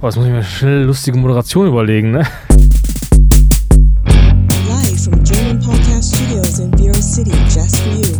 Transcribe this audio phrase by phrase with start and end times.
[0.00, 2.24] Oh, jetzt muss ich mir schnell lustige Moderation überlegen, ne?
[4.68, 8.14] Live from German Podcast Studios in Bureau City, just for you.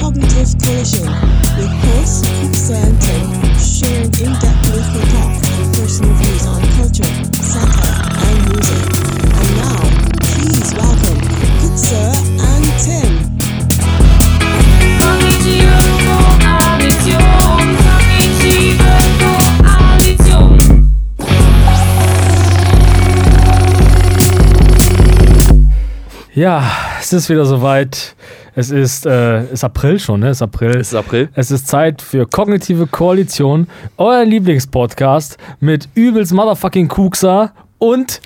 [0.00, 1.06] Cognitive Collision
[1.58, 3.07] with hosts Kuxa
[26.38, 26.62] Ja,
[27.00, 28.14] es ist wieder soweit.
[28.54, 30.28] Es ist, äh, ist April schon, ne?
[30.28, 30.70] Es ist April.
[30.70, 31.28] Es ist April.
[31.34, 33.66] Es ist Zeit für Kognitive Koalition,
[33.96, 38.20] euer Lieblingspodcast mit übelst Motherfucking Kuxa und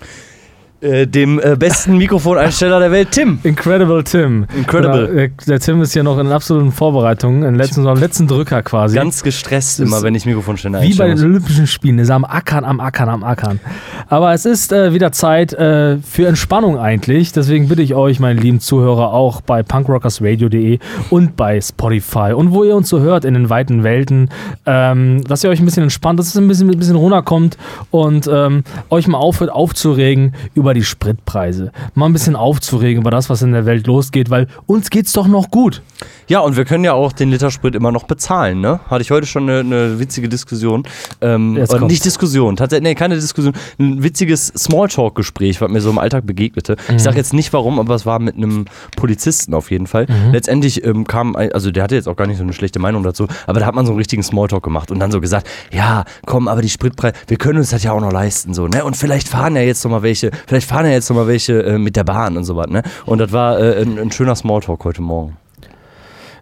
[0.83, 3.39] Äh, dem äh, besten Mikrofoneinsteller der Welt, Tim.
[3.45, 4.47] Incredible Tim.
[4.57, 5.07] Incredible.
[5.07, 8.63] Genau, der, der Tim ist hier noch in absoluten Vorbereitungen, in letzten, am letzten Drücker
[8.63, 8.97] quasi.
[8.97, 11.15] Ganz gestresst immer, wenn ich Mikrofonständer Wie bei einstelle.
[11.15, 11.99] den Olympischen Spielen.
[11.99, 13.61] Er ist am Ackern, am Ackern, am Ackern.
[14.09, 17.31] Aber es ist äh, wieder Zeit äh, für Entspannung eigentlich.
[17.31, 22.65] Deswegen bitte ich euch, meine lieben Zuhörer, auch bei punkrockersradio.de und bei Spotify und wo
[22.65, 24.31] ihr uns so hört in den weiten Welten,
[24.67, 27.57] ähm, dass ihr euch ein bisschen entspannt, dass es ein bisschen, ein bisschen runterkommt
[27.93, 31.73] und ähm, euch mal aufhört aufzuregen über die Spritpreise.
[31.95, 35.27] Mal ein bisschen aufzuregen über das, was in der Welt losgeht, weil uns geht's doch
[35.27, 35.83] noch gut.
[36.29, 38.81] Ja, und wir können ja auch den Liter Sprit immer noch bezahlen, ne?
[38.89, 40.85] Hatte ich heute schon eine, eine witzige Diskussion.
[41.21, 41.93] Ähm, Jetzt oder kommt's.
[41.93, 43.55] nicht Diskussion, tatsächlich, nee, keine Diskussion.
[43.79, 46.77] Ein witziges Smalltalk-Gespräch, was mir so im Alltag begegnete.
[46.89, 46.97] Mhm.
[46.97, 50.07] Ich sage jetzt nicht warum, aber es war mit einem Polizisten auf jeden Fall.
[50.07, 50.33] Mhm.
[50.33, 53.03] Letztendlich ähm, kam, ein, also der hatte jetzt auch gar nicht so eine schlechte Meinung
[53.03, 56.05] dazu, aber da hat man so einen richtigen Smalltalk gemacht und dann so gesagt, ja,
[56.27, 58.85] komm, aber die Spritpreise, wir können uns das ja auch noch leisten, so, ne?
[58.85, 61.63] Und vielleicht fahren ja jetzt noch mal welche, vielleicht fahren ja jetzt noch mal welche
[61.63, 62.83] äh, mit der Bahn und so was, ne?
[63.07, 65.37] Und das war äh, ein, ein schöner Smalltalk heute Morgen.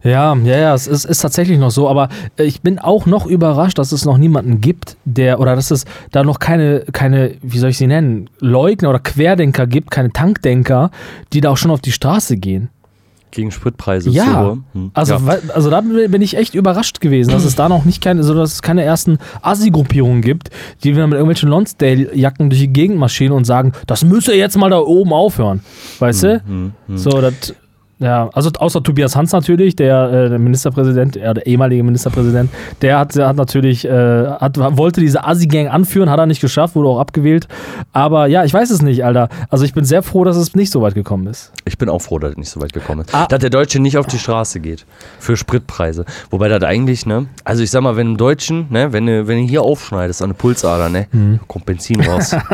[0.02, 3.26] Ja, ja, ja, es ist, ist tatsächlich noch so, aber äh, ich bin auch noch
[3.26, 7.58] überrascht, dass es noch niemanden gibt, der, oder dass es da noch keine, keine, wie
[7.58, 10.90] soll ich sie nennen, Leugner oder Querdenker gibt, keine Tankdenker,
[11.34, 12.70] die da auch schon auf die Straße gehen.
[13.30, 14.56] Gegen Spritpreise Ja.
[14.72, 14.90] Hm.
[14.94, 15.38] Also, ja.
[15.54, 18.54] also da bin ich echt überrascht gewesen, dass es da noch nicht keine, also dass
[18.54, 20.50] es keine ersten Assi-Gruppierungen gibt,
[20.82, 24.70] die wieder mit irgendwelchen Lonsdale-Jacken durch die Gegend marschieren und sagen, das müsse jetzt mal
[24.70, 25.60] da oben aufhören.
[25.98, 26.42] Weißt du?
[26.44, 26.98] Hm, hm.
[26.98, 27.54] So, das.
[28.00, 32.50] Ja, also außer Tobias Hans natürlich, der, äh, der Ministerpräsident, äh, der ehemalige Ministerpräsident,
[32.80, 36.74] der hat, der hat natürlich, äh, hat, wollte diese Assi-Gang anführen, hat er nicht geschafft,
[36.74, 37.46] wurde auch abgewählt.
[37.92, 39.28] Aber ja, ich weiß es nicht, Alter.
[39.50, 41.52] Also ich bin sehr froh, dass es nicht so weit gekommen ist.
[41.66, 43.14] Ich bin auch froh, dass es nicht so weit gekommen ist.
[43.14, 43.26] Ah.
[43.26, 44.86] Dass der Deutsche nicht auf die Straße geht
[45.18, 46.06] für Spritpreise.
[46.30, 47.26] Wobei das eigentlich, ne?
[47.44, 50.30] Also ich sag mal, wenn ein Deutschen, ne, wenn du, wenn du hier aufschneidest an
[50.30, 51.40] eine Pulsader, ne, Mhm.
[51.46, 52.34] kommt Benzin raus.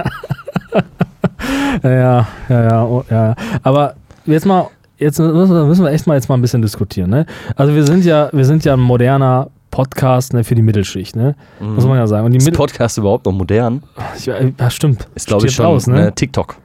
[1.82, 3.28] Ja, ja, ja, oh, ja.
[3.28, 3.34] ja.
[3.62, 4.68] Aber jetzt mal,
[4.98, 7.26] jetzt müssen wir, müssen wir echt mal jetzt mal ein bisschen diskutieren, ne?
[7.56, 11.34] Also wir sind ja, wir sind ja ein moderner Podcast ne, für die Mittelschicht, ne?
[11.60, 12.24] Muss man ja sagen.
[12.26, 13.82] Und die Ist Mittel Podcast überhaupt noch modern?
[14.16, 15.06] ich, ja, stimmt.
[15.14, 16.56] Ist, glaube ich, schon raus, ne, TikTok.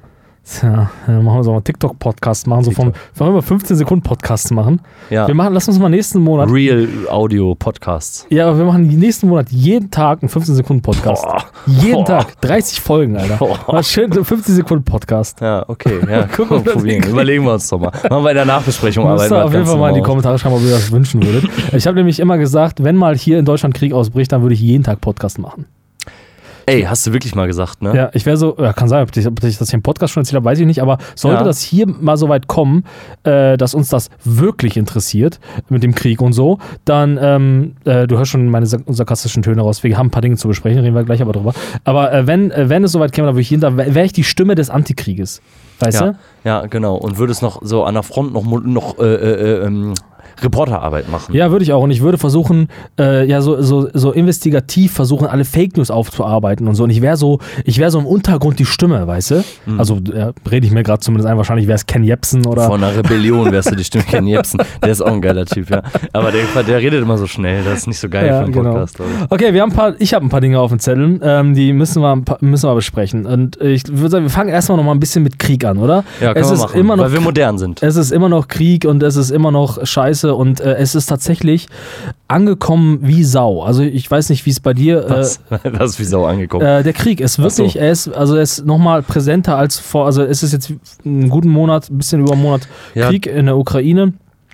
[0.43, 4.49] Tja, dann machen wir so mal TikTok-Podcast machen, so vom, wollen wir 15 Sekunden Podcasts
[4.49, 4.81] machen.
[5.11, 5.27] Ja.
[5.27, 6.49] Wir machen, lass uns mal nächsten Monat.
[6.49, 8.25] Real Audio Podcasts.
[8.31, 11.23] Ja, aber wir machen nächsten Monat jeden Tag einen 15 Sekunden Podcast.
[11.23, 11.45] Boah.
[11.67, 12.05] Jeden Boah.
[12.05, 12.41] Tag.
[12.41, 13.37] 30 Folgen, Alter.
[13.37, 13.83] Boah.
[13.83, 15.39] Schön so 15 Sekunden Podcast.
[15.41, 15.99] Ja, okay.
[16.09, 17.05] Ja, Gucken, hinkriegt.
[17.05, 17.91] Überlegen wir uns doch mal.
[18.09, 19.03] Machen wir in der Nachbesprechung.
[19.05, 20.01] Müsst arbeiten wir auf jeden Fall mal in die.
[20.01, 21.49] Kommentare schreiben, ob ihr das wünschen würdet.
[21.73, 24.61] Ich habe nämlich immer gesagt, wenn mal hier in Deutschland Krieg ausbricht, dann würde ich
[24.61, 25.65] jeden Tag Podcast machen.
[26.65, 27.95] Ey, hast du wirklich mal gesagt, ne?
[27.95, 30.13] Ja, ich wäre so, ja, kann sein, ob ich, ob ich das hier im Podcast
[30.13, 31.43] schon erzählt habe, weiß ich nicht, aber sollte Ja.
[31.43, 32.83] das hier mal so weit kommen,
[33.23, 35.39] äh, dass uns das wirklich interessiert
[35.69, 39.61] mit dem Krieg und so, dann, ähm, äh, du hörst schon meine sark- sarkastischen Töne
[39.61, 41.53] raus, wir haben ein paar Dinge zu besprechen, reden wir gleich aber drüber.
[41.83, 44.13] Aber äh, wenn, äh, wenn es soweit käme, dann würde ich jeden Tag, wäre ich
[44.13, 45.41] die Stimme des Antikrieges.
[45.79, 46.15] Weißt Ja, du?
[46.43, 46.95] ja, genau.
[46.95, 49.93] Und würdest noch so an der Front noch, noch äh, äh, ähm,
[50.41, 51.35] Reporterarbeit machen.
[51.35, 51.83] Ja, würde ich auch.
[51.83, 52.67] Und ich würde versuchen,
[52.99, 56.83] äh, ja, so, so, so investigativ versuchen, alle Fake News aufzuarbeiten und so.
[56.83, 59.43] Und ich wäre so, ich wäre so im Untergrund die Stimme, weißt du?
[59.77, 62.67] Also äh, rede ich mir gerade zumindest ein, wahrscheinlich wäre es Ken Jepsen oder.
[62.67, 64.61] Von einer Rebellion wärst du die Stimme Ken Jebsen.
[64.81, 65.81] Der ist auch ein geiler Typ, ja.
[66.13, 67.63] Aber der, der redet immer so schnell.
[67.63, 68.71] Das ist nicht so geil Ja, für einen genau.
[68.71, 69.31] Podcast, ich.
[69.31, 71.73] Okay, wir haben ein paar, ich habe ein paar Dinge auf dem Zettel, ähm, die
[71.73, 73.25] müssen wir, müssen wir besprechen.
[73.25, 76.03] Und ich würde sagen, wir fangen erstmal noch mal ein bisschen mit Krieg an, oder?
[76.19, 77.83] Ja, können es wir machen, immer noch weil wir modern sind.
[77.83, 81.07] Es ist immer noch Krieg und es ist immer noch Scheiße und äh, es ist
[81.07, 81.67] tatsächlich
[82.27, 83.61] angekommen wie Sau.
[83.63, 85.05] Also ich weiß nicht, wie es bei dir.
[85.05, 86.65] Äh, Das, das ist wie Sau angekommen.
[86.65, 87.57] äh, der Krieg ist Ach so.
[87.63, 90.71] wirklich, er ist, also er ist nochmal präsenter als vor, also es ist jetzt
[91.05, 93.07] einen guten Monat, ein bisschen über einen Monat Ja.
[93.09, 94.13] Krieg in der Ukraine.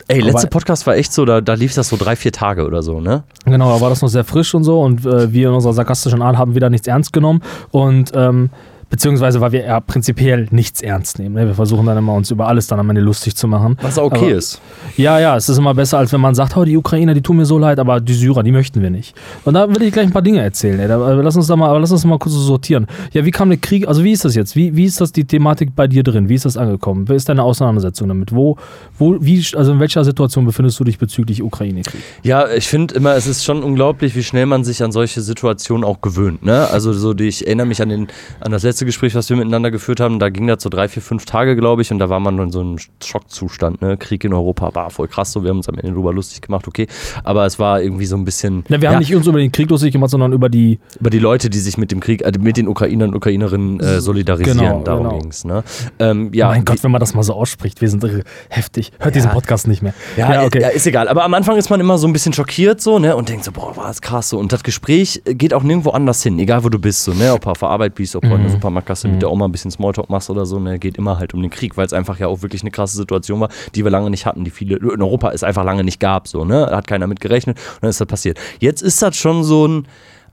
[0.10, 2.66] Ey, letzte aber- Podcast war echt so, da, da lief das so drei, vier Tage
[2.66, 3.24] oder so, ne?
[3.46, 6.22] Genau, da war das noch sehr frisch und so und äh, wir in unserer sarkastischen
[6.22, 7.42] Art haben wieder nichts ernst genommen
[7.72, 8.50] und ähm,
[8.89, 11.36] Beziehungsweise, weil wir ja prinzipiell nichts ernst nehmen.
[11.36, 11.45] Ne?
[11.48, 13.78] Wir versuchen dann immer uns über alles dann am Ende lustig zu machen.
[13.81, 14.62] Was auch okay Aber- ist.
[14.95, 17.38] Ja, ja, es ist immer besser, als wenn man sagt, oh, die Ukrainer, die tun
[17.38, 19.13] mir so leid, aber die Syrer, die möchten wir nicht.
[19.44, 20.80] Und da will ich gleich ein paar Dinge erzählen.
[20.80, 20.88] Ey.
[20.88, 22.88] Da, aber lass uns da mal, aber lass uns mal kurz so sortieren.
[23.12, 24.56] Ja, wie kam der Krieg, also wie ist das jetzt?
[24.56, 26.30] Wie, wie ist das die Thematik bei dir drin?
[26.30, 27.10] Wie ist das angekommen?
[27.10, 28.33] Wie ist deine Auseinandersetzung damit?
[28.33, 28.56] Wo,
[28.98, 32.01] wo, wie, also in welcher Situation befindest du dich bezüglich Ukraine-Krieg?
[32.24, 35.83] Ja, ich finde immer, es ist schon unglaublich, wie schnell man sich an solche Situationen
[35.83, 36.44] auch gewöhnt.
[36.45, 36.68] Ne?
[36.69, 38.07] Also so, die, ich erinnere mich an, den,
[38.40, 40.20] an das letzte Gespräch, was wir miteinander geführt haben.
[40.20, 42.52] Da ging das so drei, vier, fünf Tage, glaube ich, und da war man in
[42.52, 43.82] so einem Schockzustand.
[43.82, 43.98] Ne?
[43.98, 46.68] Krieg in Europa war voll krass, so wir haben uns am Ende drüber lustig gemacht,
[46.68, 46.88] okay.
[47.24, 49.52] Aber es war irgendwie so ein bisschen Ne, wir haben ja, nicht uns über den
[49.52, 50.80] Krieg lustig gemacht, sondern über die.
[51.00, 54.02] über die Leute, die sich mit dem Krieg, äh, mit den Ukrainern und Ukrainerinnen äh,
[54.02, 54.58] solidarisieren.
[54.58, 55.20] Genau, Darum genau.
[55.20, 55.46] ging's.
[55.46, 55.64] Ne?
[56.00, 58.06] Ähm, ja, mein Gott, wenn man das mal so ausspricht, wir sind
[58.50, 58.92] heftig.
[59.00, 59.94] Hört diesen Podcast nicht mehr.
[60.16, 61.08] Ja, ja, ist egal.
[61.08, 63.16] Aber am Anfang ist man immer so ein bisschen schockiert so, ne?
[63.16, 64.40] Und denkt so, boah, war das krass so.
[64.40, 67.34] Und das Gespräch geht auch nirgendwo anders hin, egal wo du bist, so, ne?
[67.34, 69.72] Ob du auf der Arbeit bist, ob du in Supermarktkasse mit der Oma ein bisschen
[69.72, 70.78] Smalltalk machst oder so, ne?
[70.78, 73.40] Geht immer halt um den Krieg, weil es einfach ja auch wirklich eine krasse Situation
[73.40, 76.28] war, die wir lange nicht hatten, die viele in Europa es einfach lange nicht gab,
[76.28, 76.68] so, ne?
[76.69, 78.38] Da hat keiner mit gerechnet und dann ist das passiert.
[78.60, 79.88] Jetzt ist das schon so ein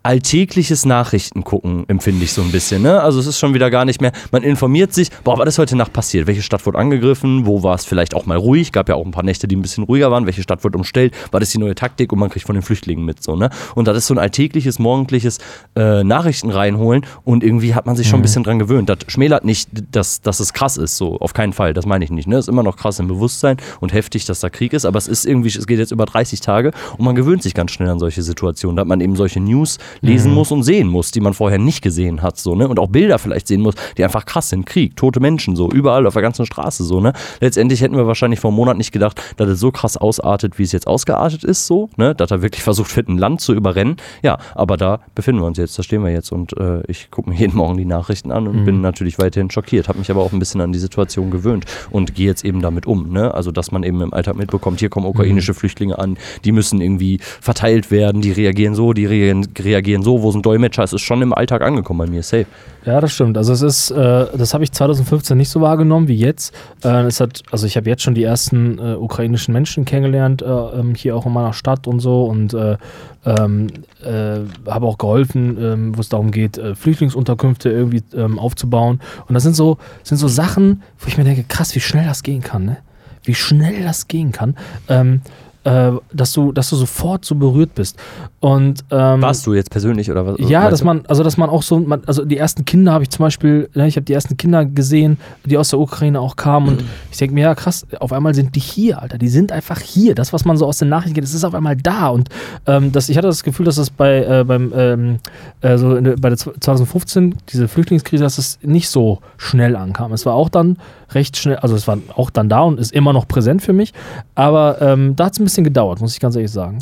[0.04, 2.82] alltägliches Nachrichten gucken, empfinde ich so ein bisschen.
[2.82, 3.00] Ne?
[3.00, 5.76] Also es ist schon wieder gar nicht mehr, man informiert sich, boah, was ist heute
[5.76, 6.26] Nacht passiert?
[6.26, 7.46] Welche Stadt wurde angegriffen?
[7.46, 8.70] Wo war es vielleicht auch mal ruhig?
[8.70, 10.26] Gab ja auch ein paar Nächte, die ein bisschen ruhiger waren.
[10.26, 11.14] Welche Stadt wurde umstellt?
[11.30, 12.12] War das die neue Taktik?
[12.12, 13.34] Und man kriegt von den Flüchtlingen mit so.
[13.34, 13.48] Ne?
[13.74, 15.38] Und das ist so ein alltägliches, morgendliches
[15.74, 18.90] äh, Nachrichten reinholen und irgendwie hat man sich schon ein bisschen dran gewöhnt.
[18.90, 21.72] Das schmälert nicht, dass, dass es krass ist, so auf keinen Fall.
[21.72, 22.28] Das meine ich nicht.
[22.28, 22.36] Ne?
[22.36, 25.08] Es ist immer noch krass im Bewusstsein und heftig, dass da Krieg ist, aber es
[25.08, 27.98] ist irgendwie, es geht jetzt über 30 Tage und man gewöhnt sich ganz schnell an
[27.98, 31.58] solche Situationen, dass man eben solche News lesen muss und sehen muss, die man vorher
[31.58, 32.68] nicht gesehen hat, so, ne?
[32.68, 34.66] Und auch Bilder vielleicht sehen muss, die einfach krass sind.
[34.66, 37.12] Krieg, tote Menschen, so, überall auf der ganzen Straße, so, ne?
[37.40, 40.62] Letztendlich hätten wir wahrscheinlich vor einem Monat nicht gedacht, dass es so krass ausartet, wie
[40.62, 42.14] es jetzt ausgeartet ist, so, ne?
[42.14, 43.96] Dass er wirklich versucht wird, ein Land zu überrennen.
[44.22, 47.30] Ja, aber da befinden wir uns jetzt, da stehen wir jetzt und äh, ich gucke
[47.30, 50.32] mir jeden Morgen die Nachrichten an und bin natürlich weiterhin schockiert, habe mich aber auch
[50.32, 53.34] ein bisschen an die Situation gewöhnt und gehe jetzt eben damit um, ne?
[53.34, 57.18] Also, dass man eben im Alltag mitbekommt, hier kommen ukrainische Flüchtlinge an, die müssen irgendwie
[57.40, 60.82] verteilt werden, die reagieren so, die reagieren, reagieren so, wo sind Dolmetscher?
[60.82, 62.46] Es ist schon im Alltag angekommen bei mir, safe.
[62.84, 63.36] Ja, das stimmt.
[63.36, 66.54] Also es ist, äh, das habe ich 2015 nicht so wahrgenommen wie jetzt.
[66.82, 70.46] Äh, es hat, also ich habe jetzt schon die ersten äh, ukrainischen Menschen kennengelernt, äh,
[70.46, 72.76] ähm, hier auch in meiner Stadt und so und äh,
[73.24, 73.68] ähm,
[74.02, 74.40] äh,
[74.70, 79.00] habe auch geholfen, ähm, wo es darum geht, Flüchtlingsunterkünfte irgendwie ähm, aufzubauen.
[79.28, 82.22] Und das sind so, sind so Sachen, wo ich mir denke, krass, wie schnell das
[82.22, 82.78] gehen kann, ne?
[83.26, 84.54] Wie schnell das gehen kann.
[84.88, 85.22] Ähm,
[85.64, 87.98] äh, dass du, dass du sofort so berührt bist.
[88.44, 90.36] Und ähm, Warst du jetzt persönlich oder was?
[90.38, 93.08] ja, dass man, also dass man auch so, man, also die ersten Kinder habe ich
[93.08, 96.68] zum Beispiel, ne, ich habe die ersten Kinder gesehen, die aus der Ukraine auch kamen
[96.68, 99.80] und ich denke mir, ja krass, auf einmal sind die hier, Alter, die sind einfach
[99.80, 100.14] hier.
[100.14, 102.28] Das, was man so aus den Nachrichten geht, das ist auf einmal da und
[102.66, 105.20] ähm, das, ich hatte das Gefühl, dass das bei, äh, beim, ähm,
[105.62, 110.12] äh, so in bei der 2015, diese Flüchtlingskrise, dass es nicht so schnell ankam.
[110.12, 110.76] Es war auch dann
[111.12, 113.94] recht schnell, also es war auch dann da und ist immer noch präsent für mich,
[114.34, 116.80] aber ähm, da hat es ein bisschen gedauert, muss ich ganz ehrlich sagen,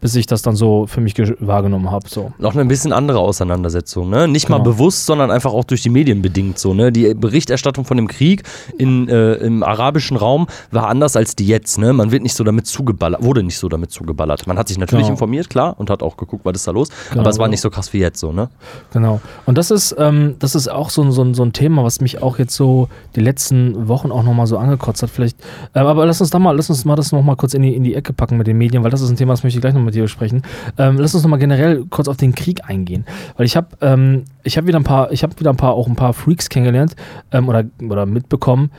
[0.00, 2.08] bis ich das dann so für mich ge- wahrgenommen habe.
[2.08, 2.32] So.
[2.38, 4.28] noch eine bisschen andere Auseinandersetzung, ne?
[4.28, 4.70] Nicht mal Genau.
[4.70, 6.90] bewusst, sondern einfach auch durch die Medien bedingt so, ne?
[6.92, 8.42] Die Berichterstattung von dem Krieg
[8.78, 11.92] in, äh, im arabischen Raum war anders als die jetzt, ne?
[11.92, 14.46] Man wird nicht so damit zugeballert, wurde nicht so damit zugeballert.
[14.46, 15.14] Man hat sich natürlich Genau.
[15.14, 17.60] informiert, klar, und hat auch geguckt, was ist da los, Genau, aber es war nicht
[17.60, 18.48] so krass wie jetzt so, ne?
[18.92, 19.20] Genau.
[19.46, 22.22] Und das ist, ähm, das ist auch so, ein- so, so ein Thema, was mich
[22.22, 25.10] auch jetzt so die letzten Wochen auch nochmal so angekotzt hat.
[25.10, 25.36] Vielleicht,
[25.74, 27.84] ähm, aber lass uns da mal, lass uns mal das nochmal kurz in die, in
[27.84, 29.74] die Ecke packen mit den Medien, weil das ist ein Thema, das möchte ich gleich
[29.74, 30.42] noch mit dir besprechen.
[30.78, 33.04] Ähm, lass uns nochmal generell kurz auf den Krieg eingehen.
[33.36, 35.86] Weil ich habe ähm, ich hab wieder ein paar, ich habe wieder ein paar, auch
[35.86, 36.96] ein paar Freaks kennengelernt
[37.32, 38.70] ähm, oder, oder mitbekommen.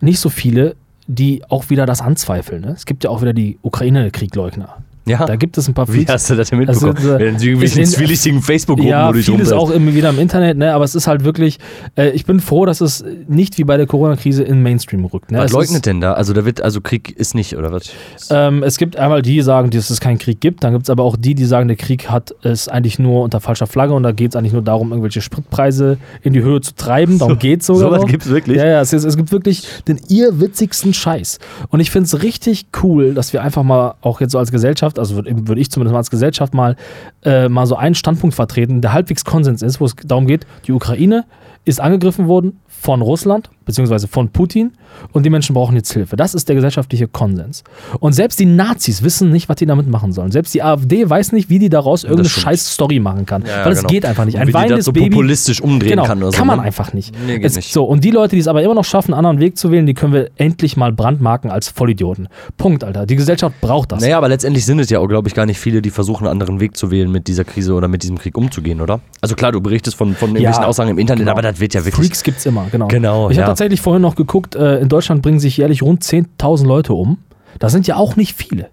[0.00, 2.62] Nicht so viele, die auch wieder das anzweifeln.
[2.62, 2.70] Ne?
[2.70, 4.76] Es gibt ja auch wieder die Ukraine-Kriegleugner.
[5.06, 5.24] Ja.
[5.24, 6.12] Da gibt es ein paar Wie Freaks.
[6.12, 6.96] hast du das denn mitbekommen?
[6.96, 9.94] Also, äh, Wenn du irgendwelchen ich- zwielichtigen Facebook-Gruppen, Ja, wo du dich vieles auch immer
[9.94, 10.72] wieder im Internet, ne?
[10.74, 11.58] aber es ist halt wirklich,
[11.96, 15.30] äh, ich bin froh, dass es nicht wie bei der Corona-Krise in Mainstream rückt.
[15.30, 15.38] Ne?
[15.38, 16.14] Was es leugnet ist, denn da?
[16.14, 17.90] Also da wird, also Krieg ist nicht, oder was?
[18.30, 20.90] ähm, es gibt einmal die, die sagen, dass es keinen Krieg gibt, dann gibt es
[20.90, 24.02] aber auch die, die sagen, der Krieg hat es eigentlich nur unter falscher Flagge und
[24.02, 27.60] da geht es eigentlich nur darum, irgendwelche Spritpreise in die Höhe zu treiben, darum geht
[27.60, 27.82] es sogar.
[27.90, 28.08] Sowas noch.
[28.08, 28.56] gibt's wirklich?
[28.56, 31.38] Ja, ja, es, es gibt wirklich den irrwitzigsten Scheiß.
[31.68, 34.95] Und ich finde es richtig cool, dass wir einfach mal auch jetzt so als Gesellschaft,
[34.98, 36.76] also würde würd ich zumindest mal als Gesellschaft mal,
[37.24, 40.72] äh, mal so einen Standpunkt vertreten, der halbwegs Konsens ist, wo es darum geht, die
[40.72, 41.24] Ukraine
[41.66, 44.72] ist angegriffen worden von Russland, beziehungsweise von Putin
[45.12, 46.14] und die Menschen brauchen jetzt Hilfe.
[46.14, 47.64] Das ist der gesellschaftliche Konsens.
[47.98, 50.30] Und selbst die Nazis wissen nicht, was die damit machen sollen.
[50.30, 53.42] Selbst die AfD weiß nicht, wie die daraus irgendeine scheiß Story machen kann.
[53.42, 53.88] Ja, ja, weil es genau.
[53.88, 54.38] geht einfach nicht.
[54.38, 56.64] Ein weinendes so Baby populistisch umdrehen genau, kann oder so, Kann man ne?
[56.64, 57.12] einfach nicht.
[57.26, 57.72] Nee, geht es, nicht.
[57.72, 59.86] So, und die Leute, die es aber immer noch schaffen, einen anderen Weg zu wählen,
[59.86, 62.28] die können wir endlich mal brandmarken als Vollidioten.
[62.56, 63.06] Punkt, Alter.
[63.06, 64.00] Die Gesellschaft braucht das.
[64.00, 66.32] Naja, aber letztendlich sind es ja auch, glaube ich, gar nicht viele, die versuchen, einen
[66.32, 69.00] anderen Weg zu wählen, mit dieser Krise oder mit diesem Krieg umzugehen, oder?
[69.20, 71.32] Also klar, du berichtest von, von irgendwelchen Aussagen im Internet, genau.
[71.32, 72.06] aber das wird ja wirklich.
[72.06, 72.88] Freaks gibt's immer, genau.
[72.88, 73.42] Genau, Ich ja.
[73.42, 77.18] habe tatsächlich vorhin noch geguckt, äh, in Deutschland bringen sich jährlich rund 10.000 Leute um.
[77.58, 78.68] Das sind ja auch nicht viele.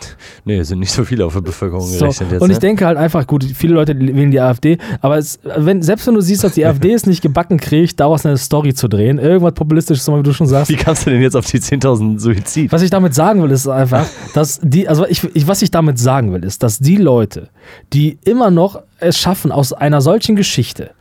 [0.44, 1.98] Nee, es sind nicht so viele auf der Bevölkerung So.
[1.98, 2.40] gerechnet jetzt.
[2.40, 2.60] Und ich ne?
[2.60, 6.22] denke halt einfach, gut, viele Leute wählen die AfD, aber es, wenn, selbst wenn du
[6.22, 10.08] siehst, dass die AfD es nicht gebacken kriegt, daraus eine Story zu drehen, irgendwas Populistisches,
[10.08, 10.70] wie du schon sagst.
[10.70, 12.72] Wie kamst du denn jetzt auf die 10.000 Suizid?
[12.72, 15.98] Was ich damit sagen will, ist einfach, dass die, also ich, ich, was ich damit
[15.98, 17.48] sagen will, ist, dass die Leute,
[17.92, 20.92] die immer noch es schaffen, aus einer solchen Geschichte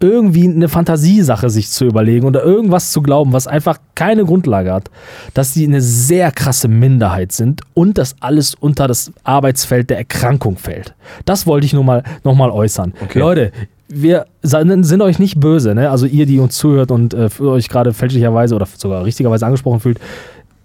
[0.00, 4.90] irgendwie eine Fantasiesache sich zu überlegen oder irgendwas zu glauben, was einfach keine Grundlage hat,
[5.34, 10.56] dass die eine sehr krasse Minderheit sind und das alles unter das Arbeitsfeld der Erkrankung
[10.56, 10.94] fällt.
[11.24, 12.94] Das wollte ich nur mal, noch mal äußern.
[13.02, 13.18] Okay.
[13.18, 13.52] Leute,
[13.88, 15.90] wir sind euch nicht böse, ne?
[15.90, 19.80] also ihr, die uns zuhört und äh, für euch gerade fälschlicherweise oder sogar richtigerweise angesprochen
[19.80, 19.98] fühlt,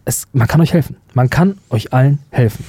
[0.05, 0.97] es, man kann euch helfen.
[1.13, 2.65] Man kann euch allen helfen.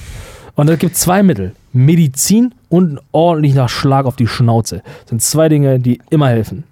[0.55, 1.53] Und es gibt zwei Mittel.
[1.73, 4.81] Medizin und ein ordentlicher Schlag auf die Schnauze.
[5.01, 6.63] Das sind zwei Dinge, die immer helfen.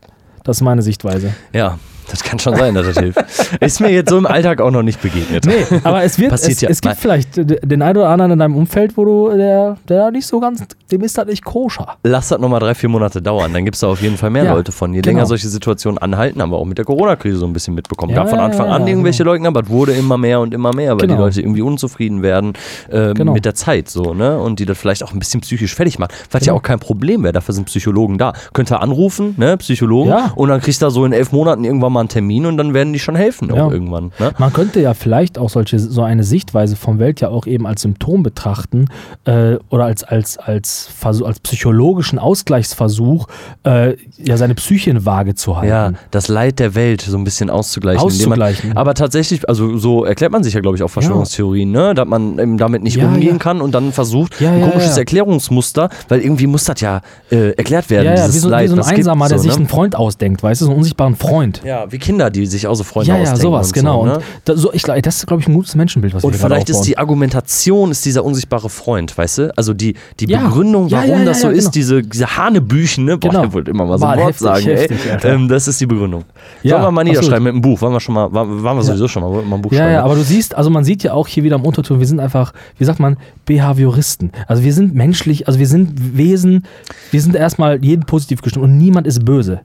[0.44, 1.34] Das ist meine Sichtweise.
[1.52, 1.78] Ja,
[2.10, 3.20] das kann schon sein, dass das hilft.
[3.60, 5.46] Ist mir jetzt so im Alltag auch noch nicht begegnet.
[5.46, 6.70] Nee, aber es wird, Passiert es, ja.
[6.70, 7.02] es gibt Nein.
[7.02, 10.64] vielleicht den einen oder anderen in deinem Umfeld, wo du, der, der nicht so ganz,
[10.92, 11.96] dem ist das nicht koscher.
[12.04, 14.44] Lass das nochmal drei, vier Monate dauern, dann gibt es da auf jeden Fall mehr
[14.46, 14.94] Ja, Leute von.
[14.94, 15.16] Je genau.
[15.18, 18.12] länger solche Situationen anhalten, haben wir auch mit der Corona-Krise so ein bisschen mitbekommen.
[18.14, 20.92] Ja, Gab von Anfang an irgendwelche Leugner, aber es wurde immer mehr und immer mehr,
[20.94, 21.16] weil Genau.
[21.16, 22.54] die Leute irgendwie unzufrieden werden
[22.90, 23.34] äh, Genau.
[23.34, 24.38] mit der Zeit so, ne?
[24.40, 26.14] Und die das vielleicht auch ein bisschen psychisch fertig macht.
[26.32, 26.58] Was ja Genau.
[26.60, 28.34] auch kein Problem wäre, dafür sind Psychologen da.
[28.54, 30.32] Könnt ihr anrufen, ne, Psychologen, Ja.
[30.36, 32.74] und dann kriegst du da so in elf Monaten irgendwann mal einen Termin und dann
[32.74, 33.64] werden die schon helfen Ja.
[33.66, 34.12] auch irgendwann.
[34.20, 34.32] Ne?
[34.38, 37.82] Man könnte ja vielleicht auch solche, so eine Sichtweise vom Welt ja auch eben als
[37.84, 38.88] Symptom betrachten
[39.26, 43.28] äh, oder als, als, als, Versuch, als psychologischen Ausgleichsversuch,
[43.64, 45.70] äh, ja seine Psyche in Waage zu halten.
[45.70, 48.02] Ja, das Leid der Welt so ein bisschen auszugleichen.
[48.04, 48.70] Auszugleichen.
[48.70, 51.94] Man, aber tatsächlich, also so erklärt man sich ja, glaube ich, auch Verschwörungstheorien, ne?
[51.94, 53.38] dass man eben damit nicht Ja, umgehen ja.
[53.38, 54.98] kann und dann versucht, ein komisches.
[54.98, 58.66] Erklärungsmuster, weil irgendwie muss das ja äh, erklärt werden, Ja, ja, wie so, Leid.
[58.66, 59.58] wie so ein Einsamer, der so, sich ne?
[59.58, 61.62] einen Freund ausdenkt, weißt du, so einen unsichtbaren Freund.
[61.64, 64.00] Ja, wie Kinder, die sich auch so Freunde Ja, ja, ausdenken sowas, und genau.
[64.02, 64.16] So, ne?
[64.18, 66.54] Und da, so, ich, das ist, glaube ich, ein gutes Menschenbild, was Und wir gerade
[66.56, 69.58] vielleicht ist die Argumentation ist dieser unsichtbare Freund, weißt du?
[69.58, 70.42] Also die, die Ja.
[70.48, 71.72] Begründung, Ja, warum ja, ja, das so ja, ist, genau.
[71.72, 73.18] diese, diese Hanebüchen, ne?
[73.18, 73.46] Boah, Genau.
[73.46, 75.00] ich wollte immer mal so ein Wort heftig, sagen, heftig.
[75.24, 76.24] Ähm, das ist die Begründung.
[76.62, 77.82] Ja, Sollen wir mal niederschreiben mit einem Buch?
[77.82, 79.80] Waren wir schon mal, waren, waren wir sowieso schon mal, wollten mal ein Buch Ja,
[79.80, 79.92] schreiben?
[79.94, 80.04] ja, ne?
[80.04, 82.54] aber du siehst, also man sieht ja auch hier wieder im Unterton, wir sind einfach,
[82.78, 84.32] wie sagt man, Behavioristen.
[84.48, 86.66] Also wir sind menschlich, also wir sind Wesen,
[87.12, 89.62] wir sind erstmal jeden positiv gestimmt und niemand ist böse.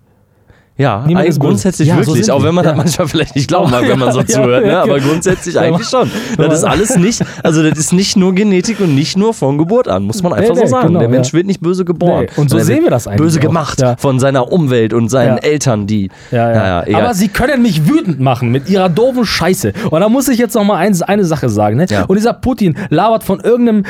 [0.79, 2.71] Ja, Niemand grundsätzlich Ja, so wirklich, sind auch wenn man Ja.
[2.71, 4.79] das manchmal vielleicht nicht glauben mag, wenn man so zuhört, ne?
[4.79, 5.05] aber ja.
[5.05, 6.09] grundsätzlich eigentlich schon.
[6.37, 9.89] Das ist alles nicht, also das ist nicht nur Genetik und nicht nur von Geburt
[9.89, 10.87] an, muss man einfach Nee, so sagen.
[10.89, 12.27] genau, Der Mensch wird nicht böse geboren.
[12.27, 13.43] Nee, und so sehen wir das eigentlich Böse auch.
[13.43, 15.39] gemacht von seiner Umwelt und seinen.
[15.39, 16.11] Eltern, die.
[16.31, 16.97] Ja, ja.
[16.99, 19.73] Aber sie können mich wütend machen mit ihrer doofen Scheiße.
[19.91, 21.77] Und da muss ich jetzt noch mal eins, eine Sache sagen.
[21.77, 21.87] Ne?
[22.07, 23.85] Und dieser Putin labert von irgendeinem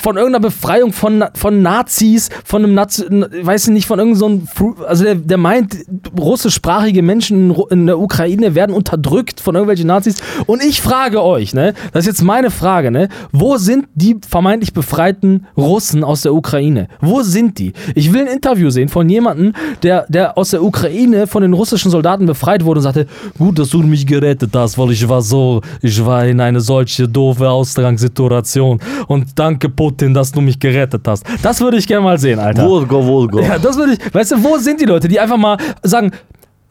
[0.00, 4.74] von irgendeiner Befreiung von, von Nazis, von einem Nazi, weiß ich nicht, von irgendeinem so
[4.86, 5.76] also der, der meint,
[6.18, 10.16] russischsprachige Menschen in, in der Ukraine werden unterdrückt von irgendwelchen Nazis.
[10.46, 14.72] Und ich frage euch, ne, das ist jetzt meine Frage, ne, wo sind die vermeintlich
[14.72, 16.88] befreiten Russen aus der Ukraine?
[17.00, 17.72] Wo sind die?
[17.94, 21.90] Ich will ein Interview sehen von jemandem, der, der aus der Ukraine von den russischen
[21.90, 23.06] Soldaten befreit wurde und sagte,
[23.38, 27.08] gut, dass du mich gerettet hast, weil ich war so, ich war in eine solche
[27.08, 31.24] doofe Ausgangssituation und danke Putin, dass du mich gerettet hast.
[31.42, 32.66] Das würde ich gerne mal sehen, Alter.
[32.66, 33.40] Volgo, Volgo.
[33.40, 36.10] Ja, das würde ich, weißt du, wo sind die Leute, die einfach mal sagen,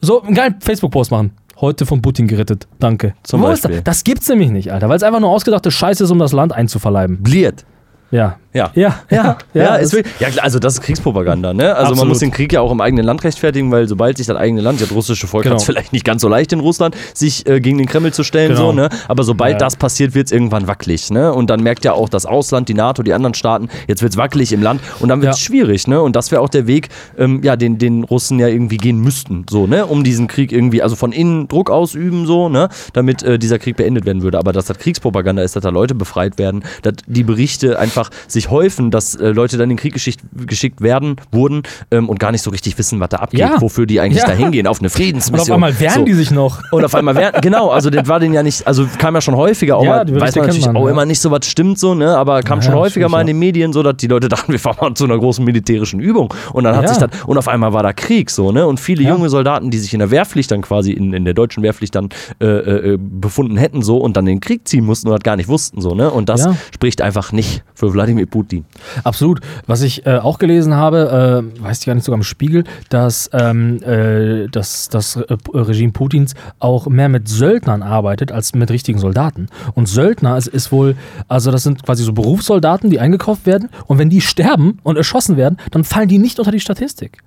[0.00, 1.32] so einen geilen Facebook-Post machen.
[1.60, 2.66] Heute von Putin gerettet.
[2.80, 3.14] Danke.
[3.22, 3.76] Zum Wo ist Beispiel.
[3.76, 3.84] das?
[3.98, 6.52] das gibt's nämlich nicht, Alter, weil es einfach nur ausgedachte Scheiße ist, um das Land
[6.52, 7.22] einzuverleiben.
[7.22, 7.64] Bliert.
[8.10, 8.36] Ja.
[8.54, 8.70] Ja.
[8.76, 11.70] Ja, ja, Ja, ist das- wirklich, ja, also das ist Kriegspropaganda, ne?
[11.74, 12.08] Also man Absolut.
[12.08, 14.80] muss den Krieg ja auch im eigenen Land rechtfertigen, weil sobald sich das eigene Land,
[14.80, 15.54] das russische Volk Genau.
[15.56, 18.22] hat es vielleicht nicht ganz so leicht in Russland, sich äh, gegen den Kreml zu
[18.22, 18.66] stellen, Genau.
[18.68, 18.88] so, ne?
[19.08, 19.58] Aber sobald Ja.
[19.58, 21.32] das passiert, wird es irgendwann wackelig, ne?
[21.34, 24.16] Und dann merkt ja auch das Ausland, die NATO, die anderen Staaten, jetzt wird es
[24.16, 25.46] wackelig im Land und dann wird es Ja.
[25.46, 26.00] schwierig, ne?
[26.00, 29.46] Und das wäre auch der Weg, ähm, ja, den, den Russen ja irgendwie gehen müssten,
[29.50, 29.84] so, ne?
[29.84, 32.68] Um diesen Krieg irgendwie, also von innen Druck ausüben, so, ne?
[32.92, 34.38] Damit äh, dieser Krieg beendet werden würde.
[34.38, 38.43] Aber dass das Kriegspropaganda ist, dass da Leute befreit werden, dass die Berichte einfach sich
[38.50, 42.32] häufen, dass äh, Leute dann in den Krieg geschickt, geschickt werden, wurden ähm, und gar
[42.32, 43.60] nicht so richtig wissen, was da abgeht, Ja.
[43.60, 44.28] wofür die eigentlich Ja.
[44.28, 45.40] da hingehen, auf eine Und Friedensmission.
[45.40, 46.04] auf einmal wehren so.
[46.04, 46.60] die sich noch.
[46.72, 49.36] Und auf einmal werden, genau, also das war den ja nicht, also kam ja schon
[49.36, 51.94] häufiger, auch Ja, mal, weiß man natürlich man, auch immer nicht so, was stimmt so,
[51.94, 54.58] ne, aber kam schon häufiger mal in den Medien so, dass die Leute dachten, wir
[54.60, 57.72] fahren mal zu einer großen militärischen Übung und dann hat sich das, und auf einmal
[57.72, 60.62] war da Krieg so, ne, und viele junge Soldaten, die sich in der Wehrpflicht dann
[60.62, 62.08] quasi, in, in der deutschen Wehrpflicht dann
[62.40, 65.48] äh, äh, befunden hätten so und dann den Krieg ziehen mussten und das gar nicht
[65.48, 68.64] wussten so, ne, und das spricht einfach nicht für Wladimir Putin.
[69.04, 69.40] Absolut.
[69.68, 73.30] Was ich äh, auch gelesen habe, äh, weiß ich gar nicht sogar im Spiegel, dass,
[73.32, 78.98] ähm, äh, dass das äh, Regime Putins auch mehr mit Söldnern arbeitet als mit richtigen
[78.98, 79.46] Soldaten.
[79.74, 80.96] Und Söldner ist, ist wohl,
[81.28, 85.36] also das sind quasi so Berufssoldaten, die eingekauft werden und wenn die sterben und erschossen
[85.36, 87.22] werden, dann fallen die nicht unter die Statistik.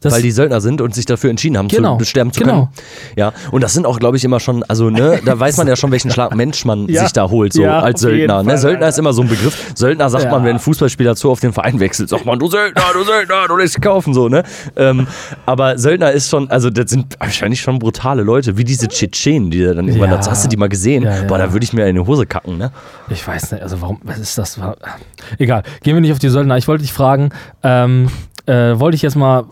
[0.00, 2.52] Das, weil die Söldner sind und sich dafür entschieden haben, Genau, zu sterben zu genau.
[2.52, 2.68] können.
[3.16, 5.76] Ja, und das sind auch, glaube ich, immer schon, also ne, da weiß man ja
[5.76, 7.02] schon, welchen Schlag Mensch man Ja.
[7.02, 8.42] sich da holt, so Ja, als Söldner.
[8.42, 8.58] Ne?
[8.58, 9.72] Söldner ist immer so ein Begriff.
[9.74, 10.30] Söldner sagt Ja.
[10.30, 13.46] man, wenn ein Fußballspieler zu auf den Verein wechselt, sagt man, du Söldner, du Söldner,
[13.48, 14.42] du lässt kaufen, so, ne?
[14.76, 15.06] Ähm,
[15.46, 19.62] aber Söldner ist schon, also das sind wahrscheinlich schon brutale Leute, wie diese Tschetschenen, die
[19.64, 20.16] da dann irgendwann, Ja.
[20.16, 21.02] dazu hast du die mal gesehen?
[21.04, 21.22] Ja, ja.
[21.24, 22.70] Boah, da würde ich mir in die Hose kacken, ne?
[23.10, 24.58] Ich weiß nicht, also warum, was ist das?
[25.38, 26.56] Egal, gehen wir nicht auf die Söldner.
[26.56, 27.30] Ich wollte dich fragen,
[27.62, 28.08] ähm,
[28.48, 29.44] äh, wollte ich jetzt mal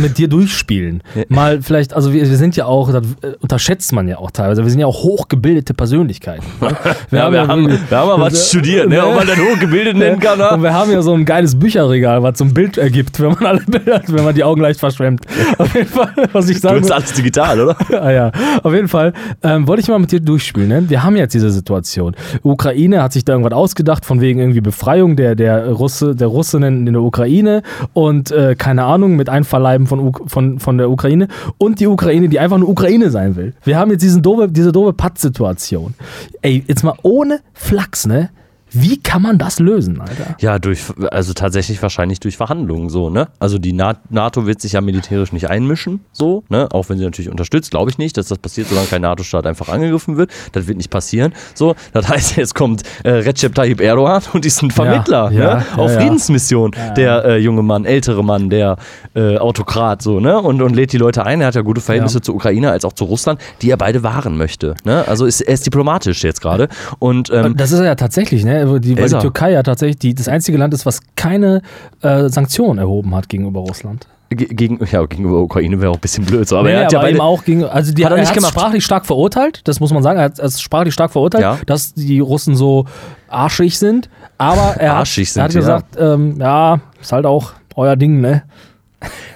[0.00, 1.02] mit dir durchspielen.
[1.28, 4.62] Mal vielleicht, also wir, wir sind ja auch, das äh, unterschätzt man ja auch teilweise,
[4.62, 6.44] wir sind ja auch hochgebildete Persönlichkeiten.
[6.60, 6.68] Ne?
[7.10, 9.04] Ja, wir, haben, wir haben mal was studiert, ne?
[9.06, 10.62] Ob man das hochgebildet nennen kann, Und ne?
[10.62, 13.60] wir haben ja so ein geiles Bücherregal, was so ein Bild ergibt, wenn man alle
[13.66, 15.24] Bilder, wenn man die Augen leicht verschwemmt.
[15.58, 17.76] Auf jeden Fall, was ich Du sagen bist will- alles digital, oder?
[18.00, 18.32] ah, ja,
[18.62, 19.12] auf jeden Fall.
[19.42, 20.68] Ähm, wollte ich mal mit dir durchspielen.
[20.68, 20.84] Ne?
[20.88, 22.14] Wir haben jetzt diese Situation.
[22.42, 26.86] Ukraine hat sich da irgendwas ausgedacht, von wegen irgendwie Befreiung der, der, Russe, der Russinnen
[26.86, 31.80] in der Ukraine und äh, keine Ahnung, mit Einverleiben von, von, von der Ukraine und
[31.80, 33.54] die Ukraine, die einfach eine Ukraine sein will.
[33.64, 35.94] Wir haben jetzt diesen doofe, diese doofe Patt-Situation.
[36.42, 38.30] Ey, jetzt mal ohne Flachs, ne?
[38.74, 40.36] Wie kann man das lösen, Alter?
[40.40, 43.28] Ja, durch, also tatsächlich wahrscheinlich durch Verhandlungen so, ne?
[43.38, 46.68] Also die Na NATO wird sich ja militärisch nicht einmischen, so, ne?
[46.72, 49.68] Auch wenn sie natürlich unterstützt, glaube ich nicht, dass das passiert, solange kein NATO-Staat einfach
[49.68, 50.30] angegriffen wird.
[50.52, 51.32] Das wird nicht passieren.
[51.54, 55.64] So, das heißt, jetzt kommt äh, Recep Tayyip Erdogan und ist ein Vermittler, ja, ne?
[55.70, 56.00] ja, Auf ja.
[56.00, 56.72] Friedensmission.
[56.96, 58.76] Der äh, junge Mann, ältere Mann, der
[59.14, 60.40] äh, Autokrat, so, ne?
[60.40, 61.40] Und, und lädt die Leute ein.
[61.40, 62.22] Er hat ja gute Verhältnisse Ja.
[62.22, 64.74] zur Ukraine als auch zu Russland, die er beide wahren möchte.
[64.84, 65.04] Ne?
[65.06, 66.68] Also ist, er ist diplomatisch jetzt gerade.
[66.98, 68.63] Und ähm, Das ist er ja tatsächlich, ne?
[68.64, 69.18] Die, weil die.
[69.18, 71.62] Türkei ja tatsächlich die, das einzige Land ist, was keine
[72.02, 74.06] äh, Sanktionen erhoben hat gegenüber Russland.
[74.30, 76.48] ge- gegen, ja, gegenüber Ukraine wäre auch ein bisschen blöd.
[76.48, 76.56] So.
[76.58, 78.20] Aber Nee, er hat ja aber beide, eben auch gegen, also die, Hat er er
[78.20, 78.52] nicht hat gemacht.
[78.52, 81.58] sprachlich stark verurteilt, das muss man sagen, er hat es sprachlich stark verurteilt, Ja.
[81.66, 82.86] dass die Russen so
[83.28, 85.66] arschig sind, aber er Arschig hat, er hat sind, ja.
[85.78, 88.42] gesagt, ähm, ja, ist halt auch euer Ding, ne?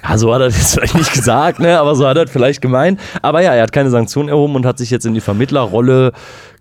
[0.07, 1.79] Ja, so hat er das vielleicht nicht gesagt, ne?
[1.79, 2.99] aber so hat er das vielleicht gemeint.
[3.21, 6.11] Aber ja, er hat keine Sanktionen erhoben und hat sich jetzt in die Vermittlerrolle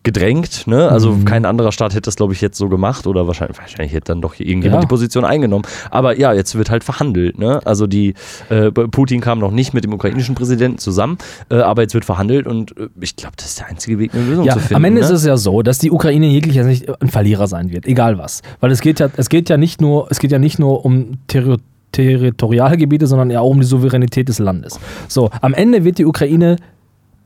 [0.05, 0.67] gedrängt.
[0.67, 0.89] Ne?
[0.89, 1.25] Also Mhm.
[1.25, 4.23] kein anderer Staat hätte das, glaube ich, jetzt so gemacht oder wahrscheinlich, wahrscheinlich hätte dann
[4.23, 4.87] doch irgendjemand Ja.
[4.87, 5.65] die Position eingenommen.
[5.91, 7.39] Aber ja, jetzt wird halt verhandelt.
[7.39, 7.61] Ne?
[7.67, 8.15] Also die
[8.49, 11.19] äh, Putin kam noch nicht mit dem ukrainischen Präsidenten zusammen,
[11.51, 14.25] äh, aber jetzt wird verhandelt und äh, ich glaube, das ist der einzige Weg, eine
[14.25, 14.77] Lösung Ja, zu finden.
[14.77, 15.07] am Ende ne?
[15.07, 18.43] ist es ja so, dass die Ukraine jeglicher nicht ein Verlierer sein wird, egal was.
[18.61, 21.19] Weil es geht ja, es geht ja nicht nur, es geht ja nicht nur um
[21.27, 21.57] Terri
[21.93, 24.79] Territorialgebiete, sondern ja auch um die Souveränität des Landes.
[25.09, 26.57] So, am Ende wird die Ukraine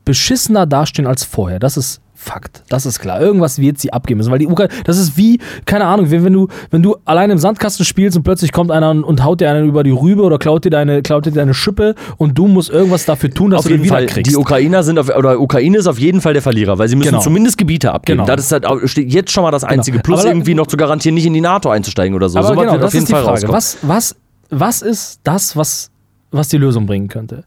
[0.05, 1.59] beschissener dastehen als vorher.
[1.59, 2.63] Das ist Fakt.
[2.69, 3.19] Das ist klar.
[3.21, 4.31] Irgendwas wird sie abgeben müssen.
[4.31, 7.37] Weil die Ukraine, das ist wie, keine Ahnung, wenn, wenn, du, wenn du allein im
[7.37, 10.37] Sandkasten spielst und plötzlich kommt einer und, und haut dir einen über die Rübe oder
[10.37, 13.63] klaut dir deine, klaut dir deine Schippe und du musst irgendwas dafür tun, dass auf
[13.65, 14.31] du den jeden Fall, wiederkriegst.
[14.31, 17.09] die Ukrainer sind auf, oder Ukraine ist auf jeden Fall der Verlierer, weil sie müssen
[17.09, 17.21] Genau.
[17.21, 18.19] zumindest Gebiete abgeben.
[18.19, 18.27] Genau.
[18.35, 18.65] Das ist halt,
[18.97, 19.99] jetzt schon mal das einzige.
[19.99, 22.39] Plus Aber- irgendwie noch zu garantieren, nicht in die NATO einzusteigen oder so.
[22.39, 23.47] Aber so genau, wird das auf jeden ist die Fall Frage.
[23.47, 23.55] rauskommen.
[23.57, 24.15] Was, was,
[24.49, 25.91] was ist das, was,
[26.31, 27.43] was die Lösung bringen könnte?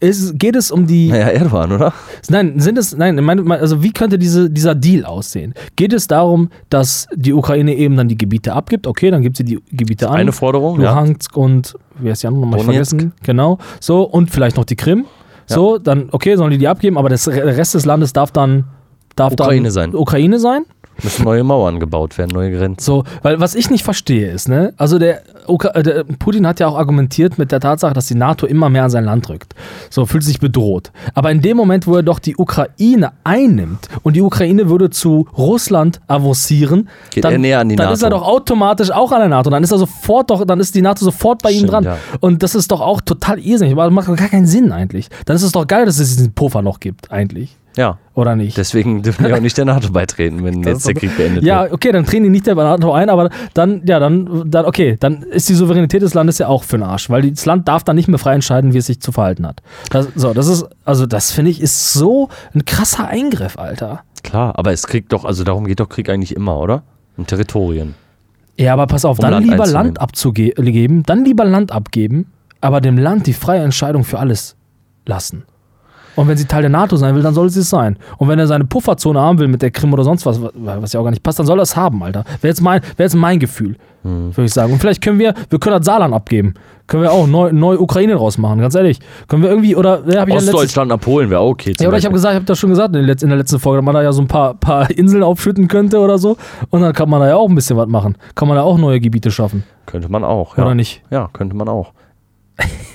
[0.00, 1.08] Ist, geht es um die.
[1.08, 1.92] Naja, Erdogan, oder?
[2.28, 2.96] Nein, sind es.
[2.96, 5.54] Nein, meine, also wie könnte diese, dieser Deal aussehen?
[5.76, 8.86] Geht es darum, dass die Ukraine eben dann die Gebiete abgibt?
[8.86, 10.16] Okay, dann gibt sie die Gebiete an.
[10.16, 10.90] Eine Forderung, ja.
[10.90, 12.60] Luhansk und wie heißt die andere nochmal?
[12.60, 13.12] Vergessen.
[13.22, 13.58] Genau.
[13.80, 15.06] So, und vielleicht noch die Krim.
[15.46, 18.64] So, dann, okay, sollen die die abgeben, aber das, der Rest des Landes darf dann.
[19.16, 19.94] Darf Ukraine dann sein.
[19.94, 20.64] Ukraine sein.
[21.02, 22.80] Müssen neue Mauern gebaut werden, neue Grenzen.
[22.84, 26.60] So, weil was ich nicht verstehe ist, ne, also der, Uka äh, der Putin hat
[26.60, 29.54] ja auch argumentiert mit der Tatsache, dass die NATO immer mehr an sein Land rückt.
[29.90, 30.92] So, fühlt sich bedroht.
[31.14, 35.26] Aber in dem Moment, wo er doch die Ukraine einnimmt und die Ukraine würde zu
[35.36, 37.94] Russland avancieren, Geht dann, er näher an die dann NATO.
[37.94, 39.50] ist er doch automatisch auch an der NATO.
[39.50, 41.84] Dann ist er sofort doch, dann ist die NATO sofort bei ihm Stimmt, dran.
[41.84, 41.98] ja.
[42.20, 43.72] Und das ist doch auch total irrsinnig.
[43.72, 45.08] Aber das macht doch gar keinen Sinn eigentlich.
[45.26, 47.56] Dann ist es doch geil, dass es diesen Puffer noch gibt, eigentlich.
[47.76, 47.98] Ja.
[48.14, 48.56] Oder nicht?
[48.56, 51.72] Deswegen dürfen wir auch nicht der NATO beitreten, wenn jetzt der Krieg beendet Ja, wird.
[51.72, 55.22] okay, dann treten die nicht der NATO ein, aber dann, ja, dann, dann, okay, dann
[55.24, 57.96] ist die Souveränität des Landes ja auch für den Arsch, weil das Land darf dann
[57.96, 59.60] nicht mehr frei entscheiden, wie es sich zu verhalten hat.
[59.90, 64.02] Das, so, das ist, also das finde ich, ist so ein krasser Eingriff, Alter.
[64.22, 66.82] Klar, aber es kriegt doch, also darum geht doch Krieg eigentlich immer, oder?
[67.16, 67.94] Um Territorien.
[68.56, 69.66] Ja, aber pass auf, Um dann Land lieber.
[69.66, 74.54] Land abzugeben, dann lieber Land abgeben, aber dem Land die freie Entscheidung für alles
[75.06, 75.42] lassen.
[76.16, 77.96] Und wenn sie Teil der NATO sein will, dann soll sie es sein.
[78.18, 81.00] Und wenn er seine Pufferzone haben will mit der Krim oder sonst was, was ja
[81.00, 82.24] auch gar nicht passt, dann soll er es haben, Alter.
[82.40, 84.36] Wäre jetzt mein, wäre jetzt mein Gefühl, Hm.
[84.36, 84.72] würde ich sagen.
[84.72, 86.54] Und vielleicht können wir, wir können das Saarland abgeben.
[86.86, 88.98] Können wir auch neu, neu Ukraine draus machen, ganz ehrlich.
[89.28, 91.74] Können wir irgendwie, oder ja, habe ich Ostdeutschland nach Polen wäre auch okay.
[91.80, 93.38] ja, oder ich habe gesagt, ich habe das schon gesagt in der, Letz-, in der
[93.38, 96.36] letzten Folge, dass man da ja so ein paar, paar Inseln aufschütten könnte oder so.
[96.68, 98.18] Und dann kann man da ja auch ein bisschen was machen.
[98.34, 99.64] Kann man da auch neue Gebiete schaffen.
[99.86, 100.64] Könnte man auch, ja.
[100.64, 101.02] Oder nicht?
[101.10, 101.92] Ja, könnte man auch.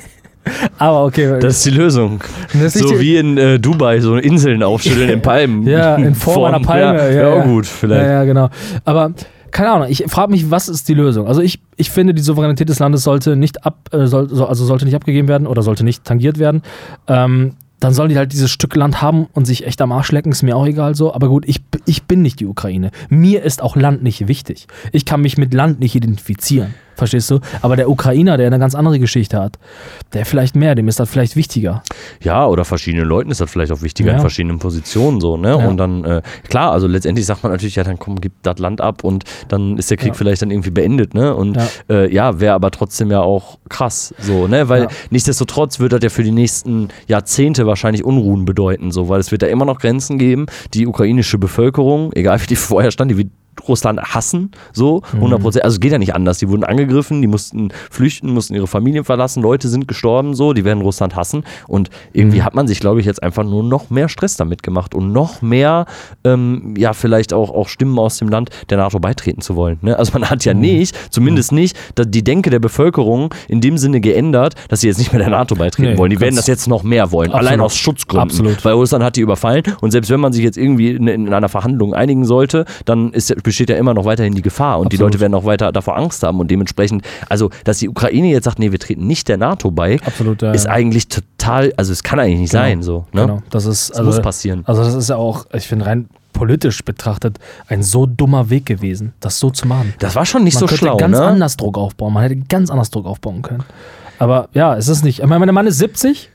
[0.77, 1.39] Aber okay.
[1.39, 2.21] Das ist die Lösung.
[2.53, 5.67] Ist So die- wie in äh, Dubai, so Inseln aufschütteln in Palmen.
[5.67, 6.97] Ja, in Form einer Palme.
[6.99, 8.01] Ja, Ja, ja, gut, vielleicht.
[8.05, 8.49] Ja, ja, genau.
[8.85, 9.11] Aber
[9.51, 11.25] keine Ahnung, ich frage mich, was ist die Lösung?
[11.27, 14.63] Also ich, ich finde, die Souveränität des Landes sollte nicht ab, äh, soll, so- also
[14.65, 16.61] sollte nicht abgegeben werden oder sollte nicht tangiert werden.
[17.07, 20.33] Ähm, dann sollen die halt dieses Stück Land haben und sich echt am Arsch lecken,
[20.33, 21.13] ist mir auch egal so.
[21.13, 22.91] Aber gut, ich, ich bin nicht die Ukraine.
[23.09, 24.67] Mir ist auch Land nicht wichtig.
[24.91, 26.73] Ich kann mich mit Land nicht identifizieren.
[26.99, 27.39] Verstehst du?
[27.61, 29.57] Aber der Ukrainer, der eine ganz andere Geschichte hat,
[30.13, 31.81] der vielleicht mehr, dem ist das vielleicht wichtiger.
[32.21, 34.15] Ja, oder verschiedenen Leuten ist das vielleicht auch wichtiger Ja.
[34.15, 35.49] in verschiedenen Positionen so, ne?
[35.49, 35.55] Ja.
[35.67, 38.81] Und dann, äh, klar, also letztendlich sagt man natürlich, ja, dann komm, gib das Land
[38.81, 40.13] ab und dann ist der Krieg Ja.
[40.13, 41.33] vielleicht dann irgendwie beendet, ne?
[41.33, 41.57] Und
[41.89, 44.69] äh, ja wäre aber trotzdem ja auch krass, so, ne?
[44.69, 49.31] Weil nichtsdestotrotz wird das ja für die nächsten Jahrzehnte wahrscheinlich Unruhen bedeuten, so, weil es
[49.31, 50.47] wird da immer noch Grenzen geben.
[50.73, 53.29] Die ukrainische Bevölkerung, egal wie die vorher stand, die wird
[53.67, 55.19] Russland hassen, so, Mhm.
[55.19, 55.63] 100 Prozent.
[55.65, 56.37] Also es geht ja nicht anders.
[56.39, 60.63] Die wurden angegriffen, die mussten flüchten, mussten ihre Familien verlassen, Leute sind gestorben, so, die
[60.65, 61.43] werden Russland hassen.
[61.67, 62.43] Und irgendwie Mhm.
[62.45, 65.41] hat man sich, glaube ich, jetzt einfach nur noch mehr Stress damit gemacht und noch
[65.41, 65.85] mehr,
[66.23, 69.77] ähm, ja, vielleicht auch, auch Stimmen aus dem Land der NATO beitreten zu wollen.
[69.81, 69.97] Ne?
[69.97, 70.59] Also man hat ja Mhm.
[70.61, 75.11] nicht, zumindest nicht, die Denke der Bevölkerung in dem Sinne geändert, dass sie jetzt nicht
[75.11, 76.09] mehr der NATO beitreten Nee, wollen.
[76.11, 77.47] Die werden das jetzt noch mehr wollen, Absolut.
[77.47, 78.29] allein aus Schutzgründen.
[78.29, 78.63] Absolut.
[78.65, 81.49] Weil Russland hat die überfallen und selbst wenn man sich jetzt irgendwie in, in einer
[81.49, 85.13] Verhandlung einigen sollte, dann ist, besteht ja immer noch weiterhin die Gefahr und die Absolut.
[85.13, 88.59] Leute werden auch weiter davor Angst haben und dementsprechend, also dass die Ukraine jetzt sagt,
[88.59, 90.71] nee, wir treten nicht der NATO bei, Absolut, ja, ist ja.
[90.71, 92.63] eigentlich total, also es kann eigentlich nicht Genau.
[92.63, 93.05] sein so.
[93.11, 93.21] Ne?
[93.21, 94.61] Genau, das ist Das muss passieren.
[94.65, 99.13] Also das ist ja auch, ich finde rein politisch betrachtet ein so dummer Weg gewesen,
[99.19, 99.95] das so zu machen.
[99.97, 101.25] Das war schon nicht man so schlau, ganz ne?
[101.25, 102.13] anders Druck aufbauen.
[102.13, 103.63] Man hätte ganz anders Druck aufbauen können.
[104.19, 105.19] Aber ja, es ist nicht.
[105.19, 106.29] Ich meine, mein Mann ist 70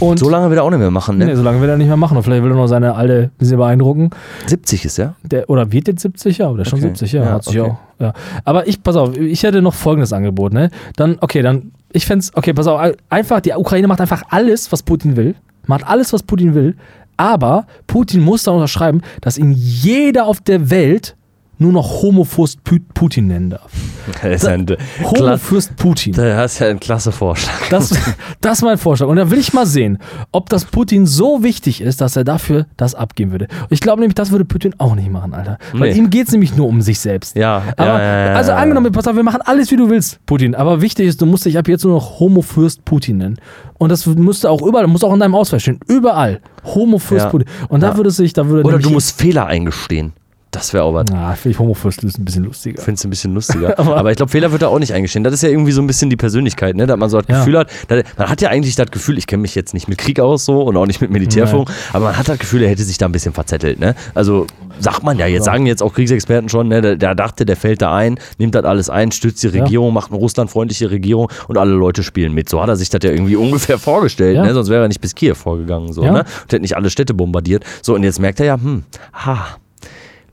[0.00, 1.26] und So lange will er auch nicht mehr machen, ne?
[1.26, 2.16] nee, so lange will er nicht mehr machen.
[2.16, 4.10] Und vielleicht will er noch seine alte ein bisschen beeindrucken.
[4.46, 5.14] 70 ist er.
[5.22, 6.38] Der, oder wird jetzt 70?
[6.38, 6.88] Ja, oder schon Okay.
[6.88, 7.24] 70, ja.
[7.24, 7.70] Ja, hat sich okay.
[7.70, 7.76] auch.
[8.00, 8.12] Ja.
[8.44, 10.70] Aber ich, pass auf, ich hätte noch folgendes Angebot, ne?
[10.96, 12.80] Dann, okay, dann, ich fände okay, pass auf,
[13.10, 15.34] einfach, die Ukraine macht einfach alles, was Putin will.
[15.66, 16.76] Macht alles, was Putin will.
[17.16, 21.16] Aber Putin muss da unterschreiben, dass ihn jeder auf der Welt
[21.58, 23.70] nur noch Homofurst Pu- Putin nennen darf.
[24.22, 24.66] Das ist ein,
[25.02, 26.14] Homofürst Putin.
[26.14, 27.52] das ist ja ein klasse Vorschlag.
[27.68, 27.90] Das,
[28.40, 29.06] das ist mein Vorschlag.
[29.08, 29.98] Und da will ich mal sehen,
[30.32, 33.48] ob das Putin so wichtig ist, dass er dafür das abgeben würde.
[33.68, 35.58] Ich glaube nämlich, das würde Putin auch nicht machen, Alter.
[35.74, 35.98] Weil Nee.
[35.98, 37.36] ihm geht es nämlich nur um sich selbst.
[37.36, 40.24] Ja, Aber, ja, ja, ja, also angenommen, pass auf, wir machen alles, wie du willst,
[40.24, 40.54] Putin.
[40.54, 43.36] Aber wichtig ist, du musst dich ab jetzt nur noch Homofürst Putin nennen.
[43.76, 45.78] Und das müsste auch überall, muss auch in deinem Ausweis stehen.
[45.86, 46.40] Überall.
[46.64, 47.28] Homofürst.
[47.30, 47.48] Putin.
[47.68, 50.12] Und da würde sich, da würde Oder du musst Fehler eingestehen.
[50.58, 51.06] Das wäre auch was.
[51.10, 52.82] Na, finde ich Homofürst ist ein bisschen lustiger.
[52.82, 53.78] finde es ein bisschen lustiger.
[53.78, 55.22] Aber- aber, ich glaube, Fehler wird er auch nicht eingestehen.
[55.24, 56.86] Das ist ja irgendwie so ein bisschen die Persönlichkeit, ne?
[56.86, 57.38] dass man so das Ja.
[57.38, 59.98] Gefühl hat, dass, man hat ja eigentlich das Gefühl, ich kenne mich jetzt nicht mit
[59.98, 62.82] Krieg aus so und auch nicht mit Militärfunk, aber man hat das Gefühl, er hätte
[62.82, 63.78] sich da ein bisschen verzettelt.
[63.78, 63.94] Ne?
[64.14, 64.46] Also
[64.80, 66.80] sagt man ja, jetzt sagen jetzt auch Kriegsexperten schon, ne?
[66.82, 69.62] der, der dachte, der fällt da ein, nimmt das alles ein, stützt die Ja.
[69.62, 72.48] Regierung, macht eine russlandfreundliche Regierung und alle Leute spielen mit.
[72.48, 74.44] So hat er sich das ja irgendwie ungefähr vorgestellt, Ja.
[74.44, 74.54] ne?
[74.54, 76.10] sonst wäre er nicht bis Kiew vorgegangen so, Ja.
[76.12, 76.18] ne?
[76.20, 77.64] und hätte nicht alle Städte bombardiert.
[77.82, 79.46] So, und jetzt merkt er ja, hm, ha,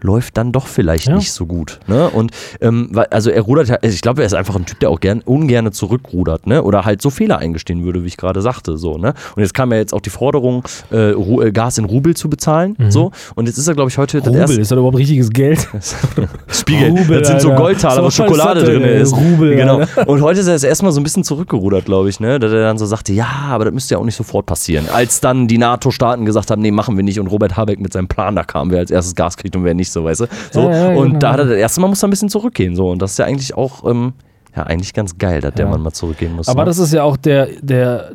[0.05, 1.15] läuft dann doch vielleicht Ja.
[1.15, 1.79] nicht so gut.
[1.87, 2.09] Ne?
[2.09, 4.99] Und ähm, also er rudert ja, ich glaube, er ist einfach ein Typ, der auch
[4.99, 6.63] gern, ungerne zurückrudert, ne?
[6.63, 8.77] Oder halt so Fehler eingestehen würde, wie ich gerade sagte.
[8.77, 9.13] So, ne?
[9.35, 12.75] Und jetzt kam ja jetzt auch die Forderung, äh, äh, Gas in Rubel zu bezahlen.
[12.89, 13.11] So.
[13.35, 14.29] Und jetzt ist er, glaube ich, heute das Mhm.
[14.29, 15.67] Rubel, erste ist das überhaupt richtiges Geld?
[16.47, 16.89] Spiegel.
[16.89, 17.53] Rubel, das sind so.
[17.53, 19.13] Goldtaler, wo Schokolade drin ist.
[19.15, 19.79] Rubel, genau.
[19.79, 20.07] Alter.
[20.07, 22.39] Und heute ist er erstmal so ein bisschen zurückgerudert, glaube ich, ne?
[22.39, 24.87] Dass er dann so sagte, ja, aber das müsste ja auch nicht sofort passieren.
[24.91, 28.07] Als dann die NATO-Staaten gesagt haben, nee, machen wir nicht und Robert Habeck mit seinem
[28.07, 30.25] Plan da kam, wer als erstes Gas kriegt und wer nicht, so, weißt du?
[30.51, 30.69] So.
[30.69, 31.19] Ja, ja, und genau.
[31.19, 32.89] da hat er das erste Mal muss er ein bisschen zurückgehen, so.
[32.89, 34.13] Und das ist ja eigentlich auch, ähm,
[34.55, 35.67] ja, eigentlich ganz geil, dass der.
[35.67, 36.47] Mann mal zurückgehen muss.
[36.47, 36.65] Aber ne?
[36.67, 38.11] das ist ja auch der, der,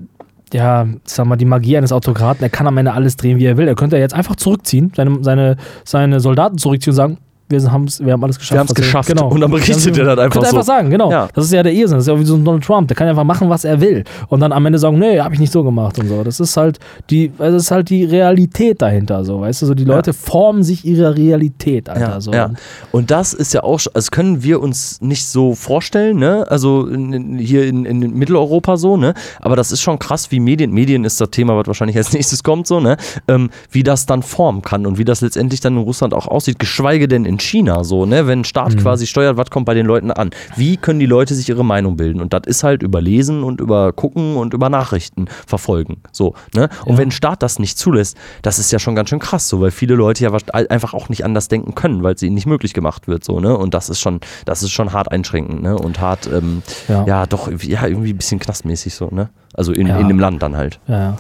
[0.53, 2.43] ja, sag mal, die Magie eines Autokraten.
[2.43, 3.67] Er kann am Ende alles drehen, wie er will.
[3.67, 7.19] Er könnte ja jetzt einfach zurückziehen, seine, seine, seine Soldaten zurückziehen und sagen,
[7.51, 8.55] wir, haben's, wir haben alles geschafft.
[8.55, 9.09] Wir haben's was wir- geschafft.
[9.09, 9.29] Genau.
[9.29, 10.57] Und dann berichtet haben- er das einfach könnte so.
[10.57, 11.11] einfach sagen, genau.
[11.11, 11.29] Ja.
[11.35, 11.97] Das ist ja der Irrsinn.
[11.99, 12.89] Das ist ja wie so ein Donald Trump.
[12.89, 14.05] Der kann einfach machen, was er will.
[14.29, 16.23] Und dann am Ende sagen, nee, habe ich nicht so gemacht und so.
[16.25, 16.79] Das ist halt
[17.11, 20.85] die, das ist halt die Realität dahinter, so, weißt du, so die Leute formen sich
[20.85, 22.01] ihre Realität, Alter.
[22.01, 22.33] Ja, so.
[22.33, 22.51] ja.
[22.93, 26.47] Und das ist ja auch, sch- also können wir uns nicht so vorstellen, ne?
[26.49, 29.15] Also in, hier in, in Mitteleuropa so, ne?
[29.41, 32.43] Aber das ist schon krass, wie Medien, Medien ist das Thema, was wahrscheinlich als nächstes
[32.43, 32.97] kommt, so, ne?
[33.29, 36.59] Ähm, wie das dann formen kann und wie das letztendlich dann in Russland auch aussieht,
[36.59, 38.27] geschweige denn in China so, ne?
[38.27, 38.79] Wenn ein Staat Mhm.
[38.79, 40.31] quasi steuert, was kommt bei den Leuten an?
[40.57, 42.21] Wie können die Leute sich ihre Meinung bilden?
[42.21, 46.03] Und das ist halt über Lesen und über Gucken und über Nachrichten verfolgen.
[46.13, 46.69] So, ne?
[46.85, 46.99] Und Ja.
[46.99, 49.71] wenn ein Staat das nicht zulässt, das ist ja schon ganz schön krass, so, weil
[49.71, 53.09] viele Leute ja einfach auch nicht anders denken können, weil es ihnen nicht möglich gemacht
[53.09, 53.57] wird, so, ne?
[53.57, 55.77] Und das ist schon, das ist schon hart einschränkend, ne?
[55.77, 57.05] Und hart, ähm, Ja.
[57.07, 57.27] ja.
[57.27, 59.31] doch, ja, irgendwie ein bisschen knastmäßig so, ne?
[59.55, 59.99] Also in, Ja.
[59.99, 60.81] in dem Land dann halt.
[60.87, 61.17] Ja, ja.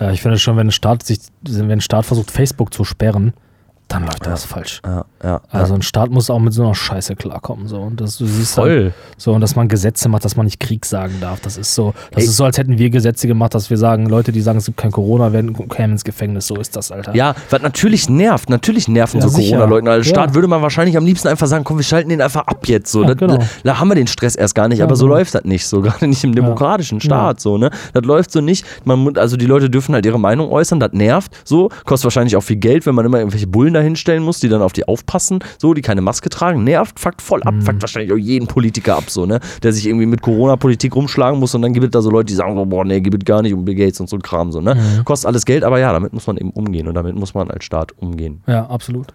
[0.00, 3.32] ja ich finde schon, wenn ein Staat sich, wenn ein Staat versucht, Facebook zu sperren,
[3.88, 4.80] dann läuft das falsch.
[4.84, 5.40] Ja, ja.
[5.50, 7.68] Also ein Staat muss auch mit so einer Scheiße klarkommen.
[7.68, 7.78] So.
[7.78, 8.84] Und das, du siehst Voll.
[8.84, 11.40] Halt, so, und dass man Gesetze macht, dass man nicht Krieg sagen darf.
[11.40, 12.28] Das ist so, das Ey.
[12.28, 14.78] ist so, als hätten wir Gesetze gemacht, dass wir sagen, Leute, die sagen, es gibt
[14.78, 16.46] kein Corona, werden kämen ins Gefängnis.
[16.46, 17.14] So ist das, Alter.
[17.14, 19.56] Ja, was natürlich nervt, natürlich nerven Ja, so sicher.
[19.58, 19.90] Corona-Leugner.
[19.92, 20.14] Als Ja.
[20.14, 22.90] Staat würde man wahrscheinlich am liebsten einfach sagen, komm, wir schalten den einfach ab jetzt.
[22.90, 23.02] So.
[23.02, 23.36] Ja, das, genau.
[23.36, 25.18] da, da haben wir den Stress erst gar nicht, Ja, aber so genau.
[25.18, 27.38] läuft das nicht so, gerade nicht im demokratischen Staat.
[27.40, 27.70] So, ne?
[27.92, 28.64] Das läuft so nicht.
[28.84, 31.30] Man, also die Leute dürfen halt ihre Meinung äußern, das nervt.
[31.44, 34.62] So, kostet wahrscheinlich auch viel Geld, wenn man immer irgendwelche Bullen dahinstellen muss, die dann
[34.62, 36.64] auf die aufpassen, so, die keine Maske tragen.
[36.64, 37.62] Nervt, fuckt voll ab, Mhm.
[37.62, 39.40] fuckt wahrscheinlich auch jeden Politiker ab, so, ne?
[39.62, 42.34] Der sich irgendwie mit Corona-Politik rumschlagen muss und dann gibt es da so Leute, die
[42.34, 44.52] sagen, so, boah, nee, gibt es gar nicht und Bill Gates und so ein Kram,
[44.52, 44.74] so, ne?
[44.76, 45.04] Mhm.
[45.04, 47.64] Kostet alles Geld, aber ja, damit muss man eben umgehen und damit muss man als
[47.64, 48.42] Staat umgehen.
[48.46, 49.08] Ja, absolut.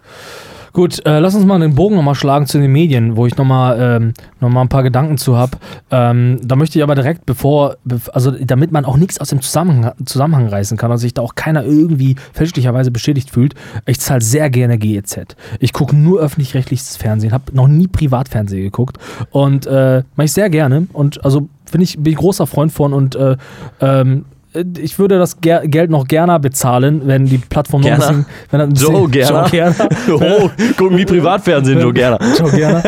[0.72, 3.76] Gut, äh, lass uns mal den Bogen nochmal schlagen zu den Medien, wo ich nochmal
[3.80, 5.58] ähm, noch ein paar Gedanken zu habe.
[5.90, 9.40] Ähm, da möchte ich aber direkt, bevor, bev- also damit man auch nichts aus dem
[9.40, 13.54] Zusammenhang, Zusammenhang reißen kann und sich da auch keiner irgendwie fälschlicherweise bestätigt fühlt,
[13.86, 15.36] ich zahle sehr gerne GEZ.
[15.58, 18.98] Ich gucke nur öffentlich-rechtliches Fernsehen, habe noch nie Privatfernsehen geguckt
[19.30, 22.92] und äh, mache ich sehr gerne und also finde ich, bin ich großer Freund von
[22.92, 23.36] und äh,
[23.80, 28.74] ähm, ich würde das Ger Geld noch gerne bezahlen, wenn die Plattform noch ein bisschen,
[28.74, 29.46] Joe Gerner?
[29.46, 29.88] Joe Gerner.
[30.14, 32.18] oh, gucken wie Privatfernsehen, Joe Gerner.
[32.36, 32.82] Joe Gerner.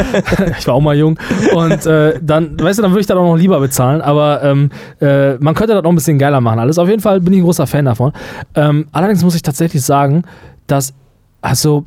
[0.59, 1.19] Ich war auch mal jung.
[1.55, 4.01] Und äh, dann, weißt du, dann würde ich das auch noch lieber bezahlen.
[4.01, 4.71] Aber ähm,
[5.01, 6.59] äh, man könnte das noch ein bisschen geiler machen.
[6.59, 8.13] Alles auf jeden Fall bin ich ein großer Fan davon.
[8.55, 10.25] Ähm, allerdings muss ich tatsächlich sagen,
[10.67, 10.95] dass
[11.43, 11.85] also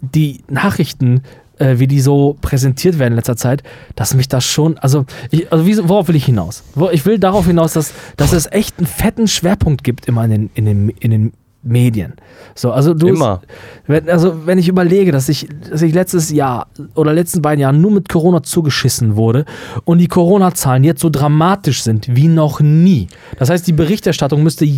[0.00, 1.22] die Nachrichten,
[1.62, 3.62] äh, wie die so präsentiert werden in letzter Zeit,
[3.94, 6.64] dass mich das schon, also, ich, also wie, worauf will ich hinaus?
[6.92, 10.50] Ich will darauf hinaus, dass, dass es echt einen fetten Schwerpunkt gibt immer in den,
[10.54, 12.14] in den, in den Medien.
[12.56, 13.40] So, also du Immer.
[13.86, 17.80] wenn, also wenn ich überlege, dass ich, dass ich letztes Jahr oder letzten beiden Jahren
[17.80, 19.44] nur mit Corona zugeschissen wurde
[19.84, 23.06] und die Corona-Zahlen jetzt so dramatisch sind wie noch nie.
[23.38, 24.68] Das heißt, die Berichterstattung müsste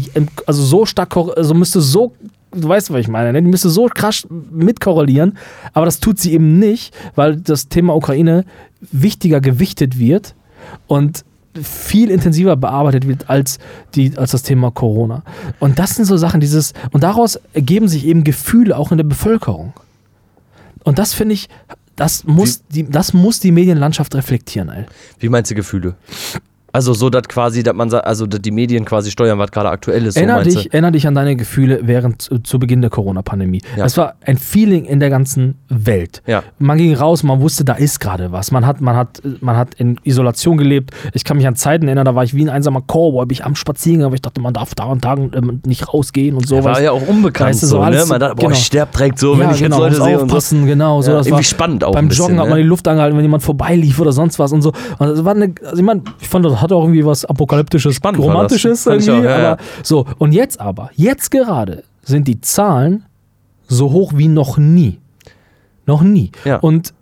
[0.45, 2.13] also so stark, also müsste so,
[2.55, 3.43] du weißt, was ich meine, ne?
[3.43, 5.37] die müsste so krass mitkorrelieren,
[5.73, 8.45] aber das tut sie eben nicht, weil das Thema Ukraine
[8.93, 10.35] wichtiger gewichtet wird
[10.87, 11.25] und
[11.63, 13.59] viel intensiver bearbeitet wird als,
[13.95, 15.23] die, als das Thema Corona.
[15.61, 19.05] Und das sind so Sachen, dieses, und daraus ergeben sich eben Gefühle auch in der
[19.05, 19.73] Bevölkerung.
[20.83, 21.49] Und das finde ich,
[21.97, 24.85] das muss, die, das muss die Medienlandschaft reflektieren, ey.
[25.21, 25.95] Wie meinst du Gefühle?
[26.75, 30.07] Also so, dass quasi, dass man also dass die Medien quasi steuern, was gerade aktuell
[30.07, 30.15] ist.
[30.15, 33.63] So Erinner meinst dich, erinner dich an deine Gefühle während zu, zu Beginn der Corona-Pandemie.
[33.77, 33.85] Ja.
[33.85, 36.21] Es war ein Feeling in der ganzen Welt.
[36.27, 36.43] Ja.
[36.59, 38.51] Man ging raus, man wusste, da ist gerade was.
[38.51, 40.91] Man hat, man, hat, man hat in Isolation gelebt.
[41.13, 43.45] Ich kann mich an Zeiten erinnern, da war ich wie ein einsamer Cowboy, bin ich
[43.45, 46.65] am Spaziergang, aber ich dachte, man darf da und da ähm, nicht rausgehen und sowas.
[46.65, 48.01] War ja auch unbekannt Weißt du, so, so ne?
[48.01, 48.53] so- Man dachte, boah, genau.
[48.57, 50.05] ich sterb direkt so, wenn ja, ich jetzt genau, Leute muss
[50.49, 50.67] sehe und so.
[50.67, 51.03] genau.
[51.03, 52.65] So, Ja, das irgendwie war spannend auch Beim bisschen, Joggen hat man ne?
[52.65, 54.73] die Luft angehalten, wenn jemand vorbeilief oder sonst was und so.
[54.99, 57.95] Und das war eine, also ich meine, ich fand, das hatte auch irgendwie was Apokalyptisches,
[57.95, 58.21] Spannend.
[58.21, 59.11] Romantisches irgendwie.
[59.11, 59.53] auch, ja, ja.
[59.53, 63.05] aber so, und jetzt aber, jetzt gerade sind die Zahlen
[63.69, 64.99] so hoch wie noch nie.
[65.87, 66.33] Noch nie.
[66.45, 66.57] Ja.
[66.57, 66.95] Und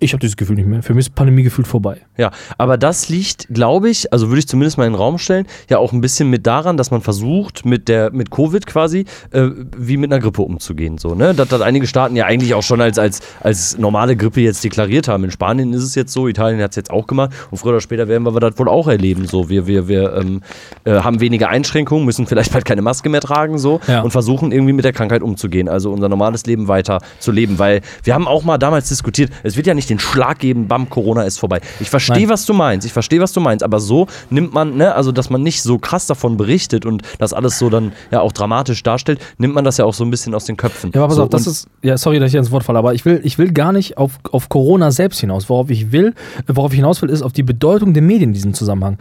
[0.00, 0.82] ich habe dieses Gefühl nicht mehr.
[0.82, 1.98] Für mich ist Pandemie gefühlt vorbei.
[2.16, 5.46] Ja, aber das liegt, glaube ich, also würde ich zumindest mal in den Raum stellen,
[5.70, 9.48] ja auch ein bisschen mit daran, dass man versucht, mit der, mit Covid quasi, äh,
[9.76, 10.98] wie mit einer Grippe umzugehen.
[10.98, 11.34] So, ne?
[11.34, 15.08] Dass, dass einige Staaten ja eigentlich auch schon als, als, als normale Grippe jetzt deklariert
[15.08, 15.24] haben.
[15.24, 17.80] In Spanien ist es jetzt so, Italien hat es jetzt auch gemacht und früher oder
[17.80, 19.26] später werden wir das wohl auch erleben.
[19.26, 20.42] So, wir, wir, wir ähm,
[20.84, 24.02] äh, haben weniger Einschränkungen, müssen vielleicht bald keine Maske mehr tragen so Ja.
[24.02, 27.58] und versuchen irgendwie mit der Krankheit umzugehen, also unser normales Leben weiter zu leben.
[27.58, 30.88] Weil wir haben auch mal damals diskutiert, es wird ja nicht den Schlag geben, bam,
[30.88, 31.60] Corona ist vorbei.
[31.80, 34.94] Ich verstehe, was du meinst, ich verstehe, was du meinst, aber so nimmt man, ne,
[34.94, 38.32] also dass man nicht so krass davon berichtet und das alles so dann ja auch
[38.32, 40.90] dramatisch darstellt, nimmt man das ja auch so ein bisschen aus den Köpfen.
[40.94, 42.94] Ja, aber pass so, auf, das ist, ja, sorry, dass ich ins Wort falle, aber
[42.94, 45.48] ich will, ich will gar nicht auf, auf Corona selbst hinaus.
[45.48, 46.14] Worauf ich will,
[46.46, 48.98] worauf ich hinaus will, ist auf die Bedeutung der Medien in diesem Zusammenhang.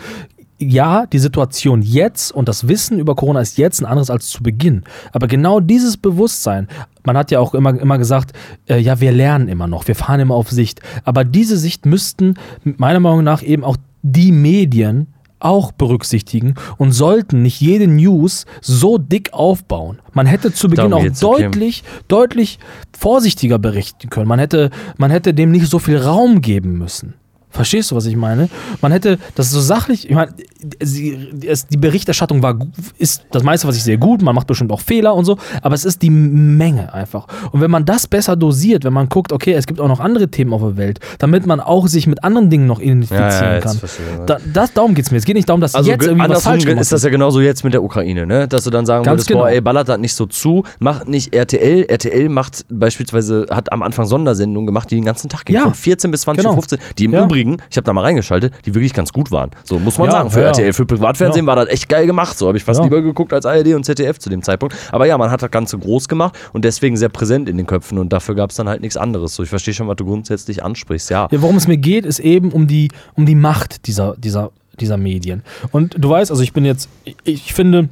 [0.70, 4.44] Ja, die Situation jetzt und das Wissen über Corona ist jetzt ein anderes als zu
[4.44, 4.84] Beginn.
[5.12, 6.68] Aber genau dieses Bewusstsein,
[7.04, 8.34] man hat ja auch immer, immer gesagt,
[8.68, 10.82] äh, ja, wir lernen immer noch, wir fahren immer auf Sicht.
[11.04, 15.08] Aber diese Sicht müssten meiner Meinung nach eben auch die Medien
[15.44, 20.00] auch berücksichtigen und sollten nicht jede News so dick aufbauen.
[20.14, 21.44] Man hätte zu Beginn Darum auch geht's, okay.
[21.44, 22.60] deutlich, deutlich
[22.98, 24.28] vorsichtiger berichten können.
[24.28, 27.16] Man hätte, man hätte dem nicht so viel Raum geben müssen.
[27.54, 28.50] Verstehst du, was ich meine?
[28.82, 30.34] Man hätte das so sachlich, ich meine,
[30.82, 32.58] die Berichterstattung war,
[32.98, 35.76] ist das meiste, was ich sehe, gut, man macht bestimmt auch Fehler und so, aber
[35.76, 37.28] es ist die Menge einfach.
[37.52, 40.30] Und wenn man das besser dosiert, wenn man guckt, okay, es gibt auch noch andere
[40.30, 43.60] Themen auf der Welt, damit man auch sich mit anderen Dingen noch identifizieren Ja, ja,
[43.60, 43.80] kann.
[44.26, 45.18] Da, das, darum geht es mir.
[45.18, 47.40] Es geht nicht darum, dass Also jetzt ge- irgendwie was falsch ist das ja genauso
[47.42, 48.48] jetzt mit der Ukraine, ne?
[48.48, 49.56] Dass du dann sagen Ganz würdest, boah, genau.
[49.56, 51.86] ey, ballert das nicht so zu, macht nicht RTL.
[51.88, 55.64] RTL macht beispielsweise, hat am Anfang Sondersendungen gemacht, die den ganzen Tag gingen, Ja.
[55.66, 56.54] von 14 bis 20 Genau.
[56.56, 57.24] 15, die im Ja.
[57.26, 59.52] Übrigen, ich habe da mal reingeschaltet, die wirklich ganz gut waren.
[59.64, 60.32] So muss man Ja, sagen.
[60.32, 60.48] Für ja.
[60.48, 61.48] RTL, für Privatfernsehen Ja.
[61.50, 62.38] war das echt geil gemacht.
[62.38, 64.76] So habe ich fast lieber geguckt als ARD und ZDF zu dem Zeitpunkt.
[64.92, 67.98] Aber ja, man hat das Ganze groß gemacht und deswegen sehr präsent in den Köpfen
[67.98, 69.36] und dafür gab es dann halt nichts anderes.
[69.36, 71.28] So, ich verstehe schon, was du grundsätzlich ansprichst, ja.
[71.32, 74.98] Ja, worum es mir geht, ist eben um die, um die Macht dieser, dieser, dieser
[74.98, 75.44] Medien.
[75.72, 77.90] Und du weißt, also ich bin jetzt, ich, ich finde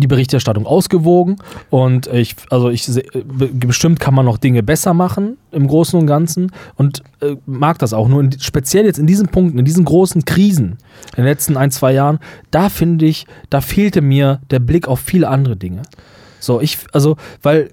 [0.00, 1.36] die Berichterstattung ausgewogen
[1.70, 6.06] und ich, also ich, be- bestimmt kann man noch Dinge besser machen im Großen und
[6.06, 8.08] Ganzen und äh, mag das auch.
[8.08, 10.78] Nur in, speziell jetzt in diesen Punkten, in diesen großen Krisen
[11.16, 12.18] in den letzten ein, zwei Jahren,
[12.50, 15.82] da finde ich, da fehlte mir der Blick auf viele andere Dinge.
[16.40, 17.70] So, ich, also, weil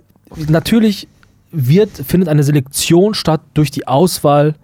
[0.48, 1.08] natürlich
[1.52, 4.56] wird, findet eine Selektion statt durch die Auswahl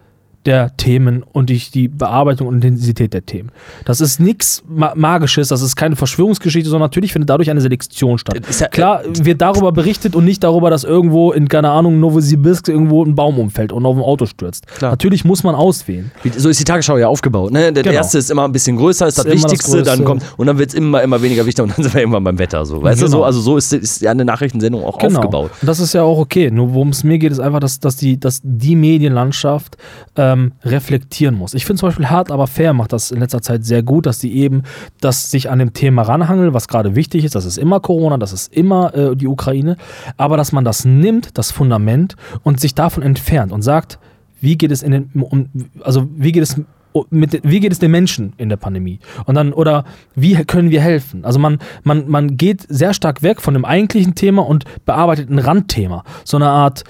[0.47, 3.51] der Themen und durch die Bearbeitung und Intensität der Themen.
[3.85, 8.17] Das ist nichts Ma Magisches, das ist keine Verschwörungsgeschichte, sondern natürlich findet dadurch eine Selektion
[8.17, 8.39] statt.
[8.59, 13.03] Ja- Klar wird darüber berichtet und nicht darüber, dass irgendwo in, keine Ahnung, Novosibirsk irgendwo
[13.03, 14.65] ein Baum umfällt und auf ein Auto stürzt.
[14.67, 14.91] Klar.
[14.91, 16.11] Natürlich muss man auswählen.
[16.37, 17.51] So ist die Tagesschau ja aufgebaut.
[17.51, 17.71] Ne?
[17.73, 17.95] Der Genau.
[17.95, 20.47] erste ist immer ein bisschen größer, ist das Ist immer das Wichtigste, dann kommt und
[20.47, 22.65] dann wird es immer, immer weniger wichtig und dann sind wir irgendwann beim Wetter.
[22.65, 22.81] So.
[22.81, 23.17] Weißt du, Genau.
[23.19, 25.51] so, also so ist, ist ja eine Nachrichtensendung auch aufgebaut.
[25.61, 26.49] Und das ist ja auch okay.
[26.51, 29.77] Nur worum es mir geht, ist einfach, dass, dass, die, dass die Medienlandschaft
[30.15, 31.53] ähm, reflektieren muss.
[31.53, 34.19] Ich finde zum Beispiel Hart aber fair macht das in letzter Zeit sehr gut, dass
[34.19, 34.63] die eben,
[35.01, 37.35] dass sich an dem Thema ranhangeln, was gerade wichtig ist.
[37.35, 39.77] Das ist immer Corona, das ist immer äh, die Ukraine.
[40.17, 43.99] Aber dass man das nimmt, das Fundament, und sich davon entfernt und sagt,
[44.41, 45.49] wie geht es in den, um,
[45.81, 46.61] also wie geht es
[47.09, 48.99] mit, wie geht es den Menschen in der Pandemie?
[49.25, 49.83] Und dann, oder
[50.15, 51.25] wie können wir helfen?
[51.25, 55.39] Also man, man, man geht sehr stark weg von dem eigentlichen Thema und bearbeitet ein
[55.39, 56.03] Randthema.
[56.23, 56.83] So eine Art,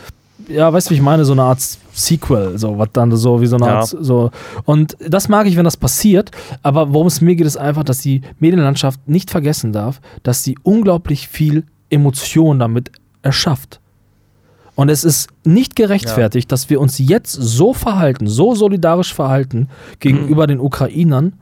[0.47, 1.60] ja, weißt du, wie ich meine, so eine Art
[1.93, 3.79] Sequel, so was dann so wie so eine Ja.
[3.79, 4.31] Art, so.
[4.65, 6.31] Und das mag ich, wenn das passiert,
[6.63, 10.57] aber worum es mir geht, ist einfach, dass die Medienlandschaft nicht vergessen darf, dass sie
[10.63, 13.79] unglaublich viel Emotion damit erschafft.
[14.75, 20.45] Und es ist nicht gerechtfertigt, dass wir uns jetzt so verhalten, so solidarisch verhalten gegenüber
[20.45, 21.33] den Ukrainern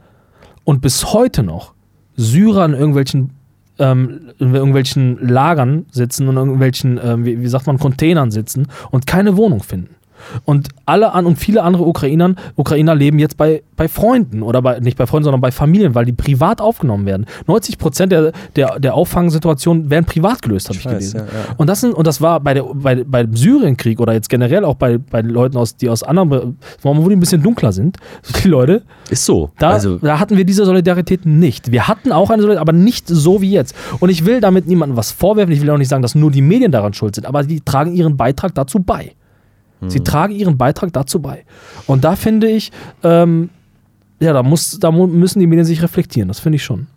[0.63, 1.73] und bis heute noch
[2.15, 3.31] Syrer in irgendwelchen,
[3.79, 8.67] ähm, in irgendwelchen Lagern sitzen und in irgendwelchen, ähm, wie, wie sagt man, Containern sitzen
[8.91, 9.94] und keine Wohnung finden.
[10.43, 14.79] Und alle an und viele andere Ukrainern, Ukrainer leben jetzt bei, bei Freunden oder bei,
[14.79, 17.25] nicht bei Freunden, sondern bei Familien, weil die privat aufgenommen werden.
[17.47, 21.17] 90 Prozent der, der, der Auffangsituationen werden privat gelöst, habe ich weiß, gelesen.
[21.17, 21.55] ja, ja.
[21.57, 24.75] Und das, sind, und das war bei der, bei, beim Syrienkrieg oder jetzt generell auch
[24.75, 27.97] bei, bei Leuten, aus, die aus anderen, wo die ein bisschen dunkler sind,
[28.43, 29.51] die Leute, Ist so.
[29.57, 31.71] da, also, da hatten wir diese Solidarität nicht.
[31.71, 33.75] Wir hatten auch eine Solidarität, aber nicht so wie jetzt.
[33.99, 35.53] Und ich will damit niemandem was vorwerfen.
[35.53, 37.93] Ich will auch nicht sagen, dass nur die Medien daran schuld sind, aber die tragen
[37.93, 39.13] ihren Beitrag dazu bei.
[39.89, 41.45] Sie tragen ihren Beitrag dazu bei.
[41.87, 42.71] Und da finde ich,
[43.03, 43.49] ähm,
[44.19, 46.27] ja, da, muss, da müssen die Medien sich reflektieren.
[46.27, 46.87] Das finde ich schon.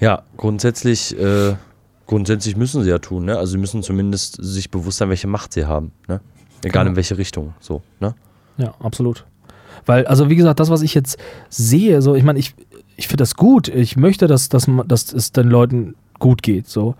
[0.00, 1.54] ja, grundsätzlich, äh,
[2.06, 3.24] grundsätzlich müssen sie ja tun.
[3.24, 3.36] Ne?
[3.36, 5.92] Also sie müssen zumindest sich bewusst sein, welche Macht sie haben.
[6.08, 6.20] Ne?
[6.62, 6.90] Egal Genau.
[6.90, 7.54] in welche Richtung.
[7.60, 8.14] So, ne?
[8.58, 9.24] Ja, absolut.
[9.84, 11.18] Weil, also wie gesagt, das, was ich jetzt
[11.48, 12.54] sehe, so, ich meine, ich,
[12.96, 13.68] ich finde das gut.
[13.68, 16.66] Ich möchte, dass, dass, dass es den Leuten gut geht.
[16.68, 16.94] So.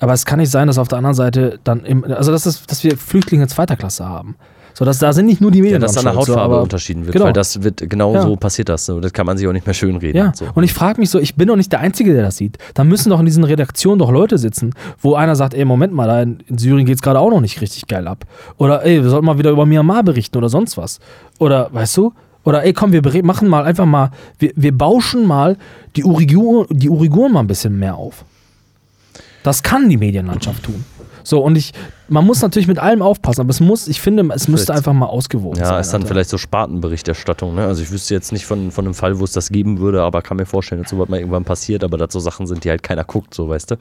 [0.00, 2.66] Aber es kann nicht sein, dass auf der anderen Seite dann im, also dass, es,
[2.66, 4.34] dass wir Flüchtlinge zweiter Klasse haben.
[4.72, 5.80] So, dass da sind nicht nur die Ja, Medien.
[5.82, 7.26] dass dran an der schuld, so, Hautfarbe aber- unterschieden wird, genau.
[7.26, 8.22] weil das wird genau Ja.
[8.22, 8.86] so passiert das.
[8.86, 9.00] So.
[9.00, 10.16] Das kann man sich auch nicht mehr schönreden.
[10.16, 10.46] Ja, So.
[10.54, 12.56] und ich frage mich so, ich bin doch nicht der Einzige, der das sieht.
[12.74, 16.06] Da müssen doch in diesen Redaktionen doch Leute sitzen, wo einer sagt, ey, Moment mal,
[16.06, 18.24] da in, Syrien geht es gerade auch noch nicht richtig geil ab.
[18.58, 20.98] Oder ey, wir sollten mal wieder über Myanmar berichten oder sonst was.
[21.38, 22.14] Oder, weißt du?
[22.44, 25.58] Oder ey, komm, wir machen mal einfach mal, wir, wir bauschen mal
[25.96, 28.24] die, Uigur, die Uiguren mal ein bisschen mehr auf.
[29.42, 30.84] Das kann die Medienlandschaft tun.
[31.22, 31.72] So, und ich,
[32.08, 34.92] man muss natürlich mit allem aufpassen, aber es muss, ich finde, es müsste Vielleicht- einfach
[34.94, 35.66] mal ausgewogen sein.
[35.66, 36.14] Ja, ist dann Alter.
[36.14, 37.54] vielleicht so Spartenberichterstattung.
[37.54, 37.66] Ne?
[37.66, 40.22] Also ich wüsste jetzt nicht von, von einem Fall, wo es das geben würde, aber
[40.22, 42.82] kann mir vorstellen, dass sowas mal irgendwann passiert, aber dass so Sachen sind, die halt
[42.82, 43.76] keiner guckt, so weißt du.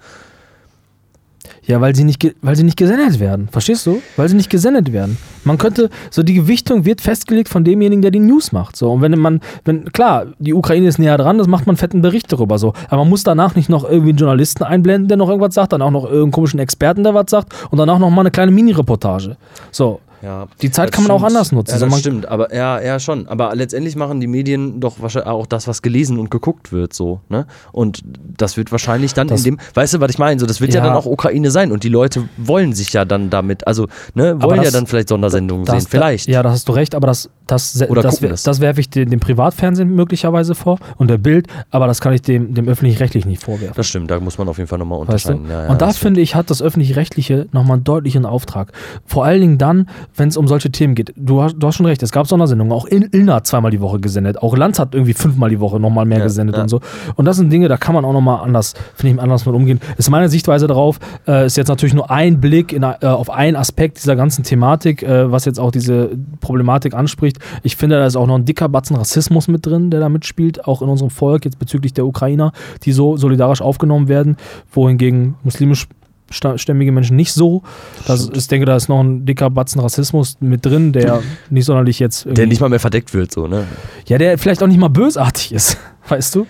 [1.64, 3.48] Ja, weil sie nicht, weil sie nicht gesendet werden.
[3.52, 4.02] Verstehst du?
[4.18, 5.18] Weil sie nicht gesendet werden.
[5.44, 8.76] Man könnte, so die Gewichtung wird festgelegt von demjenigen, der die News macht.
[8.76, 11.78] So, und wenn man, wenn, klar, die Ukraine ist näher dran, das macht man einen
[11.78, 12.58] fetten Bericht darüber.
[12.58, 12.74] So.
[12.88, 15.82] Aber man muss danach nicht noch irgendwie einen Journalisten einblenden, der noch irgendwas sagt, dann
[15.82, 19.38] auch noch irgendeinen komischen Experten, der was sagt, und danach noch mal eine kleine Mini-Reportage.
[19.72, 20.00] So.
[20.22, 21.32] Ja, Die Zeit kann man auch stimmt.
[21.32, 21.72] anders nutzen.
[21.76, 23.28] Ja, das man- stimmt, aber ja, ja schon.
[23.30, 27.22] Aber letztendlich machen die Medien doch wahrscheinlich auch das, was gelesen und geguckt wird, so,
[27.30, 27.46] ne?
[27.72, 28.02] Und
[28.38, 30.40] das wird wahrscheinlich dann Das- in dem, weißt du, was ich meine?
[30.40, 30.82] So, das wird ja.
[30.82, 30.88] Ja.
[30.88, 34.58] dann auch Ukraine sein und die Leute wollen sich ja dann damit, also, ne, wollen
[34.58, 36.28] ja das- dann vielleicht Sondersendungen Das- sehen, vielleicht.
[36.28, 38.60] Ja, da hast du recht, aber das Das, Oder das, das, das.
[38.62, 42.54] werfe ich dem, dem Privatfernsehen möglicherweise vor und der Bild, aber das kann ich dem,
[42.54, 43.74] dem öffentlich-rechtlich nicht vorwerfen.
[43.76, 45.34] Das stimmt, da muss man auf jeden Fall nochmal Weißt du?
[45.34, 45.50] unterscheiden.
[45.50, 48.72] Ja, ja, und da das finde ich, hat das Öffentlich-Rechtliche nochmal einen deutlichen Auftrag.
[49.06, 51.14] Vor allen Dingen dann, wenn es um solche Themen geht.
[51.16, 52.72] Du hast, du hast schon recht, es gab Sondersendungen.
[52.72, 54.42] Auch Il Ilna hat zweimal die Woche gesendet.
[54.42, 56.80] Auch Lanz hat irgendwie fünfmal die Woche nochmal mehr Ja, gesendet und so.
[57.16, 59.82] Und das sind Dinge, da kann man auch nochmal anders, finde ich, anders mit umgehen.
[59.98, 63.56] Ist meine Sichtweise darauf, äh, ist jetzt natürlich nur ein Blick in, äh, auf einen
[63.56, 67.39] Aspekt dieser ganzen Thematik, äh, was jetzt auch diese Problematik anspricht.
[67.64, 70.66] Ich finde, da ist auch noch ein dicker Batzen Rassismus mit drin, der da mitspielt,
[70.66, 72.52] auch in unserem Volk, jetzt bezüglich der Ukrainer,
[72.84, 74.38] die so solidarisch aufgenommen werden,
[74.72, 75.88] wohingegen muslimisch
[76.32, 77.64] stämmige Menschen nicht so.
[78.06, 82.00] Das, ich denke, da ist noch ein dicker Batzen Rassismus mit drin, der nicht sonderlich
[82.00, 83.66] jetzt Der nicht mal mehr verdeckt wird, so, ne?
[84.06, 85.78] ja, der vielleicht auch nicht mal bösartig ist,
[86.08, 86.46] weißt du?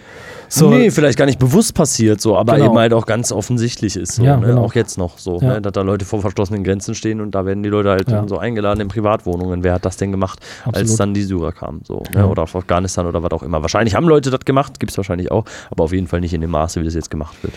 [0.49, 2.65] So, nee, vielleicht gar nicht bewusst passiert, so, aber Genau.
[2.71, 4.47] eben halt auch ganz offensichtlich ist, so, Ja, ne?
[4.47, 4.63] genau.
[4.65, 5.47] auch jetzt noch so, Ja.
[5.53, 5.61] ne?
[5.61, 8.27] dass da Leute vor verschlossenen Grenzen stehen und da werden die Leute halt Ja.
[8.27, 9.63] so eingeladen in Privatwohnungen.
[9.63, 10.99] Wer hat das denn gemacht, als Absolut.
[10.99, 12.27] dann die Syrer kamen, so, ne?
[12.27, 13.61] oder auf Afghanistan oder was auch immer.
[13.61, 16.41] Wahrscheinlich haben Leute das gemacht, gibt es wahrscheinlich auch, aber auf jeden Fall nicht in
[16.41, 17.53] dem Maße, wie das jetzt gemacht wird.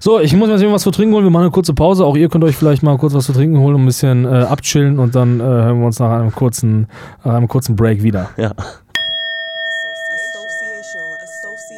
[0.00, 1.24] So, ich muss mir jetzt was zu trinken holen.
[1.24, 2.04] Wir machen eine kurze Pause.
[2.04, 4.28] Auch ihr könnt euch vielleicht mal kurz was zu trinken holen, um ein bisschen äh,
[4.28, 6.86] abchillen und dann äh, hören wir uns nach einem kurzen,
[7.24, 8.30] nach einem kurzen Break wieder.
[8.36, 8.52] Ja.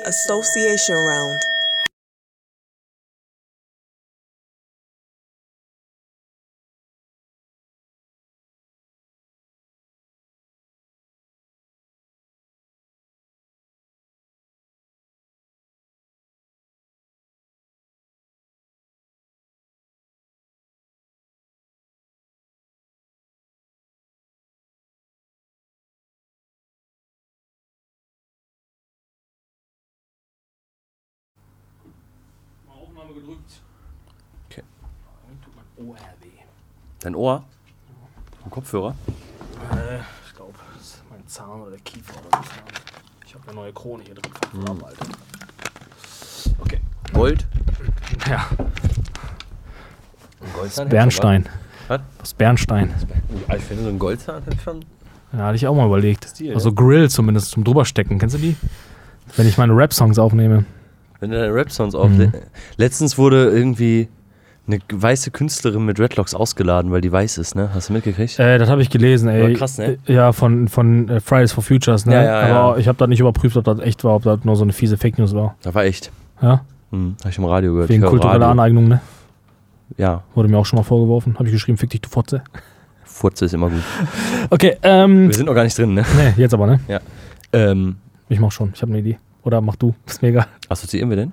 [0.04, 1.49] Association, round.
[37.00, 37.44] Dein Ohr?
[38.44, 38.94] Ein Kopfhörer?
[39.72, 42.64] Äh, ich glaube, das ist mein Zahn oder der Kiefer oder der Zahn.
[43.26, 44.32] Ich habe eine neue Krone hier drin
[44.64, 44.98] verarbeitet.
[46.58, 46.80] Okay.
[47.12, 47.46] Gold?
[48.28, 50.88] Ja, Ein Goldzahn?
[50.88, 51.48] Bernstein.
[51.88, 52.00] Was?
[52.18, 52.94] Das Bernstein.
[53.56, 54.84] Ich finde, so ein Goldzahn hat schon.
[55.32, 56.24] Ja, hatte ich auch mal überlegt.
[56.28, 58.18] Stil, also Grill zumindest zum drüberstecken.
[58.18, 58.56] Kennst du die?
[59.36, 60.64] Wenn ich meine Rap-Songs aufnehme.
[61.20, 62.10] Wenn du deine Rap-Songs auf.
[62.10, 62.32] Mhm.
[62.76, 64.08] Letztens wurde irgendwie
[64.72, 67.70] eine weiße Künstlerin mit Redlocks ausgeladen, weil die weiß ist, ne?
[67.74, 68.38] Hast du mitgekriegt?
[68.38, 69.42] Äh, das habe ich gelesen, ey.
[69.42, 69.98] War krass, ne?
[70.06, 72.14] Äh, Ja, von, von äh, Fridays for Futures, ne?
[72.14, 72.80] Ja, ja, Aber ja.
[72.80, 74.96] ich habe da nicht überprüft, ob das echt war, ob das nur so eine fiese
[74.96, 75.56] Fake News war.
[75.62, 76.10] Das war echt.
[76.40, 76.64] Ja?
[76.90, 77.88] Hm, hab ich im Radio gehört.
[77.90, 78.50] Wegen kultureller Radio.
[78.50, 79.00] Aneignung, ne?
[79.96, 81.34] Ja, Wurde mir auch schon mal vorgeworfen.
[81.34, 82.42] Habe ich geschrieben, fick dich, du Fotze.
[83.04, 83.82] Furze ist immer gut.
[84.50, 85.28] Okay, ähm.
[85.28, 86.04] Wir sind noch gar nicht drin, ne?
[86.16, 86.80] Nee, jetzt aber, ne?
[87.52, 87.96] Ähm,
[88.28, 88.70] Ich mach schon.
[88.74, 89.18] Ich habe eine Idee.
[89.42, 89.94] Oder mach du.
[90.06, 90.46] Ist mir egal.
[90.68, 91.32] assoziieren wir denn?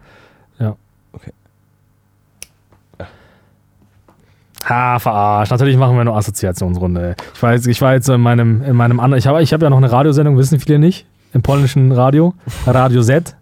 [4.70, 5.52] Ha, verarscht.
[5.52, 7.16] Natürlich machen wir nur Assoziationsrunde.
[7.34, 9.20] Ich war jetzt, ich war jetzt so in meinem, in meinem anderen.
[9.20, 11.06] Ich habe ich hab ja noch eine Radiosendung, wissen viele nicht.
[11.34, 12.34] Im polnischen Radio.
[12.66, 13.36] Radio Z.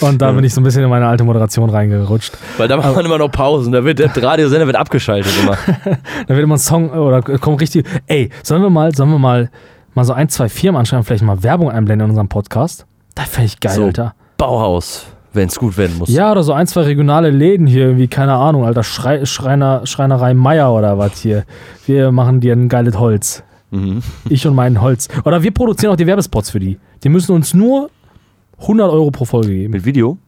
[0.00, 2.36] Und da bin ich so ein bisschen in meine alte Moderation reingerutscht.
[2.58, 3.72] Weil da macht man immer noch Pausen.
[3.72, 5.56] Da wird der Radiosender wird abgeschaltet immer.
[6.26, 7.86] Da wird immer ein Song oder kommt richtig.
[8.06, 9.50] Ey, sollen wir mal, sollen wir mal,
[9.94, 12.86] mal so ein, zwei Firmen anschreiben, vielleicht mal Werbung einblenden in unserem Podcast?
[13.14, 13.84] Das fände ich geil, So.
[13.86, 14.14] Alter.
[14.36, 16.08] Bauhaus, wenn es gut werden muss.
[16.08, 20.34] Ja, oder so ein, zwei regionale Läden hier, irgendwie, keine Ahnung, Alter, Schrei, Schreiner, Schreinerei
[20.34, 21.44] Meier oder was hier.
[21.86, 23.42] Wir machen dir ein geiles Holz.
[23.70, 24.02] Mhm.
[24.28, 25.08] Ich und mein Holz.
[25.24, 26.78] Oder wir produzieren auch die Werbespots für die.
[27.02, 27.90] Die müssen uns nur
[28.60, 29.72] 100 Euro pro Folge geben.
[29.72, 30.18] Mit Video.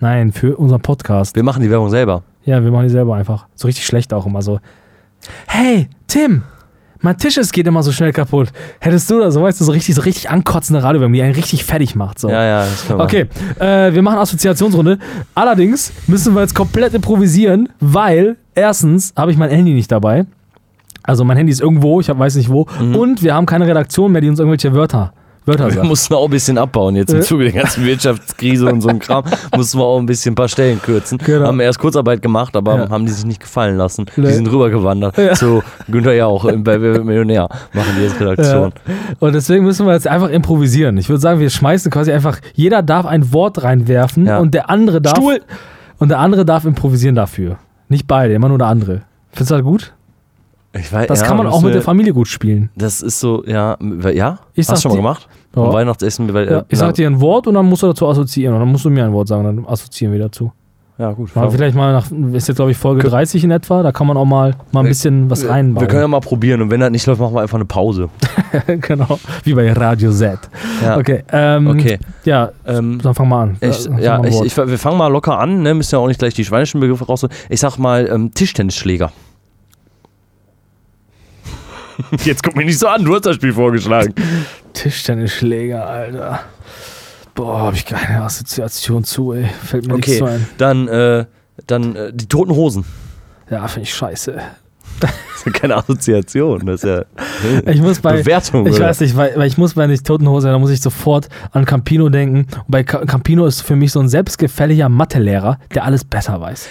[0.00, 1.34] Nein, für unseren Podcast.
[1.34, 2.22] Wir machen die Werbung selber.
[2.44, 3.46] Ja, wir machen die selber einfach.
[3.56, 4.60] So richtig schlecht auch immer so.
[5.48, 6.44] Hey, Tim,
[7.00, 8.48] mein Tisch ist geht immer so schnell kaputt.
[8.80, 11.64] Hättest du da so, weißt du, so richtig, so richtig ankotzende Radiowerbung, die einen richtig
[11.64, 12.18] fertig macht.
[12.18, 12.28] So.
[12.28, 13.04] Ja, ja, das können wir.
[13.04, 13.26] Okay,
[13.58, 14.98] äh, wir machen Assoziationsrunde.
[15.34, 20.26] Allerdings müssen wir jetzt komplett improvisieren, weil erstens habe ich mein Handy nicht dabei.
[21.02, 22.66] Also mein Handy ist irgendwo, ich hab, weiß nicht wo.
[22.78, 25.14] Und wir haben keine Redaktion mehr, die uns irgendwelche Wörter,
[25.48, 25.86] Wörter Wir sagt.
[25.86, 27.22] mussten auch ein bisschen abbauen jetzt im Äh.
[27.22, 29.24] Zuge der ganzen Wirtschaftskrise und so ein Kram.
[29.56, 31.18] mussten wir auch ein bisschen ein paar Stellen kürzen.
[31.18, 31.46] Genau.
[31.46, 32.90] Haben erst Kurzarbeit gemacht, aber Ja.
[32.90, 34.06] haben die sich nicht gefallen lassen.
[34.16, 34.26] Nee.
[34.28, 35.32] Die sind rübergewandert Ja.
[35.34, 37.48] zu Günther Jauch im- bei Millionär.
[37.72, 38.72] Machen die jetzt Redaktion.
[39.18, 40.96] Und deswegen müssen wir jetzt einfach improvisieren.
[40.98, 44.38] Ich würde sagen, wir schmeißen quasi einfach, jeder darf ein Wort reinwerfen Ja.
[44.38, 45.16] und der andere darf.
[45.16, 45.40] Stuhl!
[45.98, 47.56] Und der andere darf improvisieren dafür.
[47.88, 49.02] Nicht beide, immer nur der andere.
[49.32, 49.92] Findest du das gut?
[50.74, 52.70] Ich weiß, Das ja, kann man auch mit der Familie gut spielen.
[52.76, 53.76] Das ist so, ja,
[54.12, 54.38] ja?
[54.54, 55.28] Ich Hast du schon mal die- gemacht?
[55.56, 55.62] Ja.
[55.62, 56.32] Am Weihnachtsessen?
[56.34, 58.54] Weil, Ja, äh, ich sag dir ein Wort und dann musst du dazu assoziieren.
[58.54, 60.52] Und dann musst du mir ein Wort sagen, dann assoziieren wir dazu.
[60.98, 61.34] Ja, gut.
[61.36, 64.16] Mal vielleicht mal nach, ist jetzt glaube ich Folge 30 in etwa, da kann man
[64.16, 65.80] auch mal, mal ein bisschen was reinbauen.
[65.82, 68.08] Wir können ja mal probieren und wenn das nicht läuft, machen wir einfach eine Pause.
[68.80, 70.40] genau, wie bei Radio Z.
[70.84, 70.96] Ja.
[70.98, 72.00] Okay, ähm, Okay.
[72.24, 73.56] ja, Ähm, dann fang mal an.
[73.60, 75.72] ich, sag ja, mal ich, ich, wir fangen mal locker an, ne?
[75.72, 77.24] müssen ja auch nicht gleich die schweinischen Begriffe raus.
[77.48, 79.12] Ich sag mal ähm, Tischtennisschläger.
[82.24, 84.14] Jetzt guck mich nicht so an, du hast das Spiel vorgeschlagen.
[84.72, 86.40] Tischtennisschläger, Alter.
[87.34, 89.46] Boah, hab ich keine Assoziation zu, ey.
[89.64, 90.46] Fällt mir nichts Okay, zu ein.
[90.58, 91.24] dann, äh,
[91.66, 92.84] dann äh, die toten Hosen.
[93.50, 94.40] Ja, finde ich scheiße.
[95.00, 97.04] Das ist ja keine Assoziation, das ist ja
[97.72, 98.16] Ich muss bei.
[98.18, 98.66] Bewertung.
[98.66, 98.86] Ich oder?
[98.86, 101.64] weiß nicht, weil, weil ich muss bei nicht Toten Hose, da muss ich sofort an
[101.64, 102.46] Campino denken.
[102.56, 106.68] Und bei Ca- Campino ist für mich so ein selbstgefälliger Mathelehrer, der alles besser weiß.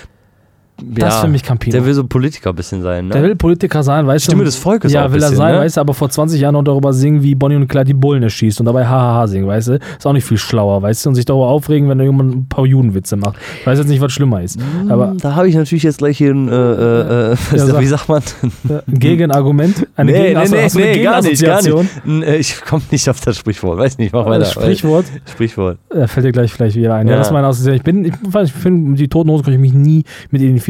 [0.80, 1.71] Das ist für mich Campino.
[1.75, 3.13] Der will so Politiker ein bisschen sein, ne?
[3.13, 4.32] Der will Politiker sein, weißt du?
[4.32, 5.61] Stimme des Volkes Ja, auch will er bisschen, sein, ne?
[5.61, 8.21] weißt du, aber vor 20 Jahren noch darüber singen, wie Bonnie und Clyde die Bullen
[8.21, 9.80] erschießt und dabei hahaha singen, weißt du?
[9.97, 11.09] Ist auch nicht viel schlauer, weißt du?
[11.09, 13.38] Und sich darüber aufregen, wenn jemand ein paar Judenwitze macht.
[13.61, 14.59] Ich weiß jetzt nicht, was schlimmer ist.
[14.88, 18.07] Aber da habe ich natürlich jetzt gleich hier ein, äh, äh, äh, Ja, wie sagt
[18.07, 18.21] man?
[18.69, 19.88] äh, Gegenargument?
[19.95, 21.75] Eine nee, Gegen- du- hast du eine gar nicht, gar nicht.
[22.07, 24.39] Äh, Ich komme nicht auf das Sprichwort, weiß nicht, mach weiter.
[24.41, 25.05] Das Sprichwort?
[25.25, 25.78] Sprichwort.
[25.89, 27.07] Äh, fällt dir gleich vielleicht wieder ein.
[27.07, 27.17] Ja, Ja.
[27.19, 27.75] das ist meine Assoziation.
[27.78, 28.13] Ich bin, ich,
[28.43, 30.66] ich finde, die Toten Hosen kann ich mich nie mit identifizieren.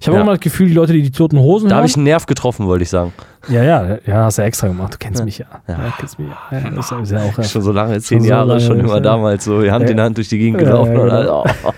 [0.00, 0.22] Ich habe Ja.
[0.22, 2.66] immer das Gefühl, die Leute, die die Toten Hosen Da habe ich einen Nerv getroffen,
[2.66, 3.12] wollte ich sagen.
[3.48, 4.94] ja, ja, ja, hast du ja extra gemacht.
[4.94, 5.46] Du kennst mich ja.
[5.66, 5.92] Ja, Ja.
[5.98, 6.58] kennst mich ja.
[6.58, 7.44] ja das ist ja auch, ja.
[7.44, 9.00] Schon so lange, zehn so Jahre, lange, schon immer ja.
[9.00, 10.04] damals so, Hand in Ja.
[10.04, 10.92] Hand durch die Gegend Ja, gelaufen.
[10.92, 11.44] ja, genau.
[11.64, 11.70] Oh.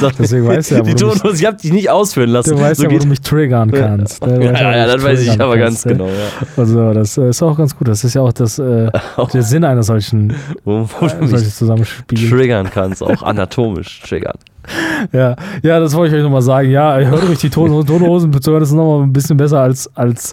[0.00, 2.56] Sag, Deswegen weißt du ja, die mich- Tonhose, ich habe dich nicht ausführen lassen.
[2.56, 4.26] Du weißt so ja, wo geht- du mich triggern kannst.
[4.26, 4.44] ne?
[4.44, 5.92] Ja, ja, ja, das weiß ich aber ganz ne?
[5.92, 6.06] genau.
[6.08, 6.12] Ja.
[6.56, 7.86] Also, das äh, ist auch ganz gut.
[7.88, 8.90] Das ist ja auch das, äh,
[9.32, 10.34] der Sinn eines solchen,
[10.64, 12.28] Wo, wo äh, solches Zusammenspiels.
[12.28, 14.36] triggern kannst, auch anatomisch triggern.
[15.12, 16.70] Ja, ja, das wollte ich euch nochmal sagen.
[16.70, 19.90] Ja, hört euch die Toten Hosen zu hören, das ist nochmal ein bisschen besser als,
[19.96, 20.32] als,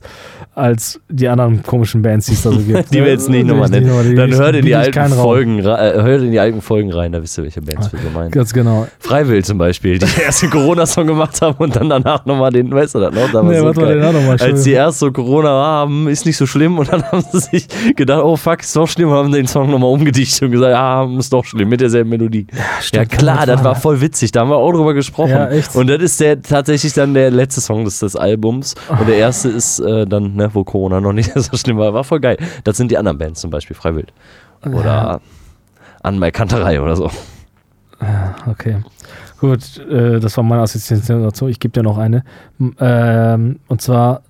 [0.54, 2.90] als die anderen komischen Bands, die es da so gibt.
[2.94, 3.90] Die wir jetzt nicht nochmal nennen.
[4.10, 5.10] die- Dann hört in die alten.
[5.14, 8.10] Folgen, äh, hört in die alten Folgen rein, da wisst ihr, welche Bands wir so
[8.14, 8.30] meinen.
[8.32, 8.88] Ganz genau.
[9.00, 12.96] Freiwill zum Beispiel, die erst den Corona-Song gemacht haben und dann danach nochmal den, weißt
[12.96, 13.28] du das noch?
[13.32, 13.98] Da war Nee, so geil.
[14.00, 14.38] noch mal.
[14.40, 17.68] Als die erst so Corona haben, ist nicht so schlimm und dann haben sie sich
[17.96, 21.08] gedacht, oh fuck, ist doch schlimm und haben den Song nochmal umgedichtet und gesagt, ah,
[21.18, 22.48] ist doch schlimm, mit derselben Melodie.
[22.52, 25.32] Ja, stimmt, klar, das war voll witzig, da haben wir auch drüber gesprochen.
[25.32, 25.76] Ja, echt.
[25.76, 29.50] Und das ist der tatsächlich dann der letzte Song des, des Albums und der erste
[29.50, 32.38] ist äh, dann, ne, wo Corona noch nicht so schlimm war, war voll geil.
[32.64, 34.14] Das sind die anderen Bands zum Beispiel, Freiwild.
[34.66, 35.22] Oder
[36.04, 37.10] an Kanterei oder so.
[38.48, 38.82] Okay.
[39.40, 41.48] Gut, äh, das war meine Assoziation dazu.
[41.48, 42.24] Ich gebe dir noch eine.
[42.80, 44.22] Ähm, und zwar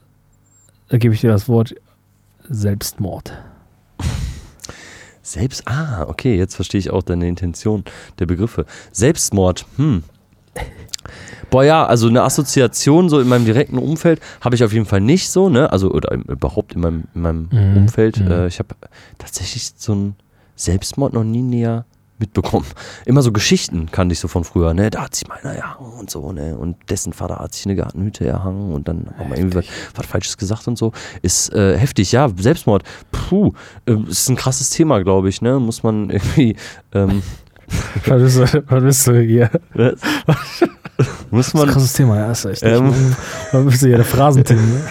[0.89, 1.75] äh, gebe ich dir das Wort
[2.47, 3.33] Selbstmord.
[5.29, 7.83] Selbst, ah, okay, jetzt verstehe ich auch deine Intention
[8.17, 8.65] der Begriffe.
[8.91, 10.03] Selbstmord, hm.
[11.51, 15.01] Boah, ja, also eine Assoziation so in meinem direkten Umfeld habe ich auf jeden Fall
[15.01, 15.71] nicht so, ne?
[15.71, 18.19] Also, oder überhaupt in meinem, in meinem Mhm, Umfeld.
[18.19, 18.31] mhm.
[18.31, 18.75] Äh, ich habe
[19.19, 20.15] tatsächlich so einen
[20.55, 21.85] Selbstmord noch nie näher
[22.19, 22.65] mitbekommen.
[23.05, 24.89] Immer so Geschichten kannte ich so von früher, ne?
[24.89, 26.57] Da hat sich meiner erhangen und so, ne?
[26.57, 29.65] Und dessen Vater hat sich eine Gartenhütte erhangen und dann haben wir irgendwie was,
[29.95, 30.91] was Falsches gesagt und so.
[31.21, 32.29] Ist äh, heftig, ja.
[32.37, 33.53] Selbstmord, puh,
[33.85, 35.59] äh, ist ein krasses Thema, glaube ich, ne?
[35.59, 36.55] Muss man irgendwie,
[36.93, 37.21] ähm,
[38.05, 39.49] Was bist du, was bist du hier?
[39.73, 39.93] was?
[41.29, 42.63] muss Das ist ein man, krasses Thema, ja, ist echt.
[42.63, 42.93] Ähm.
[43.51, 44.81] Was bist du hier, der Phrasenteam, ne?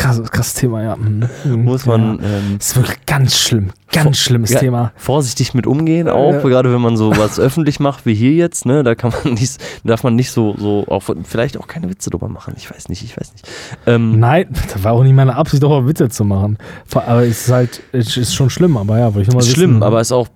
[0.00, 0.96] Krass, krasses Thema, ja.
[0.96, 1.28] Mhm.
[1.44, 1.64] Mhm.
[1.64, 2.24] muss man, Ja.
[2.26, 3.70] ähm, Das ist wirklich ganz schlimm.
[3.92, 4.92] Ganz schlimmes Ja, Thema.
[4.96, 6.40] Vorsichtig mit umgehen, auch Ja.
[6.40, 9.58] gerade wenn man so was öffentlich macht wie hier jetzt, ne, da kann man nicht,
[9.84, 12.54] darf man nicht so, so auch vielleicht auch keine Witze drüber machen.
[12.56, 13.48] Ich weiß nicht, ich weiß nicht.
[13.86, 16.56] Ähm, Nein, das war auch nicht meine Absicht, darüber Witze zu machen.
[16.94, 19.48] Aber es ist halt, es ist schon schlimm, aber ja, wollte ich nur mal ist
[19.48, 19.56] wissen.
[19.56, 20.28] schlimm, aber ist auch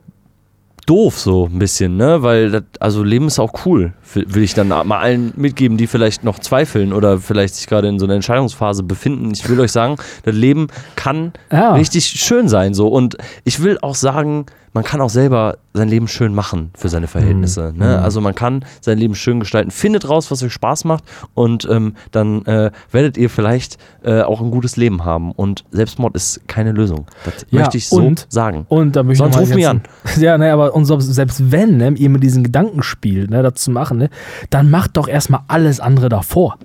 [0.87, 4.68] doof so ein bisschen, ne, weil das, also Leben ist auch cool, will ich dann
[4.68, 8.82] mal allen mitgeben, die vielleicht noch zweifeln oder vielleicht sich gerade in so einer Entscheidungsphase
[8.82, 9.30] befinden.
[9.32, 11.74] Ich will euch sagen, das Leben kann Ja.
[11.74, 16.09] richtig schön sein so und ich will auch sagen, man kann auch selber sein Leben
[16.09, 17.72] schön machen für seine Verhältnisse.
[17.72, 17.79] Mhm.
[17.79, 18.03] Ne?
[18.03, 19.70] Also man kann sein Leben schön gestalten.
[19.70, 24.41] Findet raus, was euch Spaß macht und ähm, dann äh, werdet ihr vielleicht äh, auch
[24.41, 25.33] ein gutes Leben haben.
[25.33, 27.07] Und Selbstmord ist keine Lösung.
[27.25, 28.66] Das Ja, möchte ich so und- sagen.
[28.68, 29.89] Und da möchte Sonst ruf mich ergänzen.
[30.20, 33.70] Ja, ne, aber und selbst wenn ne, ihr mit diesen Gedanken spielt, ne, das zu
[33.70, 34.11] machen, ne,
[34.51, 36.59] dann macht doch erstmal alles andere davor.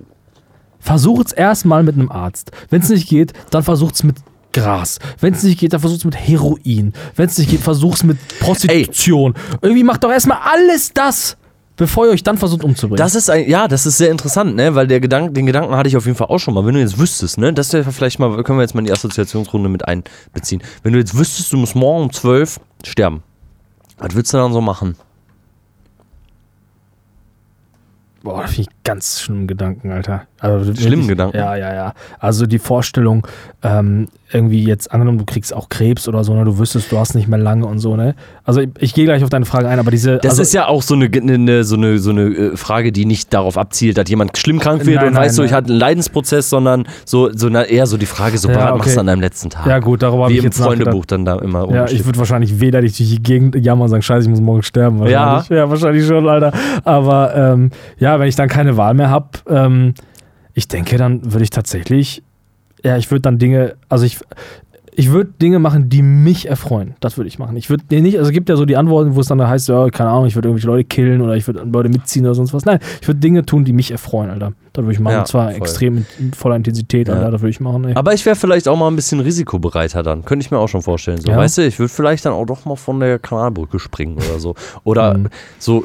[0.80, 2.50] Versucht es erstmal mit einem Arzt.
[2.70, 4.16] Wenn es nicht geht, dann versucht es mit
[4.52, 4.98] Gras.
[5.20, 6.92] Wenn es nicht geht, dann versucht es mit Heroin.
[7.16, 9.34] Wenn es nicht geht, versucht es mit Prostitution.
[9.62, 11.36] Irgendwie macht doch erstmal alles das,
[11.76, 12.98] bevor ihr euch dann versucht umzubringen.
[12.98, 14.74] Das ist ein, ja, das ist sehr interessant, ne?
[14.74, 16.64] Weil der Gedanke, den Gedanken hatte ich auf jeden Fall auch schon mal.
[16.66, 18.92] Wenn du jetzt wüsstest, ne, das wäre vielleicht mal, können wir jetzt mal in die
[18.92, 20.62] Assoziationsrunde mit einbeziehen.
[20.82, 23.22] Wenn du jetzt wüsstest, du musst morgen um 12 sterben,
[23.98, 24.96] was würdest du dann so machen?
[28.22, 30.26] Boah, das finde ich ganz schlimmen Gedanken, Alter.
[30.40, 31.36] Also, Schlimmen Gedanken?
[31.36, 31.94] Ja, ja, ja.
[32.18, 33.26] Also die Vorstellung,
[33.62, 36.44] ähm, irgendwie jetzt angenommen, du kriegst auch Krebs oder so, ne?
[36.44, 38.14] Du wüsstest, du hast nicht mehr lange und so, ne?
[38.44, 40.18] Also ich, ich gehe gleich auf deine Frage ein, aber diese.
[40.18, 43.04] Das also, ist ja auch so eine, eine, so, eine, so eine äh, Frage, die
[43.04, 45.58] nicht darauf abzielt, dass jemand schlimm krank wird Nein, und nein, weißt du, ich nein.
[45.58, 48.80] hatte einen Leidensprozess, sondern so, so na, eher so die Frage, so Ja, was machst
[48.80, 48.94] okay.
[48.94, 49.66] du an deinem letzten Tag?
[49.66, 52.18] Ja, gut, darüber habe Wie ich im jetzt Freundebuch dann da immer Ja, ich würde
[52.18, 55.00] wahrscheinlich wederlich durch die Gegend jammern und sagen, scheiße, ich muss morgen sterben.
[55.00, 55.48] Wahrscheinlich.
[55.48, 56.52] Ja, wahrscheinlich schon, Alter.
[56.84, 59.94] Aber ähm, ja, wenn ich dann keine Wahl mehr habe, ähm,
[60.54, 62.22] ich denke, dann würde ich tatsächlich
[62.82, 64.18] ja, ich würde dann Dinge, also ich,
[64.92, 66.94] ich würde Dinge machen, die mich erfreuen.
[67.00, 67.54] Das würde ich machen.
[67.58, 69.90] Ich würde nicht, also es gibt ja so die Antworten, wo es dann heißt, ja,
[69.90, 72.64] keine Ahnung, ich würde irgendwelche Leute killen oder ich würde Leute mitziehen oder sonst was.
[72.64, 74.54] Nein, ich würde Dinge tun, die mich erfreuen, Alter.
[74.72, 75.12] Das würde ich machen.
[75.12, 75.56] Ja, und zwar voll.
[75.58, 77.14] extrem in, in voller Intensität, Ja.
[77.14, 77.32] Alter.
[77.32, 77.94] Das würde ich machen, ey.
[77.96, 80.24] Aber ich wäre vielleicht auch mal ein bisschen risikobereiter dann.
[80.24, 81.20] Könnte ich mir auch schon vorstellen.
[81.20, 81.36] So, Ja.
[81.36, 84.54] Weißt du, ich würde vielleicht dann auch doch mal von der Kanalbrücke springen oder so.
[84.84, 85.28] Oder Mhm.
[85.58, 85.84] so,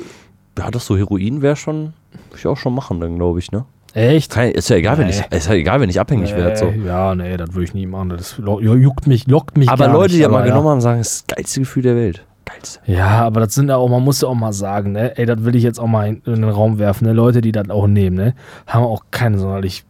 [0.57, 1.93] ja, doch so Heroin wäre schon,
[2.30, 3.66] würde ich auch schon machen dann, glaube ich, ne?
[3.96, 4.32] Echt?
[4.32, 5.38] Kein, ist ja egal, wenn ich, Nee.
[5.38, 6.58] ist ja egal, wenn ich abhängig werde.
[6.58, 6.72] So.
[6.86, 8.10] Ja, nee, das würde ich nie machen.
[8.10, 10.98] Das juckt mich, lockt mich Aber Leute, nicht, die das mal aber genommen haben, sagen,
[11.00, 12.26] das ist das geilste Gefühl der Welt.
[12.43, 12.80] Geilste.
[12.86, 15.18] Ja, aber das sind ja auch, man muss ja auch mal sagen, ne?
[15.18, 17.14] Ey, das will ich jetzt auch mal in, in den Raum werfen, ne?
[17.14, 18.36] Leute, die das auch nehmen, ne?
[18.68, 19.86] Haben auch kein sonderlich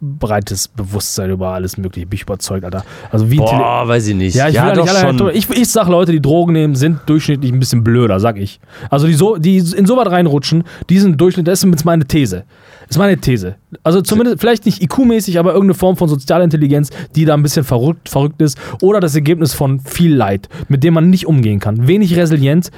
[0.00, 2.06] breites Bewusstsein über alles Mögliche.
[2.06, 2.84] Bin ich überzeugt, Alter.
[3.10, 4.34] Also wie Boah, weiß ich nicht.
[4.34, 5.30] Ja, ich ja doch nicht schon.
[5.30, 8.60] ich, ich sag, Leute, die Drogen nehmen, sind durchschnittlich ein bisschen blöder, sag ich.
[8.90, 12.44] Also die so, die in sowas reinrutschen, die sind durchschnittlich, das ist jetzt meine These.
[12.88, 13.56] Das ist meine These.
[13.82, 18.08] Also zumindest, vielleicht nicht IQ-mäßig, aber irgendeine Form von Sozialintelligenz, die da ein bisschen verrückt,
[18.08, 18.58] verrückt ist.
[18.80, 21.88] Oder das Ergebnis von viel Leid, mit dem man nicht umgehen kann.
[21.88, 22.70] Wenig Resilienz,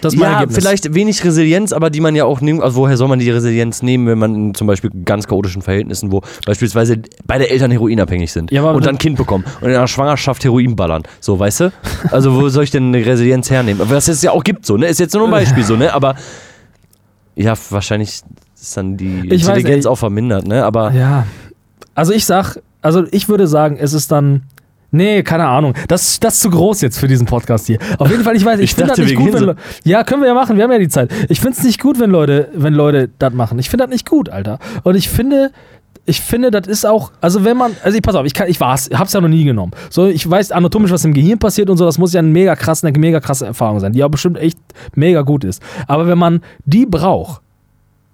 [0.00, 0.58] das ist mein ja, Ergebnis.
[0.58, 2.62] vielleicht wenig Resilienz, aber die man ja auch nimmt.
[2.62, 6.10] Also, woher soll man die Resilienz nehmen, wenn man in zum Beispiel ganz chaotischen Verhältnissen,
[6.12, 6.96] wo beispielsweise
[7.26, 10.76] beide Eltern heroinabhängig sind Ja, und dann ein Kind bekommen und in einer Schwangerschaft Heroin
[10.76, 11.02] ballern?
[11.20, 11.72] So, weißt du?
[12.10, 13.88] Also, wo soll ich denn eine Resilienz hernehmen?
[13.88, 14.86] Was es ja auch gibt, so, ne?
[14.86, 15.92] Ist jetzt nur ein Beispiel, so, ne?
[15.94, 16.14] Aber
[17.36, 18.22] ja, wahrscheinlich
[18.62, 19.90] ist dann die Ich weiß, Intelligenz ey.
[19.90, 20.64] auch vermindert, ne?
[20.64, 21.26] Aber Ja.
[21.94, 24.42] Also ich sag, also ich würde sagen, es ist dann.
[24.94, 25.72] Nee, keine Ahnung.
[25.88, 27.78] Das, das ist zu groß jetzt für diesen Podcast hier.
[27.98, 29.42] Auf jeden Fall, ich weiß, ich, Ich finde das nicht gut, wenn.
[29.44, 31.10] Le- Ja, können wir ja machen, wir haben ja die Zeit.
[31.30, 33.58] Ich finde es nicht gut, wenn Leute, wenn Leute das machen.
[33.58, 34.58] Ich finde das nicht gut, Alter.
[34.82, 35.50] Und ich finde,
[36.04, 38.60] ich finde, das ist auch, also wenn man, also ich pass auf, ich kann, ich
[38.60, 39.72] war's, hab's ja noch nie genommen.
[39.88, 42.54] So, ich weiß anatomisch, was im Gehirn passiert und so, das muss ja eine mega
[42.56, 44.58] krasse, eine mega krasse Erfahrung sein, die auch bestimmt echt
[44.94, 45.62] mega gut ist.
[45.86, 47.40] Aber wenn man die braucht,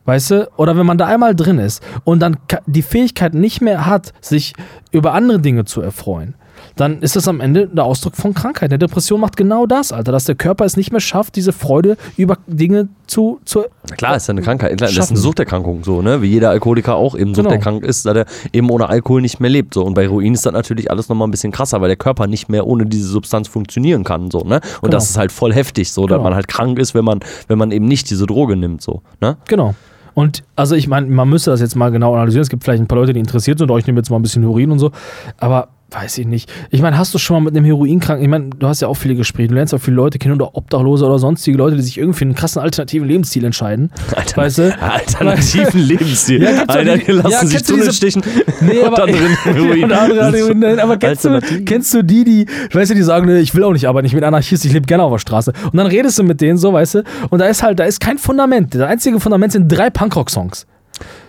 [0.09, 0.49] Weißt du?
[0.57, 4.55] Oder wenn man da einmal drin ist und dann die Fähigkeit nicht mehr hat, sich
[4.91, 6.33] über andere Dinge zu erfreuen,
[6.77, 8.71] dann ist das am Ende der Ausdruck von Krankheit.
[8.71, 11.99] Eine Depression macht genau das, Alter, dass der Körper es nicht mehr schafft, diese Freude
[12.17, 13.39] über Dinge zu.
[13.45, 13.65] zu
[13.99, 14.79] Klar, ist ja eine Krankheit.
[14.79, 16.23] Klar, Das ist eine Suchterkrankung, so, ne?
[16.23, 17.43] Wie jeder Alkoholiker auch eben Genau.
[17.51, 19.75] suchterkrankt ist, da der eben ohne Alkohol nicht mehr lebt.
[19.75, 19.85] So.
[19.85, 22.49] Und bei Heroin ist das natürlich alles nochmal ein bisschen krasser, weil der Körper nicht
[22.49, 24.31] mehr ohne diese Substanz funktionieren kann.
[24.31, 24.57] So, ne?
[24.57, 24.89] Und Genau.
[24.93, 26.25] das ist halt voll heftig, so, dass Genau.
[26.25, 28.81] man halt krank ist, wenn man, wenn man eben nicht diese Droge nimmt.
[28.83, 29.37] So, ne?
[29.47, 29.75] genau.
[30.19, 32.43] Und also ich meine, man müsste das jetzt mal genau analysieren.
[32.43, 34.23] Es gibt vielleicht ein paar Leute, die interessiert sind, oh, ich nehme jetzt mal ein
[34.23, 34.91] bisschen Heroin und so.
[35.37, 36.53] Aber weiß ich nicht.
[36.70, 38.95] Ich meine, hast du schon mal mit einem Heroinkranken, ich meine, du hast ja auch
[38.95, 41.97] viele Gespräche, du lernst auch viele Leute kennen oder Obdachlose oder sonstige Leute, die sich
[41.97, 43.91] irgendwie für einen krassen alternativen Lebensstil entscheiden.
[44.34, 44.76] Weißt du?
[44.82, 46.43] Alternativen Lebensstil.
[46.49, 48.20] Ja, Einer die- lassen ja, sich Tunnel diese-
[48.61, 49.84] Nee, und aber, dann drin Heroin.
[49.84, 50.59] und ist Heroin.
[50.59, 53.64] Nein, aber kennst du, kennst du die, die, weißt du, die sagen, nee, ich will
[53.64, 55.53] auch nicht arbeiten, ich bin Anarchist, ich lebe gerne auf der Straße.
[55.72, 58.01] Und dann redest du mit denen so, weißt du, und da ist halt, da ist
[58.01, 58.74] kein Fundament.
[58.74, 60.66] Das einzige Fundament sind drei Punkrock-Songs.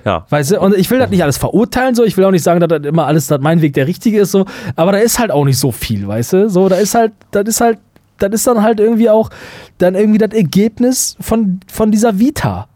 [0.05, 0.25] Ja.
[0.29, 2.59] Weißt du, und ich will das nicht alles verurteilen, so, ich will auch nicht sagen,
[2.59, 4.45] dass das immer alles, dass mein Weg der richtige ist, so,
[4.75, 7.47] aber da ist halt auch nicht so viel, weißt du, so, da ist halt, das
[7.47, 7.79] ist halt,
[8.17, 9.29] das ist dann halt irgendwie auch,
[9.77, 12.67] dann irgendwie das Ergebnis von, von dieser Vita,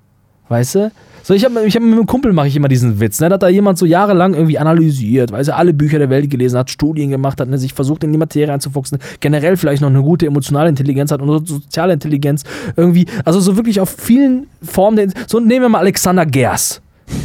[0.50, 0.92] weißt du?
[1.26, 3.40] So, ich habe ich hab mit einem Kumpel mache ich immer diesen Witz, ne, dass
[3.40, 7.12] da jemand so jahrelang irgendwie analysiert, weißt du, alle Bücher der Welt gelesen hat, Studien
[7.12, 10.68] gemacht hat, ne, sich versucht in die Materie einzufuchsen, generell vielleicht noch eine gute emotionale
[10.68, 12.44] Intelligenz hat und so soziale Intelligenz
[12.76, 16.82] irgendwie, also so wirklich auf vielen Formen, so nehmen wir mal Alexander Gers.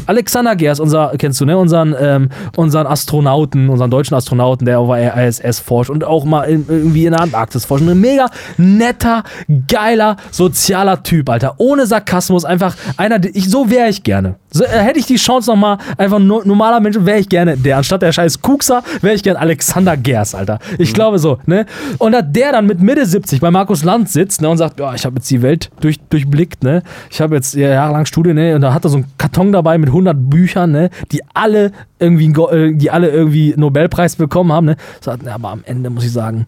[0.07, 1.59] Alexander Gers, unser, kennst du, ne?
[1.59, 6.45] Unseren, ähm, unseren Astronauten, unseren deutschen Astronauten, der auf der ISS forscht und auch mal
[6.45, 7.87] in, irgendwie in der Antarktis forscht.
[7.87, 9.22] Ein mega netter,
[9.66, 11.55] geiler, sozialer Typ, Alter.
[11.59, 14.37] Ohne Sarkasmus, einfach einer, ich, so wäre ich gerne.
[14.51, 17.76] So, äh, hätte ich die Chance nochmal, einfach no, normaler Mensch, wäre ich gerne der.
[17.76, 20.59] Anstatt der scheiß Kuxer, wäre ich gerne Alexander Gers, Alter.
[20.79, 21.66] Ich glaube so, ne?
[21.99, 24.49] Und dass der dann mit Mitte 70 bei Markus Land sitzt, ne?
[24.49, 26.83] Und sagt, ja, ich habe jetzt die Welt durch, durchblickt, ne?
[27.11, 28.55] Ich habe jetzt ja, jahrelang Studien, ne?
[28.55, 30.89] Und da hat er so einen Karton dabei mit 100 Büchern, ne?
[31.12, 34.77] Die alle irgendwie, äh, die alle irgendwie Nobelpreis bekommen haben, ne?
[35.23, 36.47] Ne, aber am Ende muss ich sagen,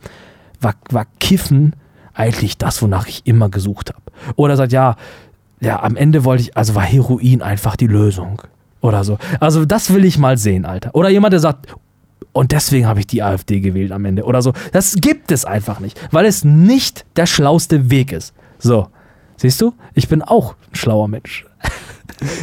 [0.61, 1.75] war, war Kiffen
[2.15, 4.03] eigentlich das, wonach ich immer gesucht habe.
[4.37, 4.97] Oder sagt, ja,
[5.61, 8.41] ja, am Ende wollte ich, also war Heroin einfach die Lösung.
[8.81, 9.19] Oder so.
[9.41, 10.95] Also das will ich mal sehen, Alter.
[10.95, 11.75] Oder jemand, der sagt,
[12.33, 14.25] und deswegen habe ich die AfD gewählt am Ende.
[14.25, 14.53] Oder so.
[14.73, 18.35] Das gibt es einfach nicht, weil es nicht der schlauste Weg ist.
[18.59, 18.89] So.
[19.37, 19.73] Siehst du?
[19.95, 21.47] Ich bin auch ein schlauer Mensch.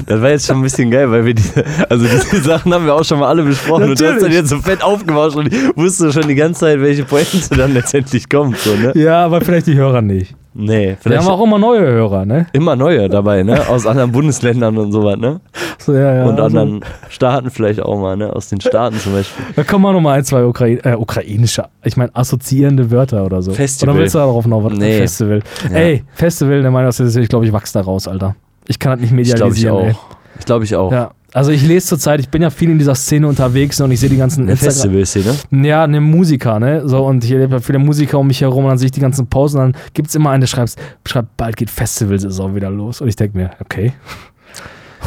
[0.06, 2.96] Das war jetzt schon ein bisschen geil, weil wir diese, also diese Sachen haben wir
[2.96, 4.36] auch schon mal alle besprochen und du hast dann Natürlich.
[4.36, 8.58] jetzt so fett aufgebauscht und wusste schon die ganze Zeit, welche Pointe dann letztendlich kommt.
[8.58, 8.94] So, ne?
[8.96, 10.36] Ja, aber vielleicht die Hörer nicht.
[10.60, 12.48] Nee, Wir vielleicht haben auch immer neue Hörer, ne?
[12.52, 13.70] immer neue dabei, ne?
[13.70, 15.40] Aus anderen Bundesländern und sowas, ne?
[15.78, 18.34] So, ja, ja, und also, anderen Staaten vielleicht auch mal, ne?
[18.34, 19.46] Aus den Staaten zum Beispiel.
[19.56, 23.44] Da kommen mal noch mal ein, zwei Ukrain äh, ukrainische, ich meine assoziierende Wörter oder
[23.44, 23.52] so.
[23.52, 23.94] Festival.
[23.94, 24.74] Oder willst du darauf noch was?
[24.74, 24.98] Nee.
[24.98, 25.44] Festival.
[25.70, 25.78] Ja.
[25.78, 28.36] Ey, Festival, der Meinung, ich glaube, ich wachse da raus, Alter.
[28.68, 30.06] Ich kann das nicht Ich glaube ich medialisieren, auch.
[30.40, 30.92] Ich glaube ich auch.
[30.92, 31.12] Ja.
[31.34, 34.10] Also ich lese zurzeit, ich bin ja viel in dieser Szene unterwegs und ich sehe
[34.10, 35.36] die ganzen Festival-Szene.
[35.52, 36.88] Ja, eine Musiker, ne?
[36.88, 39.28] So, und ich erlebe viele Musiker um mich herum und dann sehe ich die ganzen
[39.28, 43.02] Posts und dann gibt es immer einen, der schreibt, schreibt, bald geht Festivalsaison wieder los.
[43.02, 43.94] Und ich denke mir, okay.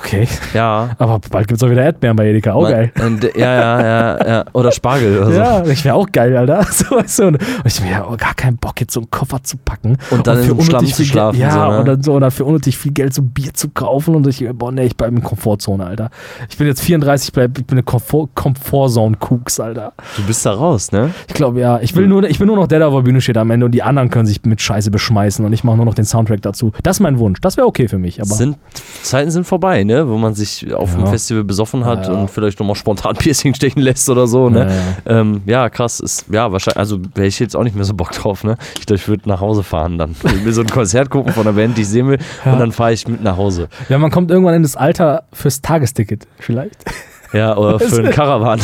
[0.03, 0.27] Okay.
[0.55, 0.91] Ja.
[0.99, 2.53] Aber bald gibt es auch wieder Erdbeeren bei Edeka.
[2.53, 2.91] Auch geil.
[3.05, 4.45] Und, ja, ja, ja, ja.
[4.55, 5.39] Oder Spargel oder so.
[5.39, 6.67] Ja, ich wäre auch geil, Alter.
[6.81, 9.43] So, weißt du, und ich mir ja oh, gar keinen Bock, jetzt so einen Koffer
[9.43, 9.99] zu packen.
[10.11, 11.81] Und dann einem unnötig Schlamm viel zu schlafen, Geld, ja, so, ne?
[11.81, 14.15] oder so, oder für unnötig viel Geld so Bier zu kaufen.
[14.15, 16.11] Und ich, boah, nee, ich bleibe in Komfortzone, Alter.
[16.49, 19.93] Ich bin jetzt 34, ich, bleib, ich bin eine Komfort, Komfortzone-Kuks, Alter.
[20.17, 21.11] Du bist da raus, ne?
[21.29, 21.81] Ich glaube, ja.
[21.81, 23.67] Ich will nur, ich bin nur noch der, der auf der Bühne steht am Ende
[23.67, 26.41] und die anderen können sich mit Scheiße beschmeißen und ich mache nur noch den Soundtrack
[26.41, 26.73] dazu.
[26.83, 27.41] Das ist mein Wunsch.
[27.41, 28.21] Das wäre okay für mich.
[28.21, 28.57] Aber Sind,
[29.03, 29.90] Zeiten sind vorbei, ne?
[30.09, 31.07] Wo man sich auf dem Ja.
[31.07, 32.21] Festival besoffen hat Ja, ja.
[32.21, 34.71] und vielleicht nochmal spontan Piercing stechen lässt oder so, ne?
[35.07, 35.21] Ja.
[35.21, 36.01] Ähm, krass.
[36.01, 38.57] Ist, ja, wahrscheinlich, also wäre ich jetzt auch nicht mehr so Bock drauf, ne?
[38.79, 40.15] Ich glaube, ich würde nach Hause fahren dann.
[40.25, 42.73] Ich will so ein Konzert gucken von einer Band, die ich sehen will, und dann
[42.73, 43.69] fahre ich mit nach Hause.
[43.89, 46.77] ja, man kommt irgendwann in das Alter fürs Tagesticket, vielleicht.
[47.33, 48.61] Ja, oder für einen Caravan.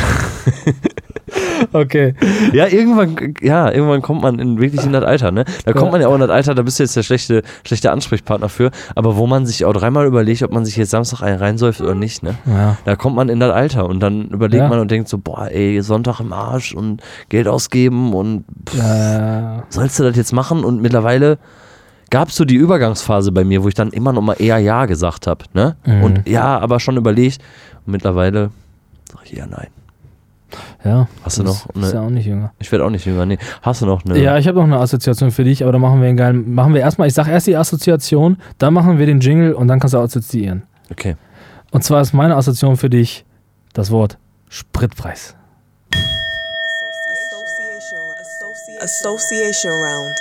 [1.72, 2.14] Okay.
[2.52, 5.44] Ja, irgendwann, ja, irgendwann kommt man in, wirklich in das Alter, ne?
[5.64, 5.90] Da kommt Ja.
[5.92, 8.70] man ja auch in das Alter, da bist du jetzt der schlechte, schlechte Ansprechpartner für,
[8.94, 11.94] aber wo man sich auch dreimal überlegt, ob man sich jetzt Samstag einen reinsäuft oder
[11.94, 12.34] nicht, ne?
[12.46, 12.76] Ja.
[12.84, 14.68] Da kommt man in das Alter und dann überlegt Ja.
[14.68, 19.62] man und denkt so, boah, ey, Sonntag im Arsch und Geld ausgeben und pff, Äh,
[19.70, 20.62] sollst du das jetzt machen?
[20.64, 21.38] Und mittlerweile
[22.10, 24.86] gab es so die Übergangsphase bei mir, wo ich dann immer noch mal eher Ja
[24.86, 25.76] gesagt habe, ne?
[25.86, 26.02] Mhm.
[26.04, 27.40] Und ja, aber schon überlegt.
[27.84, 28.50] Und mittlerweile
[29.10, 29.68] sag ich eher Nein.
[30.84, 31.08] Ja.
[31.24, 32.52] Hast du noch Ist eine- ja auch nicht jünger.
[32.58, 33.26] Ich werde auch nicht jünger.
[33.26, 34.18] Nee, hast du noch eine?
[34.18, 36.54] Ja, ich habe noch eine Assoziation für dich, aber da machen wir einen geilen.
[36.54, 39.80] Machen wir erstmal, ich sage erst die Assoziation, dann machen wir den Jingle und dann
[39.80, 40.62] kannst du assoziieren.
[40.90, 41.16] Okay.
[41.72, 43.24] Und zwar ist meine Assoziation für dich
[43.72, 44.18] das Wort
[44.48, 45.34] Spritpreis.
[48.80, 50.14] Association, Association round.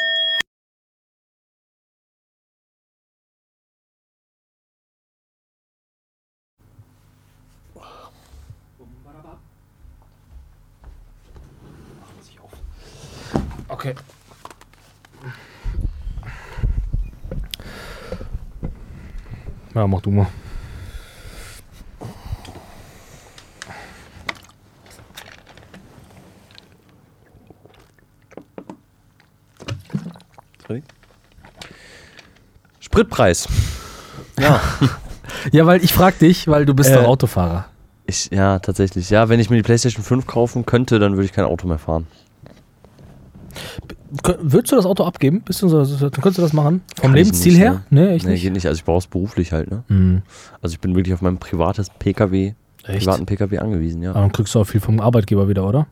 [13.86, 13.96] Okay.
[19.76, 20.28] Ja, mach du mal.
[32.80, 33.48] Spritpreis.
[34.40, 34.62] Ja.
[35.52, 37.66] Ja, weil ich frag dich, weil du bist Äh, doch Autofahrer.
[38.08, 39.12] Ich, ja, tatsächlich.
[39.12, 41.78] Ja, wenn ich mir die PlayStation 5 kaufen könnte, dann würde ich kein Auto mehr
[41.78, 42.08] fahren.
[44.40, 45.42] Würdest du das Auto abgeben?
[45.42, 46.82] Bist du so, dann könntest du das machen?
[46.96, 47.82] Vom Kann ich Lebensziel nicht, her?
[47.90, 48.44] Nee, echt nee, nicht.
[48.44, 48.66] geht nicht.
[48.68, 49.84] Also ich brauche es beruflich halt, ne?
[49.88, 50.22] Hm.
[50.62, 52.54] Also ich bin wirklich auf meinem privates PKW,
[52.86, 53.00] Echt?
[53.00, 54.12] privaten PKW angewiesen, ja.
[54.12, 55.88] Aber dann kriegst du auch viel vom Arbeitgeber wieder, oder?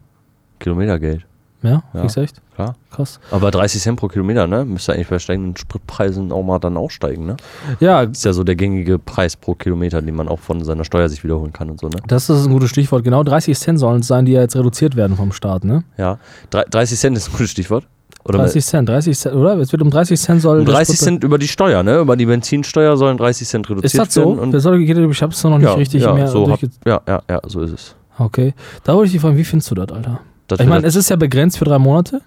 [0.59, 1.25] Kilometergeld.
[1.61, 2.01] Ja, Ja.
[2.01, 2.41] kriegst du echt?
[2.55, 2.75] Klar.
[2.91, 3.21] Krass.
[3.31, 4.65] Aber 30 Cent pro Kilometer, ne?
[4.65, 7.37] Müsste eigentlich bei steigenden Spritpreisen auch mal dann aussteigen, ne?
[7.79, 11.07] Ja, Ist ja so der gängige Preis pro Kilometer, den man auch von seiner Steuer
[11.07, 11.95] sich wiederholen kann und so, ne?
[12.05, 13.05] das ist ein gutes Stichwort.
[13.05, 15.85] Genau 30 Cent sollen es sein, die ja jetzt reduziert werden vom Staat, ne?
[15.97, 16.19] Ja.
[16.49, 17.87] Drei- 30 Cent ist ein gutes Stichwort.
[18.25, 19.57] Oder 30 Cent, 30 Cent, oder?
[19.57, 20.59] Es wird um 30 Cent soll.
[20.59, 21.99] um der 30 Sprit- Cent über die Steuer, ne?
[21.99, 24.21] Über die Benzinsteuer sollen 30 Cent reduziert Ist das so?
[24.21, 24.39] werden.
[24.39, 24.89] Und Das soll, ich
[25.21, 27.71] habe es noch nicht ja, richtig ja, mehr so hab, ja, ja, ja, so ist
[27.73, 27.95] es.
[28.17, 28.53] Okay.
[28.83, 30.21] Da wollte ich dich fragen, wie findest du das, Alter?
[30.47, 32.21] Das Ich meine, es ist ja begrenzt für drei Monate.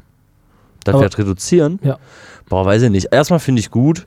[0.84, 1.78] das aber- wir das reduzieren?
[1.82, 1.97] Ja.
[2.49, 3.09] Boah, weiß ich nicht.
[3.12, 4.07] Erstmal finde ich gut,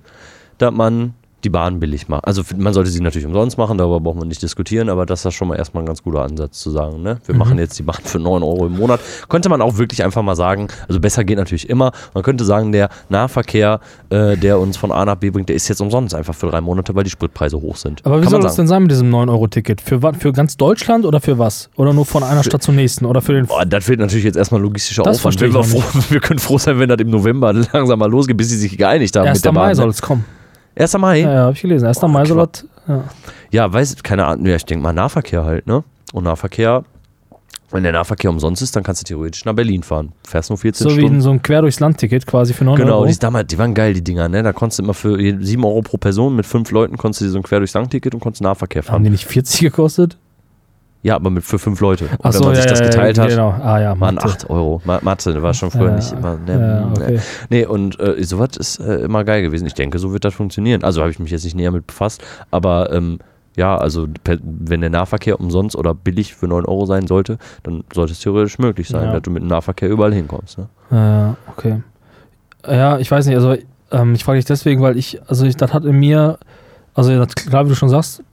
[0.59, 1.13] dass man
[1.43, 2.25] die Bahn billig macht.
[2.25, 5.33] Also man sollte sie natürlich umsonst machen, darüber braucht man nicht diskutieren, aber das ist
[5.33, 7.17] schon mal erstmal ein ganz guter Ansatz zu sagen, ne?
[7.25, 7.39] Wir Mhm.
[7.39, 8.99] machen jetzt die Bahn für 9 Euro im Monat.
[9.29, 12.71] Könnte man auch wirklich einfach mal sagen, also besser geht natürlich immer, man könnte sagen,
[12.71, 13.79] der Nahverkehr,
[14.09, 16.61] äh, der uns von A nach B bringt, der ist jetzt umsonst einfach für drei
[16.61, 18.05] Monate, weil die Spritpreise hoch sind.
[18.05, 18.63] Aber wie Kann soll das sagen.
[18.63, 19.81] denn sein mit diesem 9-Euro-Ticket?
[19.81, 21.69] Für, für ganz Deutschland oder für was?
[21.75, 23.05] Oder nur von einer Stadt zur nächsten?
[23.05, 23.45] Oder für den.
[23.45, 25.39] Boah, das fehlt natürlich jetzt erstmal logistischer Das Aufwand.
[25.41, 28.57] wir, froh, wir können froh sein, wenn das im November langsam mal losgeht, bis sie
[28.57, 29.37] sich geeinigt haben 1.
[29.39, 29.75] mit der Mai Bahn.
[29.75, 29.91] soll ne?
[29.91, 30.25] es kommen.
[30.75, 30.97] 1.
[30.97, 31.19] Mai?
[31.19, 31.87] Ja, ja habe ich gelesen.
[31.87, 32.01] 1.
[32.03, 32.65] Mai soll das.
[32.87, 33.03] Ja.
[33.51, 35.83] Ja, weiß, keine Ahnung, ja, ich denke mal Nahverkehr halt, ne?
[36.13, 36.83] Und Nahverkehr,
[37.71, 40.11] wenn der Nahverkehr umsonst ist, dann kannst du theoretisch nach Berlin fahren.
[40.27, 41.15] Fährst nur 14 So wie Stunden.
[41.17, 43.05] in so ein Quer durchs Land-Ticket quasi für 9 Genau, Euro.
[43.05, 44.41] die, ist damals, die waren geil, die Dinger, ne?
[44.43, 47.31] Da konntest du immer für 7 Euro pro Person mit fünf Leuten konntest du dir
[47.31, 49.03] so ein Quer durchs Land-Ticket und konntest Nahverkehr Haben fahren.
[49.03, 50.17] die nicht 40 gekostet?
[51.01, 52.05] Ja, aber mit für fünf Leute.
[52.05, 53.49] Und Ach wenn so, man sich ja, das ja, geteilt ja, hat, Genau.
[53.51, 54.19] Ah ja, waren.
[54.19, 54.81] 8 Euro.
[54.83, 56.37] Ma- Mathe war schon früher nicht immer.
[56.37, 56.91] Ne, ne.
[56.93, 57.19] okay.
[57.49, 59.65] Nee, und äh, sowas ist äh, immer geil gewesen.
[59.65, 60.83] Ich denke, so wird das funktionieren.
[60.83, 62.21] Also habe ich mich jetzt nicht näher mit befasst,
[62.51, 63.19] aber ähm,
[63.55, 68.11] ja, also wenn der Nahverkehr umsonst oder billig für 9 Euro sein sollte, dann sollte
[68.13, 70.57] es theoretisch möglich sein, dass du mit dem Nahverkehr überall hinkommst.
[70.57, 70.67] Ne?
[70.91, 71.81] Ja, okay.
[72.67, 73.55] Ja, ich weiß nicht, also
[73.91, 76.37] ähm, ich frage dich deswegen, weil ich, also ich, das hat in mir,
[76.93, 78.23] also das, klar, wie du schon sagst,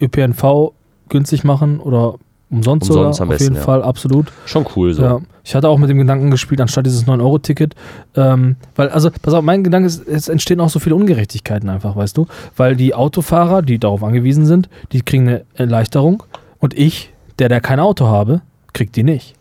[0.00, 0.72] ÖPNV
[1.10, 2.14] günstig machen oder
[2.50, 3.62] Umsonst, Umsonst sogar, auf besten, jeden ja.
[3.62, 4.32] Fall, absolut.
[4.44, 5.02] Schon cool so.
[5.02, 5.20] Ja.
[5.44, 7.76] Ich hatte auch mit dem Gedanken gespielt, anstatt dieses 9-Euro-Ticket,
[8.16, 11.94] ähm, weil, also, pass auf, mein Gedanke ist, es entstehen auch so viele Ungerechtigkeiten einfach,
[11.94, 12.26] weißt du?
[12.56, 16.24] Weil die Autofahrer, die darauf angewiesen sind, die kriegen eine Erleichterung
[16.58, 18.40] und ich, der, der kein Auto habe,
[18.72, 19.36] kriegt die nicht.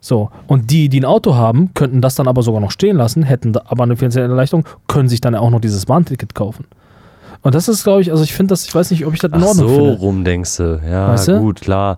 [0.00, 3.24] So, und die, die ein Auto haben, könnten das dann aber sogar noch stehen lassen,
[3.24, 6.66] hätten aber eine finanzielle Erleichterung, können sich dann auch noch dieses Bahnticket kaufen.
[7.42, 9.32] Und das ist, glaube ich, also ich finde das, ich weiß nicht, ob ich das
[9.32, 9.92] in Ordnung so finde.
[9.98, 10.80] rum denkst du.
[10.88, 11.38] Ja, Weißt du?
[11.40, 11.96] gut, klar.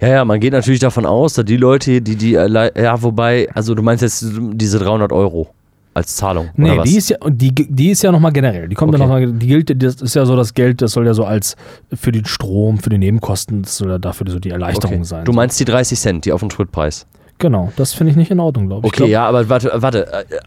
[0.00, 3.48] Ja, ja, man geht natürlich davon aus, dass die Leute, die die, erlei- ja, wobei,
[3.54, 4.24] also du meinst jetzt
[4.54, 5.50] diese 300 Euro
[5.92, 6.88] als Zahlung, Nee, oder was?
[6.88, 8.68] die ist ja, die, die ist ja nochmal generell.
[8.68, 9.02] Die kommt Okay.
[9.02, 11.56] ja nochmal, die gilt, das ist ja so das Geld, das soll ja so als
[11.92, 15.04] für den Strom, für die Nebenkosten, das soll ja dafür so die Erleichterung okay.
[15.04, 15.24] sein.
[15.26, 17.06] Du meinst die 30 Cent, die auf den Spritpreis.
[17.38, 18.92] Genau, das finde ich nicht in Ordnung, glaube ich.
[18.94, 20.06] Okay, Ich ja, aber warte, warte.
[20.06, 20.38] äh, äh,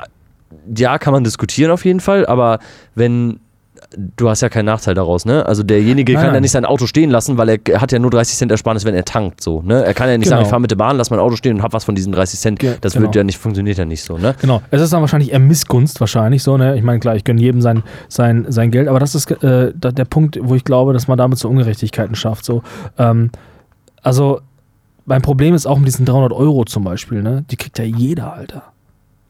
[0.78, 2.58] Ja, kann man diskutieren auf jeden Fall, aber
[2.96, 3.40] wenn.
[4.18, 5.46] Du hast ja keinen Nachteil daraus, ne?
[5.46, 6.42] Also derjenige Nein, kann ja nein.
[6.42, 9.06] nicht sein Auto stehen lassen, weil er hat ja nur 30 Cent Ersparnis, wenn er
[9.06, 9.84] tankt, so, ne?
[9.86, 10.48] Er kann ja nicht sagen, Genau.
[10.48, 12.40] ich fahre mit der Bahn, lass mein Auto stehen und hab was von diesen 30
[12.40, 12.60] Cent.
[12.60, 13.06] Ge- das genau.
[13.06, 14.36] wird ja nicht, funktioniert ja nicht so, ne?
[14.42, 16.76] Genau, es ist dann wahrscheinlich eher Missgunst, wahrscheinlich so, ne?
[16.78, 20.06] Ich meine, klar, ich gönne jedem sein, sein, sein Geld, aber das ist äh, der
[20.06, 22.46] Punkt, wo ich glaube, dass man damit so Ungerechtigkeiten schafft.
[22.46, 22.64] So.
[22.98, 23.30] Ähm,
[24.02, 24.42] also,
[25.06, 27.44] mein Problem ist auch mit diesen 300 Euro zum Beispiel, ne?
[27.52, 28.64] Die kriegt ja jeder, Alter.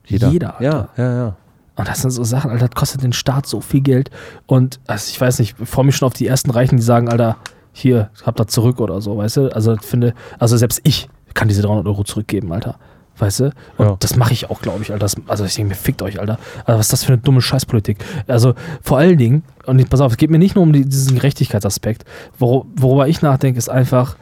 [0.05, 0.55] Jeder, Alter.
[0.59, 1.35] Ja, ja, ja.
[1.75, 4.11] Und das sind so Sachen, Alter, das kostet den Staat so viel Geld.
[4.45, 7.09] Und also ich weiß nicht, ich freue mich schon auf die ersten Reichen, die sagen,
[7.09, 7.37] Alter,
[7.71, 9.47] hier, habt das zurück oder so, weißt du?
[9.55, 12.75] Also finde, also selbst ich kann diese 300 Euro zurückgeben, Alter.
[13.17, 13.45] Weißt du?
[13.77, 13.95] Und Ja.
[13.99, 15.05] das mache ich auch, glaube ich, Alter.
[15.05, 16.37] Das, also ich denke mir, fickt euch, Alter.
[16.65, 17.97] Also was ist das für eine dumme Scheißpolitik?
[18.27, 18.53] Also
[18.83, 21.15] vor allen Dingen, und ich- pass auf, es geht mir nicht nur um die, diesen
[21.15, 22.05] Gerechtigkeitsaspekt.
[22.37, 24.15] Wor worüber ich nachdenke, ist einfach,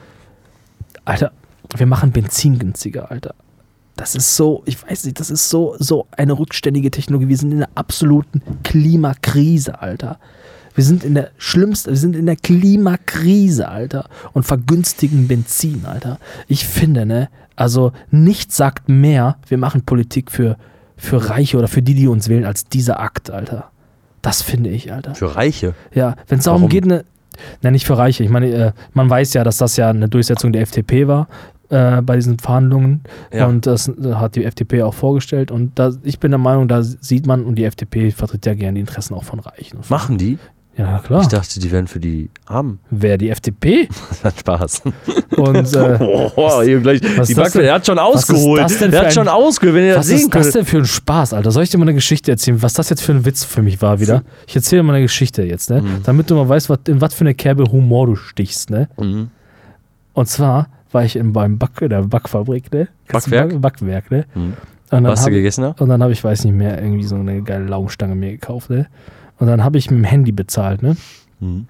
[1.06, 1.32] Alter,
[1.76, 3.34] wir machen Benzin günstiger, Alter.
[4.02, 7.30] Das ist so, ich weiß nicht, das ist so, so eine rückständige Technologie.
[7.30, 10.18] Wir sind in einer absoluten Klimakrise, Alter.
[10.74, 14.10] Wir sind in der schlimmsten, wir sind in der Klimakrise, Alter.
[14.34, 16.18] Und vergünstigen Benzin, Alter.
[16.47, 20.58] Ich finde, ne, also nichts sagt mehr, wir machen Politik für,
[20.97, 23.70] für Reiche oder für die, die uns wählen, als dieser Akt, Alter.
[24.24, 25.14] Das finde ich, Alter.
[25.14, 25.76] Für Reiche.
[25.93, 27.06] Ja, wenn es darum geht, ne,
[27.62, 28.24] na nicht für Reiche.
[28.24, 31.28] Ich meine, äh, man weiß ja, dass das ja eine Durchsetzung der FDP war
[31.72, 33.02] äh, bei diesen Verhandlungen
[33.34, 33.48] Ja.
[33.48, 36.84] und das äh, hat die FDP auch vorgestellt und da, ich bin der Meinung, da
[36.84, 39.82] sieht man und die FDP vertritt ja gerne die Interessen auch von Reichen.
[39.82, 40.38] Von, Machen die?
[40.78, 41.22] Ja, klar.
[41.22, 42.80] Ich dachte, die wären für die Armen.
[42.90, 44.84] Wer die FDP Das hat Spaß.
[45.36, 45.98] und äh,
[46.38, 47.02] Oh, hier gleich.
[47.18, 47.52] was Die denn?
[47.56, 48.64] der hat schon Was ist ausgeholt.
[48.64, 50.56] das denn Der hat schon ein- ausgeholt, wenn ihr das was sehen ist das könnt.
[50.56, 51.52] denn für ein Spaß, Alter?
[51.52, 53.82] Soll ich dir mal eine Geschichte erzählen, was das jetzt für ein Witz für mich
[53.82, 54.24] war wieder?
[54.48, 55.82] Ich erzähle mal eine Geschichte jetzt, ne?
[55.82, 56.04] Mhm.
[56.04, 58.88] Damit du mal weißt, was, in was für eine Kerbe Humor du stichst, ne?
[58.98, 59.30] Mhm.
[60.14, 62.88] Und zwar war ich in, beim Back, in der Backfabrik, ne?
[63.08, 63.50] Backwerk?
[63.50, 64.26] Back- Backwerk, ne?
[64.36, 64.56] Und
[64.89, 65.80] dann Was du hab- gegessen hast?
[65.82, 68.88] Und dann habe ich, weiß nicht mehr, irgendwie so eine geile Laugenstange mir gekauft, ne?
[69.39, 70.96] Und dann habe ich mit dem Handy bezahlt, ne?
[71.39, 71.68] Mhm.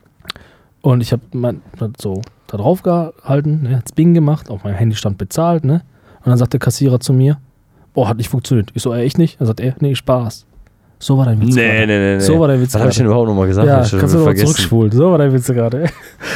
[0.82, 1.62] Und ich habe mein
[2.00, 3.78] so da drauf gehalten, ne?
[3.78, 5.84] Hat's Bing gemacht, auf meinem Handy stand bezahlt, ne?
[6.24, 7.38] Und dann sagt der Kassierer zu mir,
[7.94, 8.72] boah, hat nicht funktioniert.
[8.74, 9.40] Ich so, äh, echt nicht?
[9.40, 10.46] Dann sagt er, nee, Spaß.
[11.04, 11.56] So war dein Witz.
[11.56, 11.88] Nee, gerade.
[11.88, 12.20] nee, nee, nee.
[12.20, 13.14] So war der Witz Was habe ich denn gerade.
[13.16, 13.68] überhaupt nochmal gesagt?
[13.68, 14.46] Ja, Hab kannst du doch mal vergessen.
[14.46, 14.92] zurückspulen.
[14.92, 15.86] So war dein Witz gerade.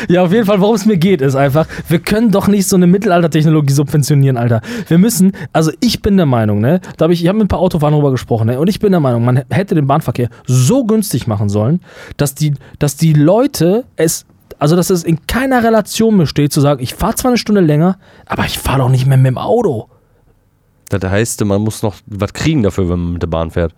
[0.10, 2.76] Ja, auf jeden Fall, worum es mir geht, ist einfach, wir können doch nicht so
[2.76, 4.62] eine Mittelaltertechnologie subventionieren, Alter.
[4.88, 7.48] Wir müssen, also ich bin der Meinung, ne, da habe ich, ich habe mit ein
[7.48, 10.84] paar Autofahrern darüber gesprochen, ne, und ich bin der Meinung, man hätte den Bahnverkehr so
[10.86, 11.80] günstig machen sollen,
[12.18, 14.26] dass die, dass die Leute es,
[14.60, 17.98] also dass es in keiner Relation besteht, zu sagen, ich fahre zwar eine Stunde länger,
[18.28, 19.88] aber ich fahre doch nicht mehr mit dem Auto.
[20.90, 23.74] Das heißt, man muss noch was kriegen dafür, wenn man mit der Bahn fährt.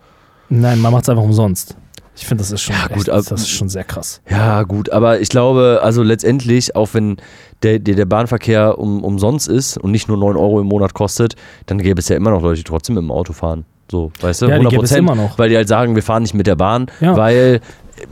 [0.48, 1.76] Nein, man macht es einfach umsonst.
[2.16, 4.20] Ich finde, das ist schon, Ja, gut, das ist schon sehr krass.
[4.28, 7.16] Ja, gut, aber ich glaube, also letztendlich, auch wenn
[7.62, 11.36] der, der, der Bahnverkehr um, umsonst ist und nicht nur 9 Euro im Monat kostet,
[11.66, 13.64] dann gäbe es ja immer noch Leute, die trotzdem mit dem Auto fahren.
[13.90, 14.46] So, weißt du?
[14.46, 15.38] Ja, die gäbe es immer noch.
[15.38, 17.16] Weil die halt sagen, wir fahren nicht mit der Bahn, Ja.
[17.16, 17.60] weil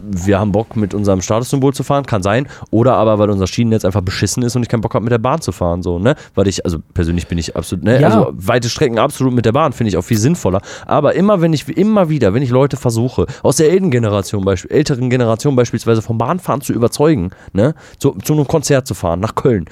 [0.02, 2.48] wir haben Bock mit unserem Statussymbol zu fahren, kann sein.
[2.70, 5.18] Oder aber weil unser Schienennetz einfach beschissen ist und ich keinen Bock habe mit der
[5.18, 5.82] Bahn zu fahren.
[5.82, 6.14] So, ne?
[6.34, 8.00] Weil ich, also persönlich bin ich absolut, ne?
[8.00, 8.08] Ja.
[8.08, 10.60] Also weite Strecken absolut mit der Bahn finde ich auch viel sinnvoller.
[10.86, 15.10] Aber immer wenn ich, immer wieder, wenn ich Leute versuche, aus der älteren Generation, älteren
[15.10, 17.74] Generation beispielsweise vom Bahnfahren zu überzeugen, ne?
[17.98, 19.66] Zu, zu einem Konzert zu fahren, nach Köln,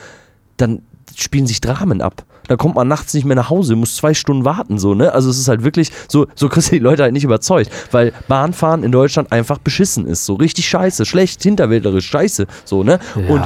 [0.56, 0.82] dann
[1.16, 2.24] spielen sich Dramen ab.
[2.46, 5.12] Dann kommt man nachts nicht mehr nach Hause, muss zwei Stunden warten, so, ne?
[5.12, 8.12] Also es ist halt wirklich, so, so kriegst du die Leute halt nicht überzeugt, weil
[8.28, 10.26] Bahnfahren in Deutschland einfach beschissen ist.
[10.26, 12.98] So richtig scheiße, schlecht, hinterwäldlerisch, scheiße, so, ne?
[13.28, 13.42] Und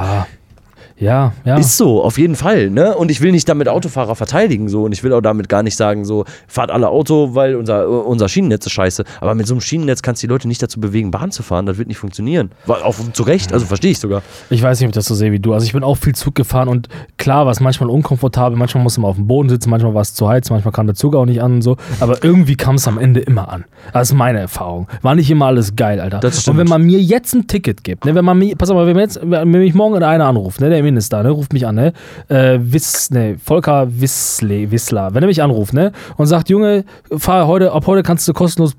[0.99, 2.95] Ja, ja, ist so, auf jeden Fall, ne?
[2.95, 4.83] Und ich will nicht damit Autofahrer verteidigen, so.
[4.83, 8.27] Und ich will auch damit gar nicht sagen, so, fahrt alle Auto, weil unser, unser
[8.27, 9.05] Schienennetz ist scheiße.
[9.21, 11.65] Aber mit so einem Schienennetz kannst du die Leute nicht dazu bewegen, Bahn zu fahren.
[11.65, 12.51] Das wird nicht funktionieren.
[12.67, 14.21] Auch zu Recht, also verstehe ich sogar.
[14.49, 15.53] Ich weiß nicht, ob ich das so sehe wie du.
[15.53, 19.01] Also ich bin auch viel Zug gefahren und klar war es manchmal unkomfortabel, manchmal musste
[19.01, 21.25] man auf dem Boden sitzen, manchmal war es zu heiß, manchmal kam der Zug auch
[21.25, 21.77] nicht an und so.
[22.01, 23.65] Aber irgendwie kam es am Ende immer an.
[23.93, 24.87] Das ist meine Erfahrung.
[25.01, 26.19] War nicht immer alles geil, Alter.
[26.19, 26.57] Das und stimmt.
[26.57, 28.97] wenn man mir jetzt ein Ticket gibt, ne, wenn man mir, pass auf mal, wenn,
[28.97, 31.29] jetzt, wenn mich morgen einer anruft, ne, der mir Benjamin ist da, ne?
[31.29, 31.93] Ruft mich an, ne?
[32.27, 35.13] Äh, Wiss, ne, Volker Wissle, Wissler.
[35.13, 35.91] Wenn er mich anruft, ne?
[36.17, 36.83] Und sagt, Junge,
[37.15, 38.75] fahr heute, ab heute kannst du kostenlos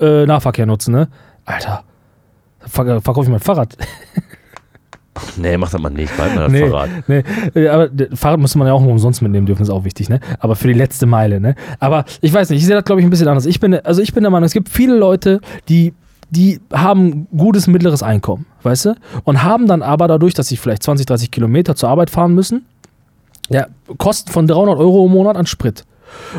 [0.00, 1.08] äh, Nahverkehr nutzen, ne?
[1.44, 1.84] Alter,
[2.60, 3.76] ver verkauf ich mein Fahrrad.
[5.38, 6.90] Nee, mach das mal nicht, bleib mal das Nee, Fahrrad.
[7.08, 10.20] nee, aber Fahrrad muss man ja auch nur umsonst mitnehmen dürfen, ist auch wichtig, ne?
[10.40, 11.54] Aber für die letzte Meile, ne?
[11.80, 13.46] Aber ich weiß nicht, ich sehe das, glaube ich, ein bisschen anders.
[13.46, 15.40] Ich bin, also ich bin der Meinung, es gibt viele Leute,
[15.70, 15.94] die,
[16.30, 18.94] die haben gutes mittleres Einkommen, weißt du?
[19.24, 22.66] Und haben dann aber dadurch, dass sie vielleicht 20, 30 Kilometer zur Arbeit fahren müssen,
[23.48, 23.66] ja,
[23.98, 25.84] Kosten von 300 Euro im Monat an Sprit.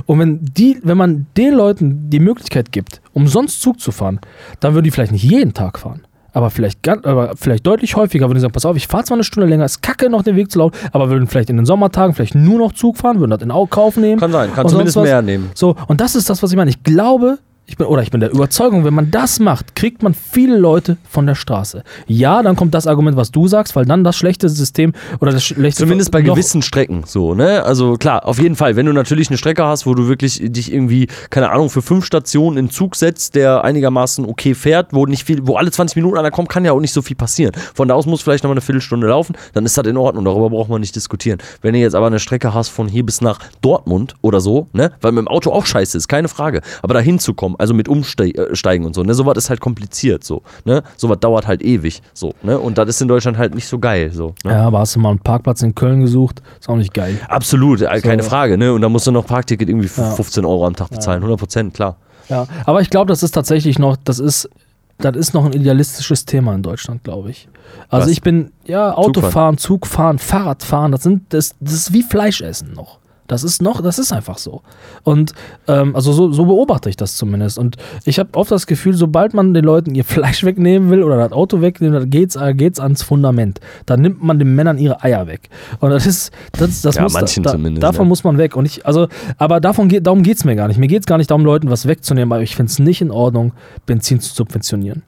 [0.05, 4.19] Und wenn, die, wenn man den Leuten die Möglichkeit gibt, umsonst Zug zu fahren,
[4.59, 6.01] dann würden die vielleicht nicht jeden Tag fahren.
[6.33, 9.15] Aber vielleicht, ganz, aber vielleicht deutlich häufiger würden die sagen, pass auf, ich fahre zwar
[9.15, 11.65] eine Stunde länger, ist kacke noch den Weg zu laufen, aber würden vielleicht in den
[11.65, 14.19] Sommertagen vielleicht nur noch Zug fahren, würden das in Au- Kauf nehmen.
[14.19, 15.49] Kann sein, kann zumindest mehr nehmen.
[15.55, 16.69] So, und das ist das, was ich meine.
[16.69, 20.13] Ich glaube, ich bin, oder ich bin der Überzeugung, wenn man das macht, kriegt man
[20.13, 21.83] viele Leute von der Straße.
[22.07, 25.43] Ja, dann kommt das Argument, was du sagst, weil dann das schlechte System oder das
[25.43, 27.63] schlechte Zumindest bei gewissen Strecken so, ne?
[27.63, 28.77] Also klar, auf jeden Fall.
[28.77, 32.05] Wenn du natürlich eine Strecke hast, wo du wirklich dich irgendwie, keine Ahnung, für fünf
[32.05, 36.17] Stationen in Zug setzt, der einigermaßen okay fährt, wo nicht viel, wo alle 20 Minuten
[36.17, 37.51] einer kommt, kann ja auch nicht so viel passieren.
[37.73, 40.23] Von da aus muss vielleicht noch mal eine Viertelstunde laufen, dann ist das in Ordnung,
[40.23, 41.39] darüber braucht man nicht diskutieren.
[41.61, 44.93] Wenn du jetzt aber eine Strecke hast von hier bis nach Dortmund oder so, ne?
[45.01, 46.61] Weil mit dem Auto auch scheiße ist, keine Frage.
[46.81, 49.13] Aber da hinzukommen, also mit Umsteigen und so, ne?
[49.13, 50.83] Sowas ist halt kompliziert so, ne?
[50.95, 52.59] Sowas dauert halt ewig, so, ne?
[52.59, 54.33] Und das ist in Deutschland halt nicht so geil, so.
[54.43, 54.51] Ne?
[54.51, 56.41] Ja, aber hast du mal einen Parkplatz in Köln gesucht?
[56.59, 57.19] Ist auch nicht geil.
[57.27, 58.29] Absolut, äh, keine So.
[58.29, 58.73] Frage, ne?
[58.73, 60.11] Und da musst du noch Parkticket irgendwie Ja.
[60.11, 61.97] 15 Euro am Tag bezahlen, 100 Prozent, klar.
[62.29, 64.49] Ja, aber ich glaube, das ist tatsächlich noch, das ist,
[64.97, 67.47] das ist noch ein idealistisches Thema in Deutschland, glaube ich.
[67.89, 68.11] Also Was?
[68.11, 72.99] ich bin, ja, Autofahren, Zugfahren, Fahrradfahren, das sind, das, das ist wie Fleischessen noch.
[73.27, 74.61] Das ist noch, das ist einfach so.
[75.03, 75.33] Und
[75.67, 77.57] ähm, also so, so beobachte ich das zumindest.
[77.57, 77.75] Und
[78.05, 81.31] ich habe oft das Gefühl, sobald man den Leuten ihr Fleisch wegnehmen will oder das
[81.31, 83.59] Auto wegnehmen, dann geht's, äh, geht's ans Fundament.
[83.85, 85.49] Dann nimmt man den Männern ihre Eier weg.
[85.79, 88.09] Und das ist, das, das Ja, muss, manchen da, zumindest, davon ja.
[88.09, 88.55] muss man weg.
[88.55, 89.07] Und ich, also,
[89.37, 90.77] aber davon geht, darum geht es mir gar nicht.
[90.77, 93.11] Mir geht es gar nicht darum, Leuten was wegzunehmen, aber ich finde es nicht in
[93.11, 93.53] Ordnung,
[93.85, 95.03] Benzin zu subventionieren.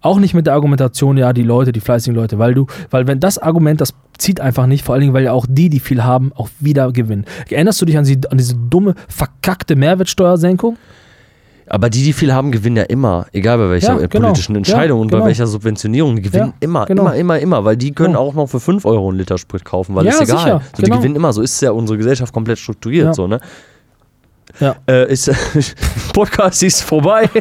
[0.00, 3.20] Auch nicht mit der Argumentation, ja, die Leute, die fleißigen Leute, weil du, weil wenn
[3.20, 6.02] das Argument, das zieht einfach nicht, vor allen Dingen, weil ja auch die, die viel
[6.04, 7.24] haben, auch wieder gewinnen.
[7.50, 10.76] Erinnerst du dich an, sie, an diese dumme, verkackte Mehrwertsteuersenkung?
[11.68, 14.26] Aber die, die viel haben, gewinnen ja immer, egal bei welcher Ja, genau.
[14.28, 15.22] politischen Entscheidung Ja, und genau.
[15.22, 17.02] bei welcher Subventionierung, die gewinnen Ja, immer, genau.
[17.04, 19.94] immer, immer, immer, weil die können auch noch für 5 Euro einen Liter Sprit kaufen,
[19.94, 20.38] weil Ja, ist egal.
[20.38, 20.94] sicher, so, genau.
[20.96, 23.14] Die gewinnen immer, so ist ja unsere Gesellschaft komplett strukturiert, Ja.
[23.14, 23.40] so, ne?
[24.60, 24.74] Ja.
[24.86, 25.30] Äh, ist,
[26.12, 27.30] Podcast ist vorbei,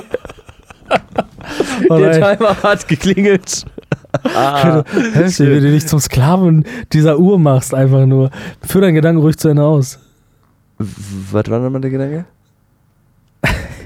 [1.89, 2.37] der.
[2.37, 3.65] Timer hat geklingelt.
[4.35, 4.83] ah,
[5.13, 8.29] Heftig, wie du dich zum Sklaven dieser Uhr machst, einfach nur.
[8.61, 9.99] Führ deinen Gedanken ruhig zu Ende aus.
[10.77, 12.25] was war nochmal der Gedanke?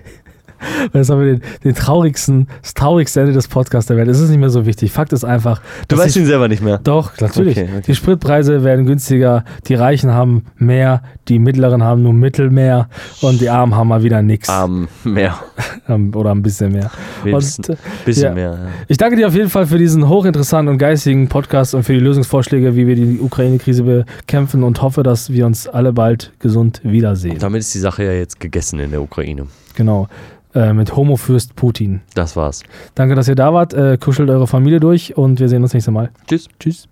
[0.94, 4.08] Jetzt haben wir den, den traurigsten, das traurigste Ende des Podcasts der Welt.
[4.08, 4.92] Es ist nicht mehr so wichtig.
[4.92, 6.80] Fakt ist einfach, Du weißt die- ihn selber nicht mehr.
[6.84, 7.58] Doch, natürlich.
[7.58, 7.82] Okay, okay.
[7.88, 12.88] Die Spritpreise werden günstiger, die Reichen haben mehr, die Mittleren haben nur Mittel mehr
[13.22, 14.50] und die Armen haben mal wieder nichts.
[14.66, 15.36] Ähm, mehr.
[15.88, 16.90] Oder ein bisschen mehr.
[17.24, 18.34] Bisschen, Und, äh, bisschen ja.
[18.34, 18.52] mehr.
[18.52, 18.68] Ja.
[18.88, 22.00] Ich danke dir auf jeden Fall für diesen hochinteressanten und geistigen Podcast und für die
[22.00, 27.38] Lösungsvorschläge, wie wir die Ukraine-Krise bekämpfen und hoffe, dass wir uns alle bald gesund wiedersehen.
[27.40, 29.48] Damit ist die Sache ja jetzt gegessen in der Ukraine.
[29.76, 30.08] Genau.
[30.56, 32.02] Äh, mit Homofürst Putin.
[32.14, 32.64] Das war's.
[32.96, 33.74] Danke, dass ihr da wart.
[33.74, 36.12] Äh, kuschelt eure Familie durch und wir sehen uns nächstes Mal.
[36.28, 36.48] Tschüss.
[36.60, 36.88] Tschüss.